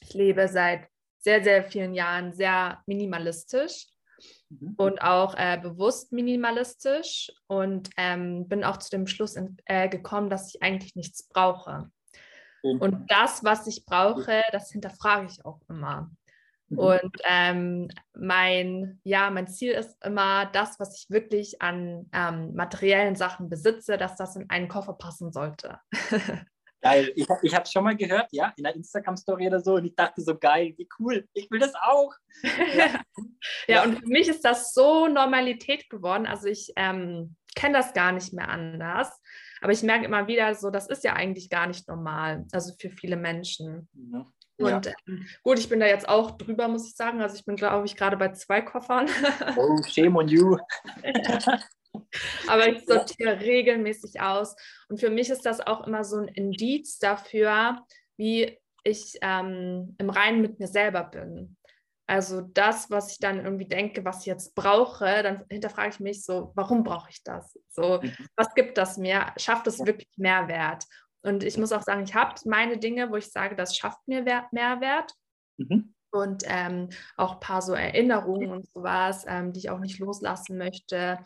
[0.00, 0.86] ich lebe seit
[1.18, 3.86] sehr, sehr vielen Jahren sehr minimalistisch
[4.48, 4.74] Mhm.
[4.76, 10.30] und auch äh, bewusst minimalistisch und ähm, bin auch zu dem Schluss in, äh, gekommen,
[10.30, 11.90] dass ich eigentlich nichts brauche.
[12.62, 12.80] Mhm.
[12.80, 16.10] Und das, was ich brauche, das hinterfrage ich auch immer.
[16.68, 16.78] Mhm.
[16.78, 23.16] Und ähm, mein, ja, mein Ziel ist immer, das, was ich wirklich an ähm, materiellen
[23.16, 25.78] Sachen besitze, dass das in einen Koffer passen sollte.
[26.82, 27.12] Geil.
[27.14, 29.74] Ich, ich habe es schon mal gehört, ja, in einer Instagram-Story oder so.
[29.74, 32.12] Und ich dachte so, geil, wie cool, ich will das auch.
[32.76, 33.00] Ja,
[33.68, 36.26] ja und für mich ist das so Normalität geworden.
[36.26, 39.20] Also ich ähm, kenne das gar nicht mehr anders.
[39.60, 42.46] Aber ich merke immer wieder so, das ist ja eigentlich gar nicht normal.
[42.50, 43.88] Also für viele Menschen.
[43.94, 44.26] Ja.
[44.58, 44.92] Und ja.
[45.06, 47.22] ähm, gut, ich bin da jetzt auch drüber, muss ich sagen.
[47.22, 49.08] Also ich bin, glaube ich, gerade bei zwei Koffern.
[49.56, 50.58] Oh, shame on you.
[52.48, 54.54] Aber ich sortiere regelmäßig aus.
[54.88, 57.84] Und für mich ist das auch immer so ein Indiz dafür,
[58.16, 61.56] wie ich ähm, im Reinen mit mir selber bin.
[62.06, 66.24] Also das, was ich dann irgendwie denke, was ich jetzt brauche, dann hinterfrage ich mich
[66.24, 67.58] so, warum brauche ich das?
[67.70, 68.12] So, mhm.
[68.36, 69.32] was gibt das mir?
[69.36, 70.84] Schafft es wirklich Mehrwert?
[71.22, 74.22] Und ich muss auch sagen, ich habe meine Dinge, wo ich sage, das schafft mir
[74.50, 75.12] Mehrwert.
[75.56, 79.98] Mhm und ähm, auch ein paar so Erinnerungen und sowas, ähm, die ich auch nicht
[79.98, 81.18] loslassen möchte.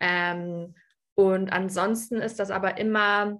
[0.00, 0.74] Ähm,
[1.14, 3.38] und ansonsten ist das aber immer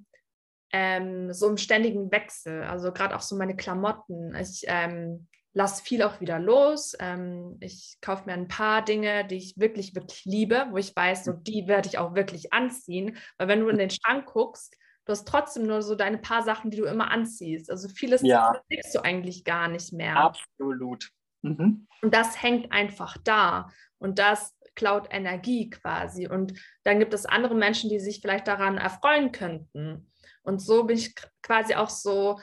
[0.73, 2.63] ähm, so im ständigen Wechsel.
[2.65, 4.35] Also gerade auch so meine Klamotten.
[4.35, 6.95] Ich ähm, lasse viel auch wieder los.
[6.99, 11.25] Ähm, ich kaufe mir ein paar Dinge, die ich wirklich, wirklich liebe, wo ich weiß,
[11.25, 13.17] so die werde ich auch wirklich anziehen.
[13.39, 16.71] Weil wenn du in den Schrank guckst, du hast trotzdem nur so deine paar Sachen,
[16.71, 17.71] die du immer anziehst.
[17.71, 18.61] Also vieles ja.
[18.69, 20.17] kriegst du eigentlich gar nicht mehr.
[20.17, 21.11] Absolut.
[21.43, 21.87] Mhm.
[22.03, 23.71] Und das hängt einfach da.
[23.99, 26.27] Und das klaut Energie quasi.
[26.27, 30.11] Und dann gibt es andere Menschen, die sich vielleicht daran erfreuen könnten.
[30.43, 32.39] Und so bin ich quasi auch so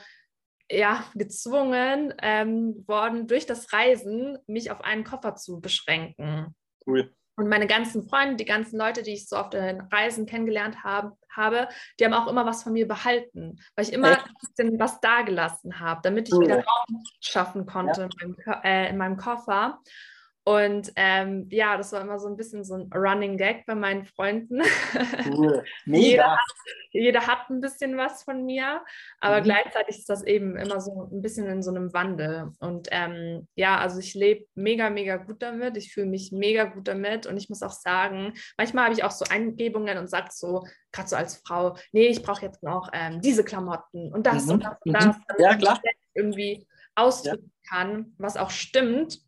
[0.70, 6.54] ja, gezwungen ähm, worden, durch das Reisen mich auf einen Koffer zu beschränken.
[6.86, 7.14] Cool.
[7.36, 11.16] Und meine ganzen Freunde, die ganzen Leute, die ich so auf den Reisen kennengelernt hab,
[11.36, 11.68] habe,
[11.98, 15.80] die haben auch immer was von mir behalten, weil ich immer ein bisschen was dagelassen
[15.80, 18.08] habe, damit ich wieder Raum schaffen konnte ja.
[18.20, 19.80] in, meinem, äh, in meinem Koffer.
[20.44, 24.04] Und ähm, ja, das war immer so ein bisschen so ein Running Gag bei meinen
[24.04, 24.60] Freunden.
[25.24, 25.62] Cool.
[25.84, 26.02] Mega.
[26.02, 26.38] jeder, hat,
[26.90, 28.82] jeder, hat, ein bisschen was von mir,
[29.20, 29.44] aber mhm.
[29.44, 32.50] gleichzeitig ist das eben immer so ein bisschen in so einem Wandel.
[32.58, 35.76] Und ähm, ja, also ich lebe mega, mega gut damit.
[35.76, 37.26] Ich fühle mich mega gut damit.
[37.26, 41.08] Und ich muss auch sagen, manchmal habe ich auch so Eingebungen und sage so, gerade
[41.08, 44.52] so als Frau, nee, ich brauche jetzt noch ähm, diese Klamotten und das mhm.
[44.52, 44.92] und das und mhm.
[44.92, 45.16] das.
[45.38, 45.80] Ja, klar.
[46.14, 47.76] Irgendwie ausdrücken ja.
[47.76, 49.20] kann, was auch stimmt.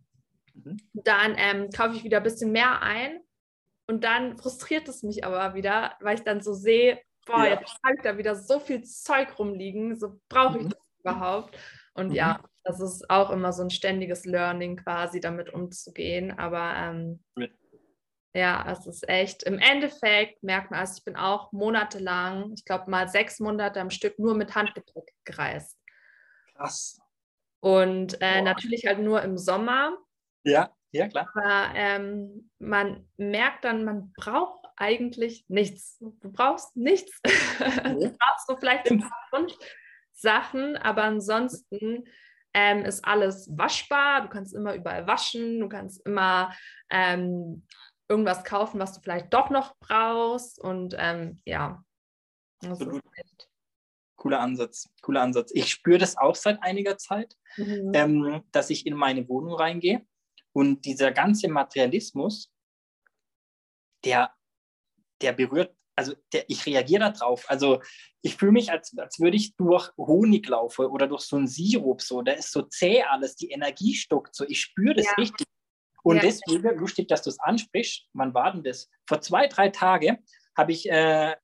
[0.55, 0.77] Mhm.
[0.93, 3.21] Dann ähm, kaufe ich wieder ein bisschen mehr ein
[3.87, 7.61] und dann frustriert es mich aber wieder, weil ich dann so sehe, boah, ja.
[7.61, 10.71] jetzt habe ich da wieder so viel Zeug rumliegen, so brauche ich mhm.
[10.71, 11.59] das überhaupt.
[11.95, 12.15] Und mhm.
[12.15, 16.37] ja, das ist auch immer so ein ständiges Learning quasi, damit umzugehen.
[16.39, 17.23] Aber ähm,
[18.35, 22.91] ja, es ist echt, im Endeffekt merkt man, also ich bin auch monatelang, ich glaube
[22.91, 25.79] mal sechs Monate am Stück nur mit Handgepäck gereist.
[26.57, 27.01] Krass.
[27.61, 29.97] Und äh, natürlich halt nur im Sommer.
[30.45, 31.29] Ja, ja, klar.
[31.35, 35.99] Aber ähm, man merkt dann, man braucht eigentlich nichts.
[35.99, 37.21] Du brauchst nichts.
[37.59, 37.91] Ja.
[37.95, 42.05] du brauchst so vielleicht ein paar Grundsachen, aber ansonsten
[42.53, 44.23] ähm, ist alles waschbar.
[44.23, 45.59] Du kannst immer überall waschen.
[45.59, 46.55] Du kannst immer
[46.91, 47.67] ähm,
[48.09, 50.61] irgendwas kaufen, was du vielleicht doch noch brauchst.
[50.61, 51.83] Und ähm, ja,
[52.61, 53.03] das Absolut.
[54.17, 55.51] Cooler Ansatz, cooler Ansatz.
[55.53, 57.91] Ich spüre das auch seit einiger Zeit, mhm.
[57.93, 60.07] ähm, dass ich in meine Wohnung reingehe
[60.55, 62.51] und dieser ganze Materialismus,
[64.05, 64.33] der,
[65.21, 67.49] der berührt, also der, ich reagiere darauf.
[67.51, 67.83] Also
[68.23, 72.01] ich fühle mich, als, als würde ich durch Honig laufen oder durch so einen Sirup
[72.01, 72.23] so.
[72.23, 74.45] Da ist so zäh alles, die Energie stockt so.
[74.49, 75.13] Ich spüre das ja.
[75.19, 75.47] richtig.
[76.05, 76.23] Und ja.
[76.23, 78.89] deswegen, lustig, dass du es ansprichst, wann war denn das?
[79.09, 80.19] Vor zwei, drei Tagen
[80.57, 81.35] habe ich äh,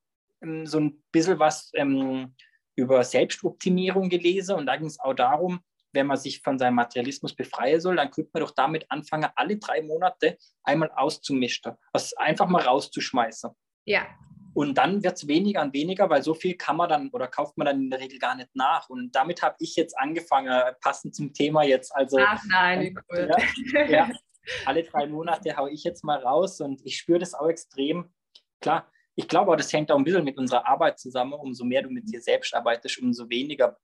[0.65, 2.35] so ein bisschen was ähm,
[2.77, 5.61] über Selbstoptimierung gelesen und da ging es auch darum,
[5.93, 9.57] wenn man sich von seinem Materialismus befreien soll, dann könnte man doch damit anfangen, alle
[9.57, 13.51] drei Monate einmal auszumischen, was einfach mal rauszuschmeißen.
[13.87, 14.07] Ja.
[14.53, 17.57] Und dann wird es weniger und weniger, weil so viel kann man dann oder kauft
[17.57, 18.89] man dann in der Regel gar nicht nach.
[18.89, 21.95] Und damit habe ich jetzt angefangen, passend zum Thema jetzt.
[21.95, 23.31] Also, Ach nein, wie cool.
[23.73, 24.11] Ja, ja,
[24.67, 28.13] alle drei Monate haue ich jetzt mal raus und ich spüre das auch extrem.
[28.61, 31.35] Klar, ich glaube auch, das hängt auch ein bisschen mit unserer Arbeit zusammen.
[31.35, 33.79] Umso mehr du mit dir selbst arbeitest, umso weniger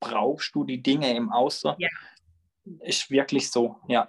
[0.00, 1.74] brauchst du die Dinge im Außen.
[1.78, 1.88] Ja.
[2.80, 4.08] Ist wirklich so, ja.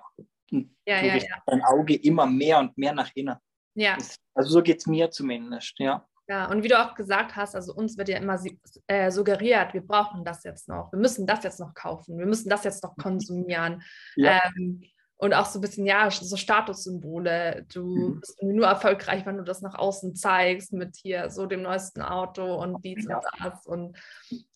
[0.49, 1.41] ja, du ja, ja.
[1.45, 3.35] dein Auge immer mehr und mehr nach innen.
[3.73, 3.97] Ja.
[4.33, 6.05] Also so geht es mir zumindest, ja.
[6.27, 8.39] Ja, und wie du auch gesagt hast, also uns wird ja immer
[8.87, 12.49] äh, suggeriert, wir brauchen das jetzt noch, wir müssen das jetzt noch kaufen, wir müssen
[12.49, 13.83] das jetzt noch konsumieren.
[14.15, 14.41] Ja.
[14.57, 14.81] Ähm,
[15.17, 17.65] und auch so ein bisschen, ja, so Statussymbole.
[17.73, 18.19] Du mhm.
[18.19, 22.55] bist nur erfolgreich, wenn du das nach außen zeigst mit hier so dem neuesten Auto
[22.55, 23.17] und dies ja.
[23.17, 23.65] und das.
[23.65, 23.97] Und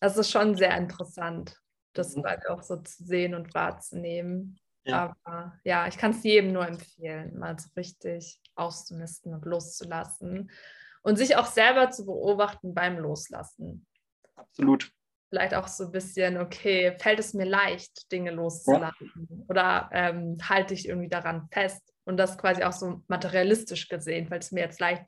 [0.00, 1.56] das ist schon sehr interessant,
[1.94, 2.24] das mhm.
[2.24, 4.58] halt auch so zu sehen und wahrzunehmen.
[4.84, 5.14] Ja.
[5.24, 10.50] Aber ja, ich kann es jedem nur empfehlen, mal so richtig auszumisten und loszulassen
[11.02, 13.86] und sich auch selber zu beobachten beim Loslassen.
[14.36, 14.92] Absolut
[15.30, 19.12] vielleicht auch so ein bisschen, okay, fällt es mir leicht, Dinge loszulassen?
[19.30, 19.36] Ja.
[19.48, 21.82] Oder ähm, halte ich irgendwie daran fest?
[22.04, 25.04] Und das quasi auch so materialistisch gesehen, fällt es mir jetzt leicht,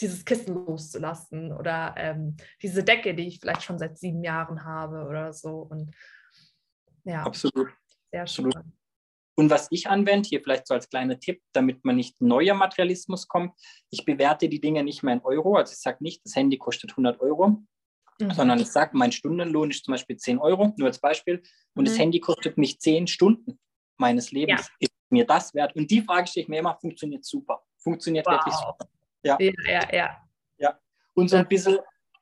[0.00, 5.06] dieses Kissen loszulassen oder ähm, diese Decke, die ich vielleicht schon seit sieben Jahren habe
[5.08, 5.66] oder so.
[5.70, 5.94] Und
[7.04, 7.70] ja, absolut.
[8.12, 8.46] Sehr schön.
[8.46, 8.74] Absolut.
[9.36, 13.26] Und was ich anwende, hier vielleicht so als kleiner Tipp, damit man nicht neuer Materialismus
[13.26, 13.52] kommt,
[13.90, 15.56] ich bewerte die Dinge nicht mehr in Euro.
[15.56, 17.62] Also ich sage nicht, das Handy kostet 100 Euro,
[18.20, 18.32] mhm.
[18.32, 21.42] sondern ich sage, mein Stundenlohn ist zum Beispiel 10 Euro, nur als Beispiel,
[21.74, 21.86] und mhm.
[21.86, 23.58] das Handy kostet mich 10 Stunden
[23.96, 24.68] meines Lebens.
[24.68, 24.74] Ja.
[24.80, 25.74] Ist mir das wert?
[25.76, 27.62] Und die Frage stelle ich mir immer, funktioniert super.
[27.78, 28.34] Funktioniert wow.
[28.34, 28.88] wirklich super.
[29.22, 29.36] Ja.
[29.40, 30.16] ja, ja, ja.
[30.58, 30.78] ja.
[31.14, 31.78] Und so ein bisschen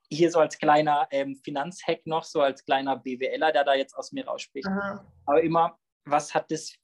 [0.08, 4.12] hier so als kleiner ähm, Finanzhack noch, so als kleiner BWLer, der da jetzt aus
[4.12, 4.66] mir rausspricht.
[4.66, 5.04] Aha.
[5.24, 6.74] Aber immer, was hat das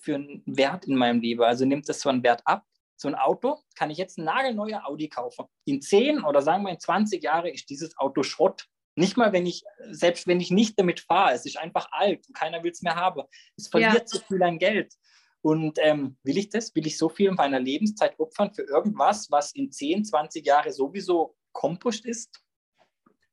[0.00, 1.42] für einen Wert in meinem Leben?
[1.42, 2.64] Also nimmt das so einen Wert ab
[3.00, 5.46] so ein Auto, kann ich jetzt ein nagelneuer Audi kaufen.
[5.64, 8.66] In 10 oder sagen wir in 20 Jahren ist dieses Auto Schrott.
[8.96, 12.34] Nicht mal, wenn ich, selbst wenn ich nicht damit fahre, es ist einfach alt und
[12.34, 13.22] keiner will es mehr haben.
[13.56, 14.06] Es verliert ja.
[14.06, 14.92] so viel an Geld.
[15.40, 16.74] Und ähm, will ich das?
[16.74, 21.36] Will ich so viel meiner Lebenszeit opfern für irgendwas, was in 10, 20 Jahren sowieso
[21.52, 22.42] Kompost ist?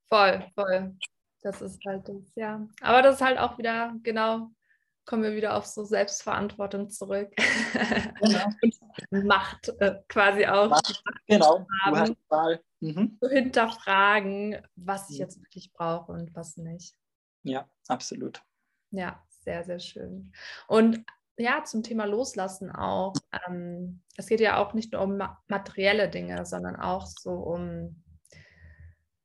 [0.07, 0.95] Voll, voll.
[1.41, 2.67] Das ist halt das, ja.
[2.81, 4.51] Aber das ist halt auch wieder genau
[5.05, 7.31] kommen wir wieder auf so Selbstverantwortung zurück.
[8.21, 8.45] Genau.
[9.25, 10.69] Macht äh, quasi auch.
[10.69, 11.67] Macht, genau,
[12.29, 12.61] Wahl.
[12.79, 13.17] Mhm.
[13.21, 16.95] Zu hinterfragen, was ich jetzt wirklich brauche und was nicht.
[17.43, 18.41] Ja, absolut.
[18.91, 20.31] Ja, sehr, sehr schön.
[20.67, 21.05] Und
[21.37, 23.13] ja, zum Thema Loslassen auch.
[23.47, 28.03] Ähm, es geht ja auch nicht nur um materielle Dinge, sondern auch so um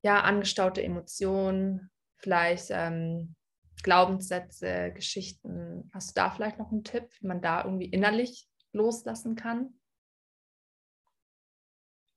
[0.03, 3.35] ja, angestaute Emotionen, vielleicht ähm,
[3.83, 5.91] Glaubenssätze, Geschichten.
[5.93, 9.75] Hast du da vielleicht noch einen Tipp, wie man da irgendwie innerlich loslassen kann?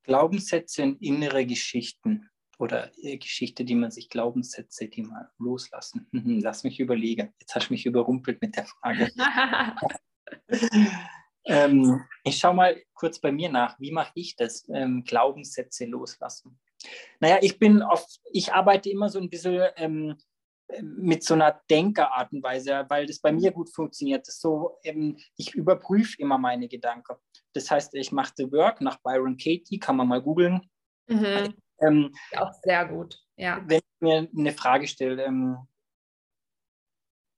[0.04, 2.28] Glaubenssätze und innere Geschichten
[2.58, 6.06] oder äh, Geschichte, die man sich Glaubenssätze, die man loslassen.
[6.12, 7.32] Lass mich überlegen.
[7.40, 9.10] Jetzt hast du mich überrumpelt mit der Frage.
[11.46, 13.78] ähm, ich schaue mal kurz bei mir nach.
[13.80, 14.68] Wie mache ich das?
[14.72, 16.60] Ähm, Glaubenssätze loslassen.
[17.20, 20.16] Naja, ich bin auf, ich arbeite immer so ein bisschen ähm,
[20.82, 24.26] mit so einer Denkerart und Weise, weil das bei mir gut funktioniert.
[24.26, 27.16] Das so, ähm, ich überprüfe immer meine Gedanken.
[27.52, 30.60] Das heißt, ich mache The Work nach Byron Katie, kann man mal googeln.
[31.06, 31.54] Mhm.
[31.80, 33.62] Ähm, auch sehr gut, ja.
[33.66, 35.58] Wenn ich mir eine Frage stelle, ähm,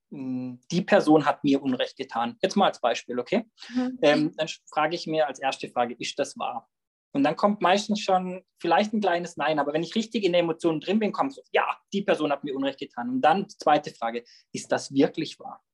[0.09, 2.37] die Person hat mir Unrecht getan.
[2.41, 3.45] Jetzt mal als Beispiel, okay?
[3.69, 3.99] Mhm.
[4.01, 6.69] Ähm, dann frage ich mir als erste Frage, ist das wahr?
[7.17, 10.41] Und dann kommt meistens schon vielleicht ein kleines Nein, aber wenn ich richtig in der
[10.41, 13.09] Emotion drin bin, kommt so, ja, die Person hat mir Unrecht getan.
[13.09, 14.23] Und dann zweite Frage,
[14.53, 15.65] ist das wirklich wahr?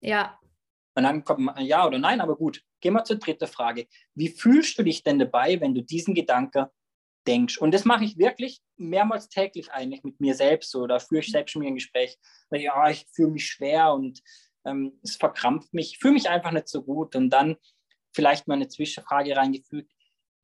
[0.00, 0.36] Ja.
[0.96, 2.64] Und dann kommt ein Ja oder Nein, aber gut.
[2.80, 3.86] Gehen wir zur dritten Frage.
[4.16, 6.66] Wie fühlst du dich denn dabei, wenn du diesen Gedanken
[7.24, 7.58] denkst?
[7.58, 10.88] Und das mache ich wirklich mehrmals täglich eigentlich mit mir selbst so.
[10.88, 12.18] Da führe ich selbst schon mir ein Gespräch.
[12.50, 14.20] Ja, ich fühle mich schwer und
[14.64, 15.92] ähm, es verkrampft mich.
[15.92, 17.14] Ich fühle mich einfach nicht so gut.
[17.14, 17.58] Und dann
[18.12, 19.92] vielleicht mal eine Zwischenfrage reingefügt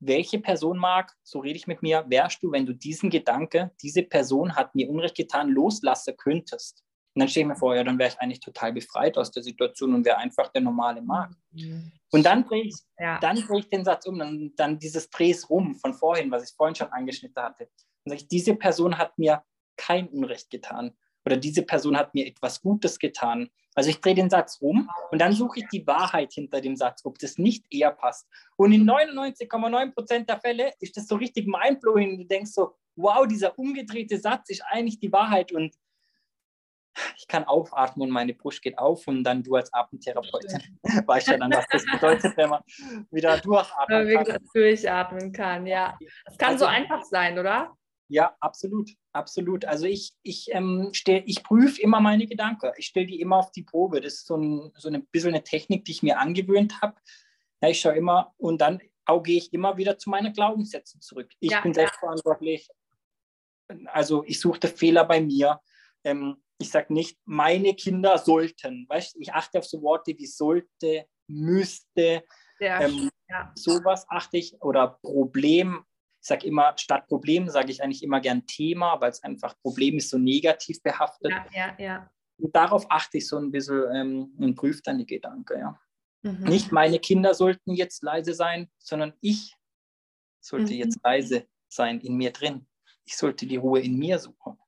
[0.01, 4.03] welche Person mag, so rede ich mit mir, wärst du, wenn du diesen Gedanke, diese
[4.03, 6.83] Person hat mir Unrecht getan, loslassen könntest?
[7.15, 9.43] Und dann stehe ich mir vor, ja, dann wäre ich eigentlich total befreit aus der
[9.43, 11.35] Situation und wäre einfach der normale Markt.
[11.51, 11.93] Mhm.
[12.13, 13.19] Und dann drehe ich, ja.
[13.21, 16.75] dreh ich den Satz um, dann, dann dieses Drehs rum von vorhin, was ich vorhin
[16.75, 17.71] schon angeschnitten hatte.
[18.05, 19.43] Und sage ich, diese Person hat mir
[19.77, 20.95] kein Unrecht getan
[21.27, 23.51] oder diese Person hat mir etwas Gutes getan.
[23.75, 27.05] Also ich drehe den Satz rum und dann suche ich die Wahrheit hinter dem Satz,
[27.05, 28.27] ob das nicht eher passt.
[28.57, 32.17] Und in 99,9 Prozent der Fälle ist das so richtig mindblowing.
[32.19, 35.75] Du denkst so, wow, dieser umgedrehte Satz ist eigentlich die Wahrheit und
[37.19, 40.63] ich kann aufatmen und meine Brust geht auf und dann du als Atemtherapeutin
[41.07, 42.63] weißt ja dann, was das bedeutet, wenn man
[43.11, 44.27] wieder durchatmen kann.
[44.27, 45.99] Wieder durchatmen kann, ja.
[46.25, 47.77] Es kann also, so einfach sein, oder?
[48.09, 49.65] Ja, absolut, absolut.
[49.65, 52.71] Also ich, ich, ähm, stell, ich prüfe immer meine Gedanken.
[52.77, 54.01] Ich stelle die immer auf die Probe.
[54.01, 56.95] Das ist so ein, so ein bisschen eine Technik, die ich mir angewöhnt habe.
[57.61, 58.81] Ja, ich schaue immer und dann
[59.23, 61.33] gehe ich immer wieder zu meinen Glaubenssätzen zurück.
[61.41, 62.69] Ich ja, bin selbstverantwortlich.
[63.87, 65.61] Also ich suche Fehler bei mir.
[66.05, 68.87] Ähm, ich sage nicht, meine Kinder sollten.
[68.89, 72.25] Weißt, ich achte auf so Worte wie sollte, müsste.
[72.61, 73.53] Ja, ähm, ja.
[73.57, 74.61] Sowas achte ich.
[74.63, 75.85] Oder Problem
[76.27, 79.97] ich sage immer, statt Problem sage ich eigentlich immer gern Thema, weil es einfach Problem
[79.97, 81.31] ist so negativ behaftet.
[81.31, 82.11] Ja, ja, ja.
[82.39, 85.81] Und darauf achte ich so ein bisschen ähm, und prüfe dann die Gedanken, ja.
[86.23, 86.43] Mhm.
[86.49, 89.55] Nicht meine Kinder sollten jetzt leise sein, sondern ich
[90.41, 90.81] sollte mhm.
[90.81, 92.67] jetzt leise sein in mir drin.
[93.05, 94.59] Ich sollte die Ruhe in mir suchen.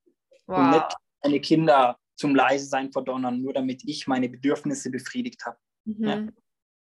[0.47, 0.59] Wow.
[0.59, 5.59] Und nicht meine Kinder zum leise sein verdonnern, nur damit ich meine Bedürfnisse befriedigt habe.
[5.87, 6.05] Mhm.
[6.05, 6.29] Ja?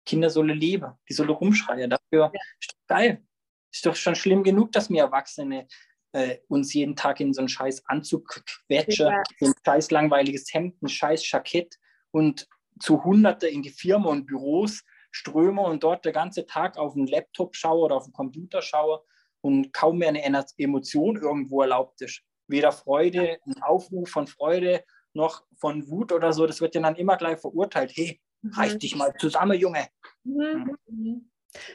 [0.05, 1.89] Kinder sollen leben, die sollen rumschreien.
[1.89, 2.41] Dafür ja.
[2.85, 3.23] geil.
[3.71, 5.67] Ist doch schon schlimm genug, dass wir Erwachsene
[6.11, 9.23] äh, uns jeden Tag in so einen scheiß Anzug quetschen, ja.
[9.41, 11.77] ein scheiß langweiliges Hemd, ein scheiß Jackett
[12.11, 12.47] und
[12.79, 17.07] zu Hunderte in die Firma und Büros ströme und dort der ganze Tag auf den
[17.07, 19.03] Laptop schaue oder auf den Computer schaue
[19.41, 22.21] und kaum mehr eine Emotion irgendwo erlaubt ist.
[22.47, 24.83] Weder Freude, ein Aufruf von Freude
[25.13, 26.45] noch von Wut oder so.
[26.45, 27.91] Das wird ja dann immer gleich verurteilt.
[27.95, 28.51] Hey, mhm.
[28.53, 29.87] reich dich mal zusammen, Junge.
[30.23, 30.77] Mhm.
[30.87, 31.29] Mhm.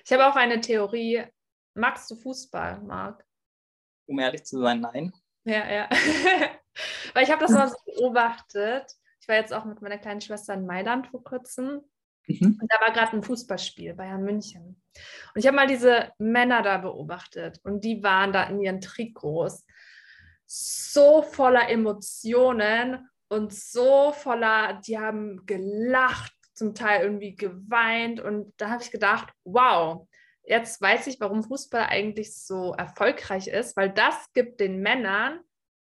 [0.04, 1.24] Ich habe auch eine Theorie,
[1.74, 3.24] Magst du Fußball, Marc?
[4.06, 5.12] Um ehrlich zu sein, nein.
[5.44, 5.88] Ja, ja.
[7.14, 8.92] Weil ich habe das mal so beobachtet.
[9.20, 11.82] Ich war jetzt auch mit meiner kleinen Schwester in Mailand vor kurzem.
[12.26, 12.58] Mhm.
[12.60, 14.82] Und da war gerade ein Fußballspiel, Bayern München.
[14.94, 17.60] Und ich habe mal diese Männer da beobachtet.
[17.64, 19.66] Und die waren da in ihren Trikots
[20.46, 28.20] so voller Emotionen und so voller, die haben gelacht, zum Teil irgendwie geweint.
[28.20, 30.06] Und da habe ich gedacht, wow,
[30.44, 35.40] jetzt weiß ich, warum Fußball eigentlich so erfolgreich ist, weil das gibt den Männern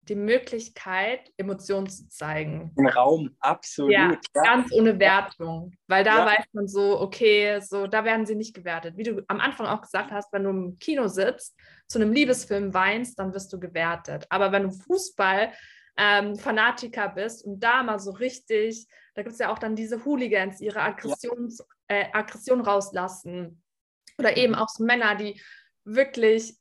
[0.10, 2.74] die Möglichkeit, Emotionen zu zeigen.
[2.76, 3.92] Im Raum, absolut.
[3.92, 4.44] Ja, ja.
[4.44, 5.74] ganz ohne Wertung.
[5.88, 6.26] Weil da ja.
[6.26, 8.98] weiß man so, okay, so, da werden sie nicht gewertet.
[8.98, 11.56] Wie du am Anfang auch gesagt hast, wenn du im Kino sitzt,
[11.88, 14.26] zu einem Liebesfilm weinst, dann wirst du gewertet.
[14.30, 15.52] Aber wenn du Fußball
[15.98, 20.04] ähm, Fanatiker bist und da mal so richtig, da gibt es ja auch dann diese
[20.04, 21.60] Hooligans, ihre Aggressions,
[21.90, 21.96] ja.
[21.96, 23.62] äh, Aggression rauslassen.
[24.18, 25.42] Oder eben auch so Männer, die
[25.84, 26.56] wirklich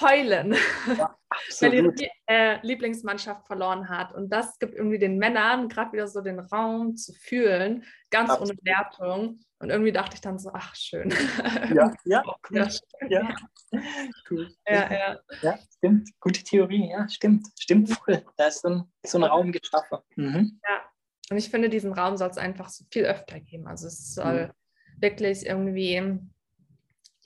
[0.00, 0.52] heulen,
[0.98, 1.16] ja,
[1.60, 1.94] weil ihre
[2.26, 4.14] äh, Lieblingsmannschaft verloren hat.
[4.14, 8.52] Und das gibt irgendwie den Männern gerade wieder so den Raum zu fühlen, ganz absolut.
[8.52, 9.40] ohne Wertung.
[9.58, 11.10] Und irgendwie dachte ich dann so, ach, schön.
[11.74, 12.68] Ja, ja, cool.
[13.08, 13.34] ja.
[14.30, 14.48] Cool.
[14.66, 15.20] Ja, ja.
[15.42, 16.08] ja, stimmt.
[16.20, 17.48] Gute Theorie, ja, stimmt.
[17.58, 18.24] Stimmt voll.
[18.36, 19.98] Da ist so ein, so ein Raum geschaffen.
[20.14, 20.60] Mhm.
[20.66, 20.82] Ja,
[21.30, 23.66] und ich finde, diesen Raum soll es einfach so viel öfter geben.
[23.66, 25.00] Also es soll mhm.
[25.00, 26.20] wirklich irgendwie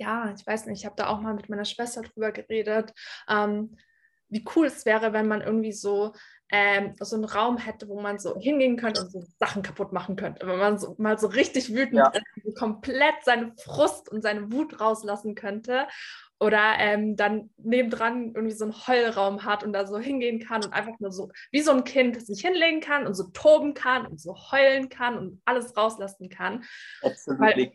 [0.00, 2.94] ja, ich weiß nicht, ich habe da auch mal mit meiner Schwester drüber geredet,
[3.28, 3.76] ähm,
[4.30, 6.14] wie cool es wäre, wenn man irgendwie so,
[6.50, 10.16] ähm, so einen Raum hätte, wo man so hingehen könnte und so Sachen kaputt machen
[10.16, 10.46] könnte.
[10.46, 12.12] Wenn man so, mal so richtig wütend ja.
[12.44, 15.86] ist, komplett seine Frust und seine Wut rauslassen könnte.
[16.38, 20.72] Oder ähm, dann nebendran irgendwie so einen Heulraum hat und da so hingehen kann und
[20.72, 24.18] einfach nur so wie so ein Kind sich hinlegen kann und so toben kann und
[24.18, 26.64] so heulen kann und alles rauslassen kann.
[27.02, 27.40] Absolut.
[27.40, 27.72] Weil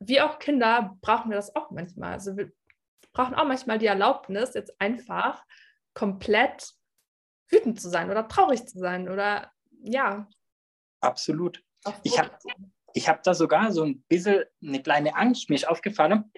[0.00, 2.12] wie auch Kinder brauchen wir das auch manchmal.
[2.12, 2.52] Also wir
[3.12, 5.44] brauchen auch manchmal die Erlaubnis, jetzt einfach
[5.94, 6.72] komplett
[7.50, 9.50] wütend zu sein oder traurig zu sein oder
[9.82, 10.28] ja.
[11.00, 11.62] Absolut.
[12.02, 12.30] Ich habe
[12.94, 15.48] ich hab da sogar so ein bisschen eine kleine Angst.
[15.48, 16.32] Mir ist aufgefallen,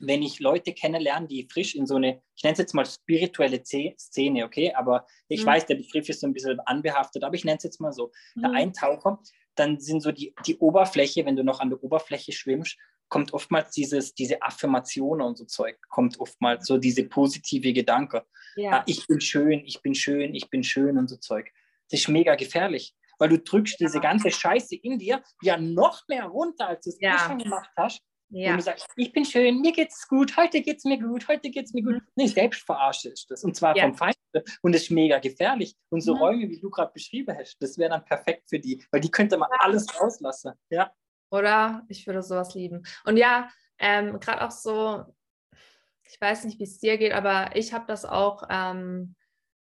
[0.00, 3.62] wenn ich Leute kennenlerne, die frisch in so eine, ich nenne es jetzt mal spirituelle
[3.64, 5.46] Szene, okay, aber ich mhm.
[5.46, 8.12] weiß, der Begriff ist so ein bisschen anbehaftet, aber ich nenne es jetzt mal so,
[8.34, 8.42] mhm.
[8.42, 9.20] der Eintaucher,
[9.54, 12.76] dann sind so die, die Oberfläche, wenn du noch an der Oberfläche schwimmst,
[13.08, 18.24] kommt oftmals dieses, diese Affirmation und so Zeug, kommt oftmals so diese positive Gedanke.
[18.56, 18.78] Ja.
[18.78, 21.50] Ah, ich bin schön, ich bin schön, ich bin schön und so Zeug.
[21.90, 26.24] Das ist mega gefährlich, weil du drückst diese ganze Scheiße in dir ja noch mehr
[26.26, 27.18] runter, als du es ja.
[27.18, 28.00] schon gemacht hast.
[28.30, 28.50] Ja.
[28.50, 31.72] Und du sagst, ich bin schön, mir geht's gut, heute geht's mir gut, heute geht's
[31.72, 31.94] mir gut.
[31.94, 32.08] Mhm.
[32.16, 33.44] Nee, Selbstverarsche ist das.
[33.44, 33.84] Und zwar ja.
[33.84, 34.16] vom Feind.
[34.62, 35.76] Und das ist mega gefährlich.
[35.90, 36.20] Und so mhm.
[36.20, 39.36] Räume, wie du gerade beschrieben hast, das wäre dann perfekt für die, weil die könnte
[39.36, 40.54] man alles rauslassen.
[40.70, 40.92] Ja.
[41.34, 41.82] Oder?
[41.88, 42.86] Ich würde sowas lieben.
[43.04, 43.48] Und ja,
[43.78, 45.04] ähm, gerade auch so,
[46.04, 49.16] ich weiß nicht, wie es dir geht, aber ich habe das auch ähm,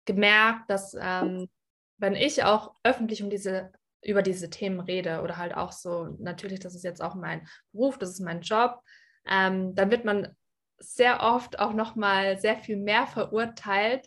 [0.04, 1.48] gemerkt, dass ähm,
[1.96, 3.72] wenn ich auch öffentlich um diese,
[4.02, 7.96] über diese Themen rede oder halt auch so, natürlich, das ist jetzt auch mein Beruf,
[7.96, 8.80] das ist mein Job,
[9.26, 10.36] ähm, dann wird man
[10.76, 14.06] sehr oft auch nochmal sehr viel mehr verurteilt,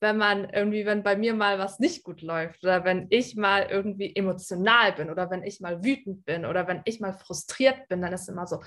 [0.00, 3.66] wenn man irgendwie, wenn bei mir mal was nicht gut läuft oder wenn ich mal
[3.70, 8.00] irgendwie emotional bin oder wenn ich mal wütend bin oder wenn ich mal frustriert bin,
[8.00, 8.62] dann ist immer so,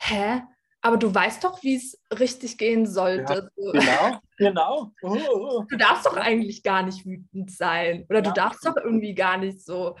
[0.00, 0.42] hä?
[0.82, 3.50] Aber du weißt doch, wie es richtig gehen sollte.
[3.56, 4.92] Ja, genau, genau.
[5.02, 5.64] Oh, oh.
[5.68, 8.22] Du darfst doch eigentlich gar nicht wütend sein oder ja.
[8.22, 9.96] du darfst doch irgendwie gar nicht so.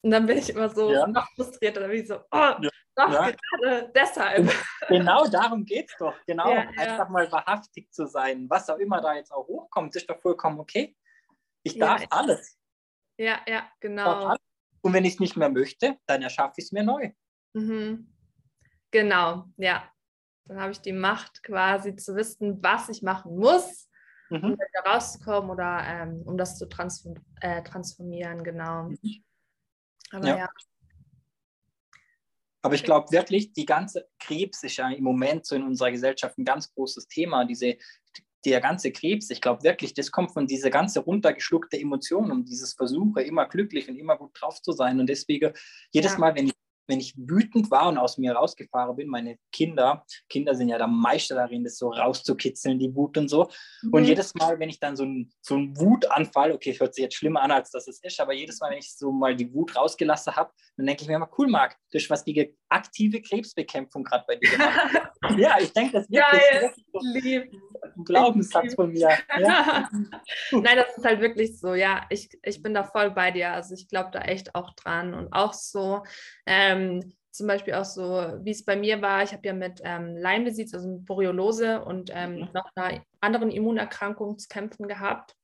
[0.00, 1.06] Und dann bin ich immer so ja.
[1.06, 2.52] noch frustriert oder wie so, oh,
[2.94, 3.30] doch, ja.
[3.30, 4.50] gerade deshalb.
[4.88, 6.14] Genau darum geht es doch.
[6.26, 8.48] Genau, ja, einfach mal wahrhaftig zu sein.
[8.50, 10.96] Was auch immer da jetzt auch hochkommt, ist doch vollkommen okay.
[11.62, 12.58] Ich darf alles.
[13.16, 14.34] Ja, ja, genau.
[14.82, 17.12] Und wenn ich es nicht mehr möchte, dann erschaffe ich es mir neu.
[17.54, 18.12] Mhm.
[18.90, 19.88] Genau, ja.
[20.44, 23.88] Dann habe ich die Macht quasi zu wissen, was ich machen muss,
[24.28, 24.44] mhm.
[24.44, 28.84] um da rauszukommen oder ähm, um das zu transform äh, transformieren, genau.
[28.84, 29.24] Mhm.
[30.10, 30.38] Aber ja.
[30.38, 30.48] ja.
[32.62, 36.38] Aber ich glaube wirklich, die ganze Krebs ist ja im Moment so in unserer Gesellschaft
[36.38, 37.44] ein ganz großes Thema.
[37.44, 37.76] Diese,
[38.44, 42.74] der ganze Krebs, ich glaube wirklich, das kommt von dieser ganze runtergeschluckte Emotion und dieses
[42.74, 45.00] Versuche, immer glücklich und immer gut drauf zu sein.
[45.00, 45.52] Und deswegen,
[45.92, 46.18] jedes ja.
[46.18, 46.52] Mal, wenn ich
[46.92, 50.88] wenn ich wütend war und aus mir rausgefahren bin, meine Kinder, Kinder sind ja der
[50.88, 53.48] Meister darin, das so rauszukitzeln, die Wut und so.
[53.82, 53.94] Mhm.
[53.94, 57.40] Und jedes Mal, wenn ich dann so einen so Wutanfall, okay, hört sich jetzt schlimmer
[57.40, 60.36] an, als das es ist, aber jedes Mal, wenn ich so mal die Wut rausgelassen
[60.36, 64.24] habe, dann denke ich mir immer, cool, Marc, du hast was die aktive Krebsbekämpfung gerade
[64.28, 65.12] bei dir gemacht.
[65.38, 67.50] ja, ich denke, das wirklich, wirklich
[67.96, 69.10] ein Glaubenssatz von mir.
[69.38, 69.88] Ja.
[70.50, 73.52] Nein, das ist halt wirklich so, ja, ich, ich bin da voll bei dir.
[73.52, 76.04] Also ich glaube da echt auch dran und auch so,
[76.46, 78.04] ähm, zum Beispiel auch so,
[78.42, 82.10] wie es bei mir war, ich habe ja mit ähm, Leinbesitz, also mit Borreliose und
[82.12, 82.48] ähm, mhm.
[82.52, 85.34] noch einer anderen Immunerkrankung zu kämpfen gehabt.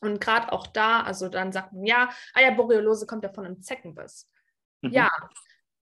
[0.00, 3.44] Und gerade auch da, also dann sagt man, ja, ah ja, Borreliose kommt ja von
[3.44, 4.30] einem Zeckenbiss.
[4.80, 4.92] Mhm.
[4.92, 5.10] Ja,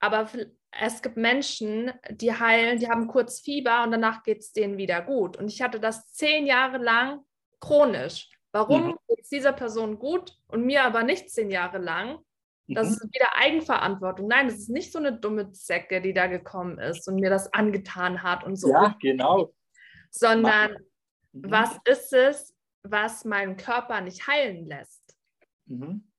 [0.01, 0.27] aber
[0.71, 5.01] es gibt Menschen, die heilen, die haben kurz Fieber und danach geht es denen wieder
[5.01, 5.37] gut.
[5.37, 7.21] Und ich hatte das zehn Jahre lang
[7.59, 8.29] chronisch.
[8.51, 8.97] Warum mhm.
[9.07, 12.19] geht es dieser Person gut und mir aber nicht zehn Jahre lang?
[12.67, 12.93] Das mhm.
[12.93, 14.27] ist wieder Eigenverantwortung.
[14.27, 17.53] Nein, das ist nicht so eine dumme Zecke, die da gekommen ist und mir das
[17.53, 18.69] angetan hat und so.
[18.69, 19.53] Ja, genau.
[20.09, 20.71] Sondern
[21.31, 21.51] mhm.
[21.51, 25.15] was ist es, was meinen Körper nicht heilen lässt?
[25.65, 26.10] Mhm.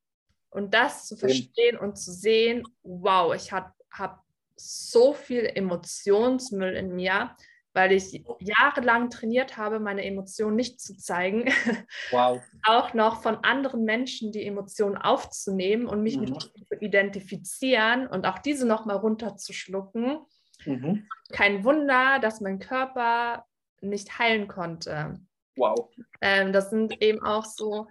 [0.53, 4.23] Und das zu verstehen und zu sehen, wow, ich habe hab
[4.55, 7.35] so viel Emotionsmüll in mir,
[7.73, 11.47] weil ich jahrelang trainiert habe, meine Emotionen nicht zu zeigen.
[12.11, 12.43] Wow.
[12.65, 16.25] auch noch von anderen Menschen die Emotionen aufzunehmen und mich mhm.
[16.25, 20.19] mit ihnen zu identifizieren und auch diese nochmal runterzuschlucken.
[20.67, 21.09] Mhm.
[21.33, 23.47] Kein Wunder, dass mein Körper
[23.81, 25.19] nicht heilen konnte.
[25.57, 25.91] Wow.
[26.21, 27.89] Ähm, das sind eben auch so,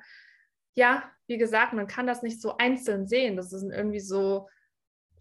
[0.76, 3.38] ja, wie gesagt, man kann das nicht so einzeln sehen.
[3.38, 4.50] Das sind irgendwie so,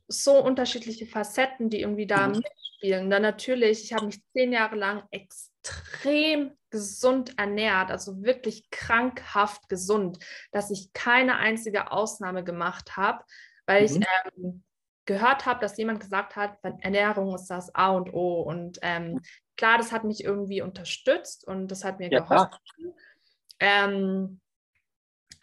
[0.09, 2.43] so unterschiedliche Facetten, die irgendwie da mhm.
[2.43, 3.11] mitspielen.
[3.11, 10.19] Dann natürlich, ich habe mich zehn Jahre lang extrem gesund ernährt, also wirklich krankhaft gesund,
[10.51, 13.25] dass ich keine einzige Ausnahme gemacht habe,
[13.67, 13.87] weil mhm.
[13.87, 14.07] ich
[14.37, 14.63] ähm,
[15.05, 18.43] gehört habe, dass jemand gesagt hat, Ernährung ist das A und O.
[18.43, 19.21] Und ähm,
[19.57, 22.59] klar, das hat mich irgendwie unterstützt und das hat mir ja, geholfen.
[23.61, 24.41] Ähm,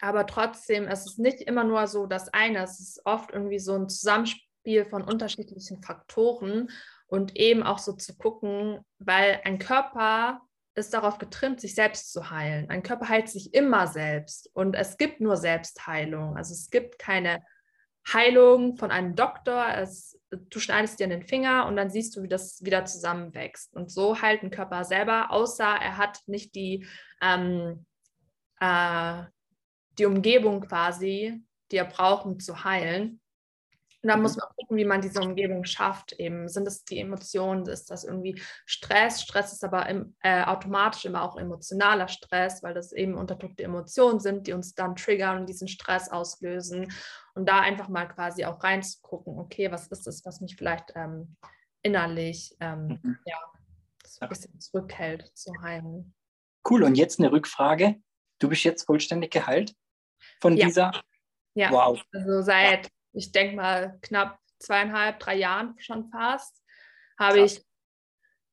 [0.00, 3.74] aber trotzdem, es ist nicht immer nur so das eine, es ist oft irgendwie so
[3.74, 6.70] ein Zusammenspiel von unterschiedlichen Faktoren
[7.06, 10.42] und eben auch so zu gucken, weil ein Körper
[10.74, 12.70] ist darauf getrimmt, sich selbst zu heilen.
[12.70, 16.36] Ein Körper heilt sich immer selbst und es gibt nur Selbstheilung.
[16.36, 17.42] Also es gibt keine
[18.12, 19.66] Heilung von einem Doktor.
[19.74, 23.74] Es, du schneidest dir in den Finger und dann siehst du, wie das wieder zusammenwächst.
[23.74, 26.86] Und so heilt ein Körper selber, außer er hat nicht die,
[27.20, 27.84] ähm,
[28.60, 29.24] äh,
[29.98, 33.20] die Umgebung quasi, die er braucht, um zu heilen.
[34.02, 34.42] Und dann muss mhm.
[34.42, 36.12] man gucken, wie man diese Umgebung schafft.
[36.12, 39.22] Eben sind es die Emotionen, ist das irgendwie Stress?
[39.22, 44.20] Stress ist aber im, äh, automatisch immer auch emotionaler Stress, weil das eben unterdrückte Emotionen
[44.20, 46.92] sind, die uns dann triggern und diesen Stress auslösen.
[47.34, 51.36] Und da einfach mal quasi auch reinzugucken, okay, was ist es, was mich vielleicht ähm,
[51.82, 53.18] innerlich ähm, mhm.
[53.24, 53.38] ja,
[54.06, 56.14] so ein bisschen zurückhält zu heilen.
[56.68, 56.84] Cool.
[56.84, 57.96] Und jetzt eine Rückfrage.
[58.38, 59.74] Du bist jetzt vollständig geheilt
[60.40, 60.66] von ja.
[60.66, 60.92] dieser?
[61.54, 62.00] Ja, wow.
[62.12, 66.62] also seit ich denke mal, knapp zweieinhalb, drei Jahren schon fast,
[67.18, 67.64] habe ich,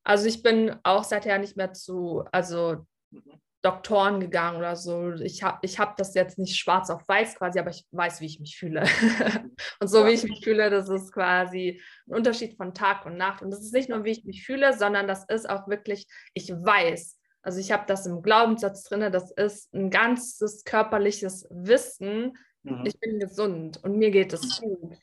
[0.04, 3.40] also ich bin auch seither nicht mehr zu, also mhm.
[3.62, 5.14] Doktoren gegangen oder so.
[5.14, 8.26] Ich habe ich hab das jetzt nicht schwarz auf weiß quasi, aber ich weiß, wie
[8.26, 8.84] ich mich fühle.
[9.80, 13.42] und so wie ich mich fühle, das ist quasi ein Unterschied von Tag und Nacht.
[13.42, 16.52] Und das ist nicht nur, wie ich mich fühle, sondern das ist auch wirklich, ich
[16.52, 17.18] weiß.
[17.46, 22.36] Also ich habe das im Glaubenssatz drin, das ist ein ganzes körperliches Wissen,
[22.66, 22.84] Mhm.
[22.84, 24.98] Ich bin gesund und mir geht es gut.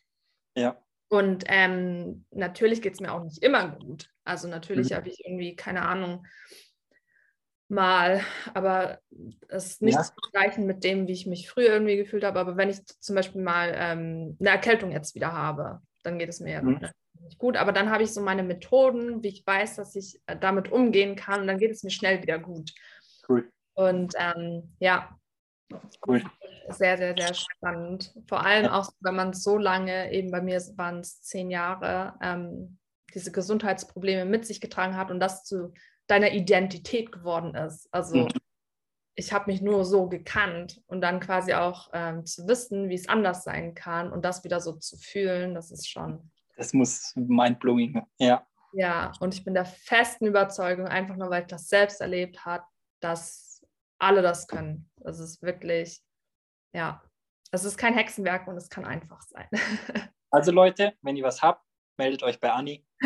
[0.55, 0.77] Ja.
[1.09, 4.09] Und ähm, natürlich geht es mir auch nicht immer gut.
[4.23, 4.95] Also natürlich mhm.
[4.95, 6.25] habe ich irgendwie, keine Ahnung,
[7.69, 8.21] mal,
[8.53, 8.99] aber
[9.47, 10.03] es ist nicht ja.
[10.03, 12.39] zu vergleichen mit dem, wie ich mich früher irgendwie gefühlt habe.
[12.39, 16.39] Aber wenn ich zum Beispiel mal ähm, eine Erkältung jetzt wieder habe, dann geht es
[16.39, 16.87] mir mhm.
[17.23, 17.57] Nicht gut.
[17.57, 21.15] Aber dann habe ich so meine Methoden, wie ich weiß, dass ich äh, damit umgehen
[21.15, 22.71] kann und dann geht es mir schnell wieder gut.
[23.27, 23.49] Cool.
[23.73, 25.17] Und ähm, ja,
[26.05, 26.23] Cool.
[26.69, 28.13] Sehr, sehr, sehr spannend.
[28.27, 32.77] Vor allem auch, wenn man so lange, eben bei mir waren es zehn Jahre, ähm,
[33.13, 35.73] diese Gesundheitsprobleme mit sich getragen hat und das zu
[36.07, 37.87] deiner Identität geworden ist.
[37.91, 38.29] Also mhm.
[39.15, 43.09] ich habe mich nur so gekannt und dann quasi auch ähm, zu wissen, wie es
[43.09, 46.31] anders sein kann und das wieder so zu fühlen, das ist schon.
[46.55, 48.45] Das muss mindblowing, ja.
[48.73, 52.65] Ja, und ich bin der festen Überzeugung, einfach nur weil ich das selbst erlebt habe,
[52.99, 53.61] dass
[53.99, 54.89] alle das können.
[54.97, 56.01] Das ist wirklich,
[56.73, 57.03] ja,
[57.51, 59.47] es ist kein Hexenwerk und es kann einfach sein.
[60.31, 61.63] Also Leute, wenn ihr was habt,
[61.95, 62.83] meldet euch bei Anni.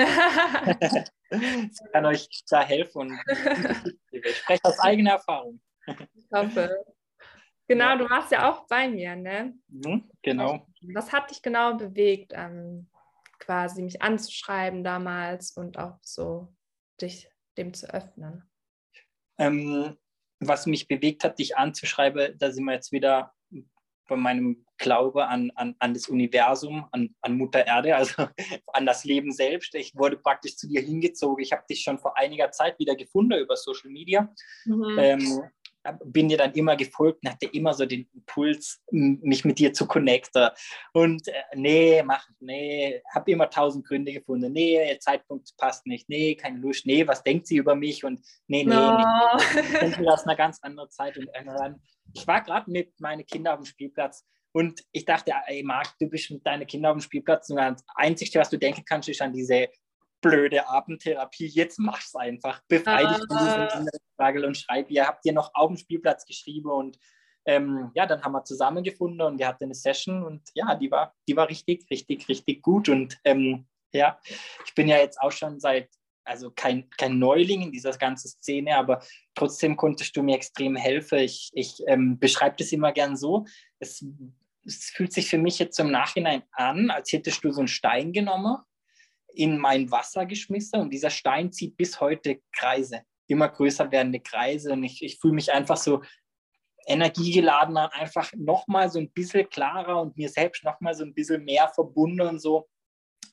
[1.30, 3.20] Sie kann euch da helfen und
[4.12, 5.60] ich spreche aus eigener Erfahrung.
[5.86, 6.86] Ich hoffe.
[7.68, 7.96] Genau, ja.
[7.98, 9.54] du warst ja auch bei mir, ne?
[9.68, 10.66] Mhm, genau.
[10.94, 12.90] Was hat dich genau bewegt, ähm,
[13.40, 16.54] quasi mich anzuschreiben damals und auch so
[17.02, 18.50] dich dem zu öffnen?
[19.38, 19.98] Ähm,
[20.40, 23.34] was mich bewegt hat, dich anzuschreiben, da sind wir jetzt wieder
[24.08, 28.28] bei meinem Glaube an, an, an das Universum, an, an Mutter Erde, also
[28.68, 29.74] an das Leben selbst.
[29.76, 31.44] Ich wurde praktisch zu dir hingezogen.
[31.44, 34.34] Ich habe dich schon vor einiger Zeit wieder gefunden über Social Media.
[34.66, 34.98] Mhm.
[35.00, 35.42] Ähm,
[36.06, 39.88] bin dir dann immer gefolgt und hatte immer so den Impuls, mich mit dir zu
[39.88, 40.50] connecten.
[40.94, 44.52] Und äh, nee, mach, nee, habe immer tausend Gründe gefunden.
[44.52, 46.10] Nee, der Zeitpunkt passt nicht.
[46.10, 46.86] Nee, keine Lust.
[46.86, 48.04] Nee, was denkt sie über mich?
[48.04, 48.98] Und nee, nee, no.
[48.98, 49.88] nee.
[49.88, 51.18] Ich aus einer ganz anderen Zeit.
[51.18, 51.82] Und irgendwann,
[52.14, 54.26] ich war gerade mit meinen Kindern auf dem Spielplatz
[54.58, 57.84] und ich dachte, ey Marc, du bist mit deinen Kindern auf dem Spielplatz und das
[57.96, 59.70] Einzige, was du denken kannst, ist an diese
[60.22, 62.62] blöde Abendtherapie, jetzt mach's einfach.
[62.68, 64.90] Befrei dich von diesem Fragel und schreib.
[64.90, 66.98] Ihr habt ihr noch auf dem Spielplatz geschrieben und
[67.46, 71.16] ähm, ja, dann haben wir zusammengefunden und wir hatten eine Session und ja, die war,
[71.28, 72.90] die war richtig, richtig, richtig gut.
[72.90, 74.20] Und ähm, ja,
[74.66, 75.90] ich bin ja jetzt auch schon seit,
[76.26, 79.02] also kein, kein Neuling in dieser ganzen Szene, aber
[79.34, 81.20] trotzdem konntest du mir extrem helfen.
[81.20, 83.46] Ich, ich ähm, beschreibe das immer gern so.
[83.80, 84.06] Es,
[84.66, 88.12] es fühlt sich für mich jetzt im Nachhinein an, als hättest du so einen Stein
[88.12, 88.58] genommen
[89.38, 94.74] in mein Wasser geschmissen und dieser Stein zieht bis heute Kreise, immer größer werdende Kreise
[94.74, 96.02] und ich, ich fühle mich einfach so
[96.88, 101.68] energiegeladener, einfach nochmal so ein bisschen klarer und mir selbst nochmal so ein bisschen mehr
[101.68, 102.68] verbunden und so.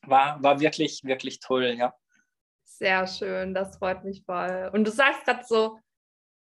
[0.07, 1.95] War, war wirklich, wirklich toll, ja.
[2.65, 4.71] Sehr schön, das freut mich voll.
[4.73, 5.79] Und du sagst gerade so,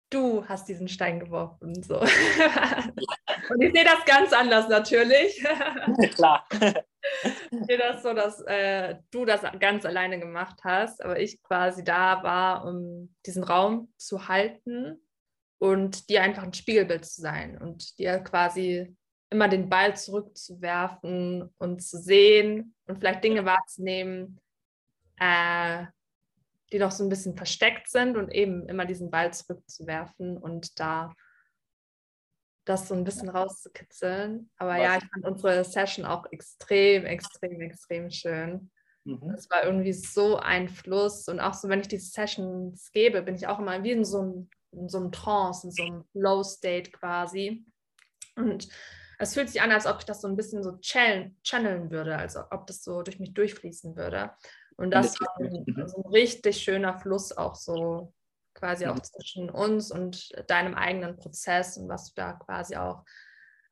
[0.09, 1.83] du hast diesen Stein geworfen.
[1.83, 1.99] So.
[3.49, 5.43] und ich sehe das ganz anders natürlich.
[6.15, 6.47] Klar.
[7.67, 12.23] Sehe das so, dass äh, du das ganz alleine gemacht hast, aber ich quasi da
[12.23, 15.01] war, um diesen Raum zu halten
[15.59, 18.95] und dir einfach ein Spiegelbild zu sein und dir quasi
[19.29, 24.39] immer den Ball zurückzuwerfen und zu sehen und vielleicht Dinge wahrzunehmen,
[25.17, 25.85] äh,
[26.71, 31.13] die noch so ein bisschen versteckt sind und eben immer diesen Ball zurückzuwerfen und da
[32.65, 34.49] das so ein bisschen rauszukitzeln.
[34.57, 34.81] Aber Was?
[34.81, 38.71] ja, ich fand unsere Session auch extrem, extrem, extrem schön.
[39.03, 39.33] Mhm.
[39.35, 43.35] Es war irgendwie so ein Fluss und auch so, wenn ich diese Sessions gebe, bin
[43.35, 46.91] ich auch immer wie in so einem, in so einem Trance, in so einem Low-State
[46.91, 47.65] quasi.
[48.35, 48.69] Und
[49.17, 52.41] es fühlt sich an, als ob ich das so ein bisschen so channeln würde, also
[52.51, 54.31] ob das so durch mich durchfließen würde.
[54.77, 58.13] Und das war ein, also ein richtig schöner Fluss auch so
[58.53, 63.03] quasi auch zwischen uns und deinem eigenen Prozess und was du da quasi auch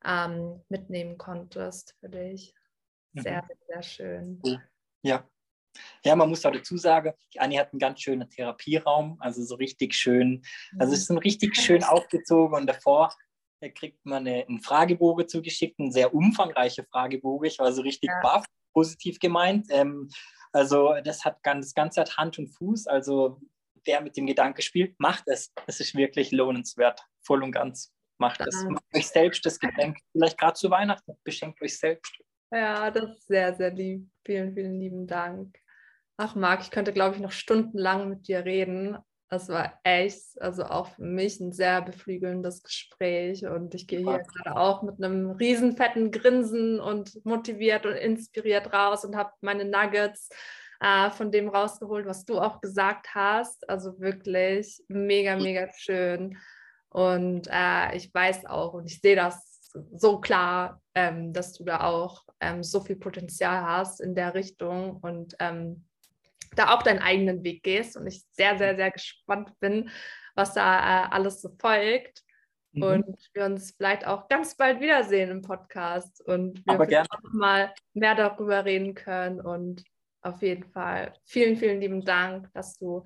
[0.04, 2.54] ähm, mitnehmen konntest für dich.
[3.14, 3.48] Sehr, mhm.
[3.68, 4.42] sehr schön.
[5.02, 5.28] Ja.
[6.04, 9.54] Ja, man muss auch dazu sagen, die Anni hat einen ganz schönen Therapieraum, also so
[9.54, 10.42] richtig schön.
[10.78, 13.14] Also es ist ein richtig schön aufgezogen und davor
[13.74, 17.46] kriegt man einen Fragebogen zugeschickt, ein sehr umfangreicher Fragebogen.
[17.46, 18.20] Ich war so richtig ja.
[18.20, 19.66] baff, positiv gemeint.
[19.70, 20.08] Ähm,
[20.52, 22.86] also das hat ganz, das Ganze hat Hand und Fuß.
[22.86, 23.40] Also
[23.84, 25.52] wer mit dem Gedanke spielt, macht es.
[25.66, 27.92] Es ist wirklich lohnenswert, voll und ganz.
[28.18, 28.64] Macht es.
[28.64, 29.98] Macht euch selbst das Getränk.
[30.12, 31.16] Vielleicht gerade zu Weihnachten.
[31.24, 32.14] Beschenkt euch selbst.
[32.52, 34.08] Ja, das ist sehr, sehr lieb.
[34.26, 35.56] Vielen, vielen lieben Dank.
[36.18, 38.98] Ach, Marc, ich könnte, glaube ich, noch stundenlang mit dir reden.
[39.30, 43.46] Das war echt, also auch für mich ein sehr beflügelndes Gespräch.
[43.46, 48.72] Und ich gehe hier gerade auch mit einem riesen fetten Grinsen und motiviert und inspiriert
[48.72, 50.28] raus und habe meine Nuggets
[50.80, 53.68] äh, von dem rausgeholt, was du auch gesagt hast.
[53.68, 56.38] Also wirklich mega, mega schön.
[56.88, 61.82] Und äh, ich weiß auch und ich sehe das so klar, ähm, dass du da
[61.84, 64.96] auch ähm, so viel Potenzial hast in der Richtung.
[64.96, 65.84] Und ähm,
[66.56, 69.90] da auch deinen eigenen Weg gehst und ich sehr, sehr, sehr gespannt bin,
[70.34, 72.24] was da äh, alles so folgt.
[72.72, 72.82] Mhm.
[72.82, 78.14] Und wir uns vielleicht auch ganz bald wiedersehen im Podcast und wir auch mal mehr
[78.14, 79.40] darüber reden können.
[79.40, 79.84] Und
[80.22, 83.04] auf jeden Fall vielen, vielen lieben Dank, dass du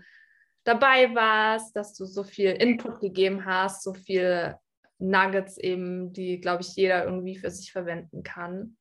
[0.65, 4.57] dabei warst, dass du so viel Input gegeben hast, so viel
[4.99, 8.77] Nuggets eben, die, glaube ich, jeder irgendwie für sich verwenden kann.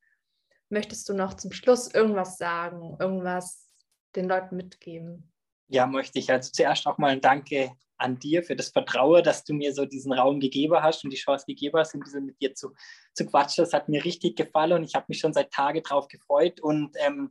[0.70, 3.68] Möchtest du noch zum Schluss irgendwas sagen, irgendwas
[4.16, 5.32] den Leuten mitgeben?
[5.68, 6.30] Ja, möchte ich.
[6.30, 9.84] Also zuerst auch mal ein Danke an dir für das Vertrauen, dass du mir so
[9.86, 12.72] diesen Raum gegeben hast und die Chance gegeben hast, ein bisschen mit dir zu,
[13.12, 13.64] zu quatschen.
[13.64, 16.60] Das hat mir richtig gefallen und ich habe mich schon seit Tagen drauf gefreut.
[16.60, 17.30] Und ähm,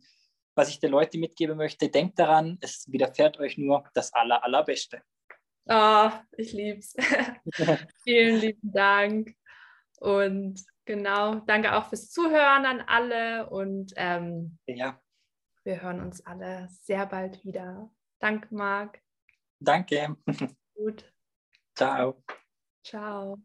[0.56, 5.02] was ich den Leuten mitgeben möchte, denkt daran, es widerfährt euch nur das Aller, Allerbeste.
[5.66, 6.94] Oh, ich lieb's.
[8.04, 9.36] Vielen lieben Dank.
[10.00, 13.50] Und genau, danke auch fürs Zuhören an alle.
[13.50, 15.00] Und ähm, ja.
[15.64, 17.90] Wir hören uns alle sehr bald wieder.
[18.20, 19.02] Danke, Marc.
[19.60, 20.18] Danke.
[20.76, 21.12] Gut.
[21.76, 22.22] Ciao.
[22.84, 23.42] Ciao.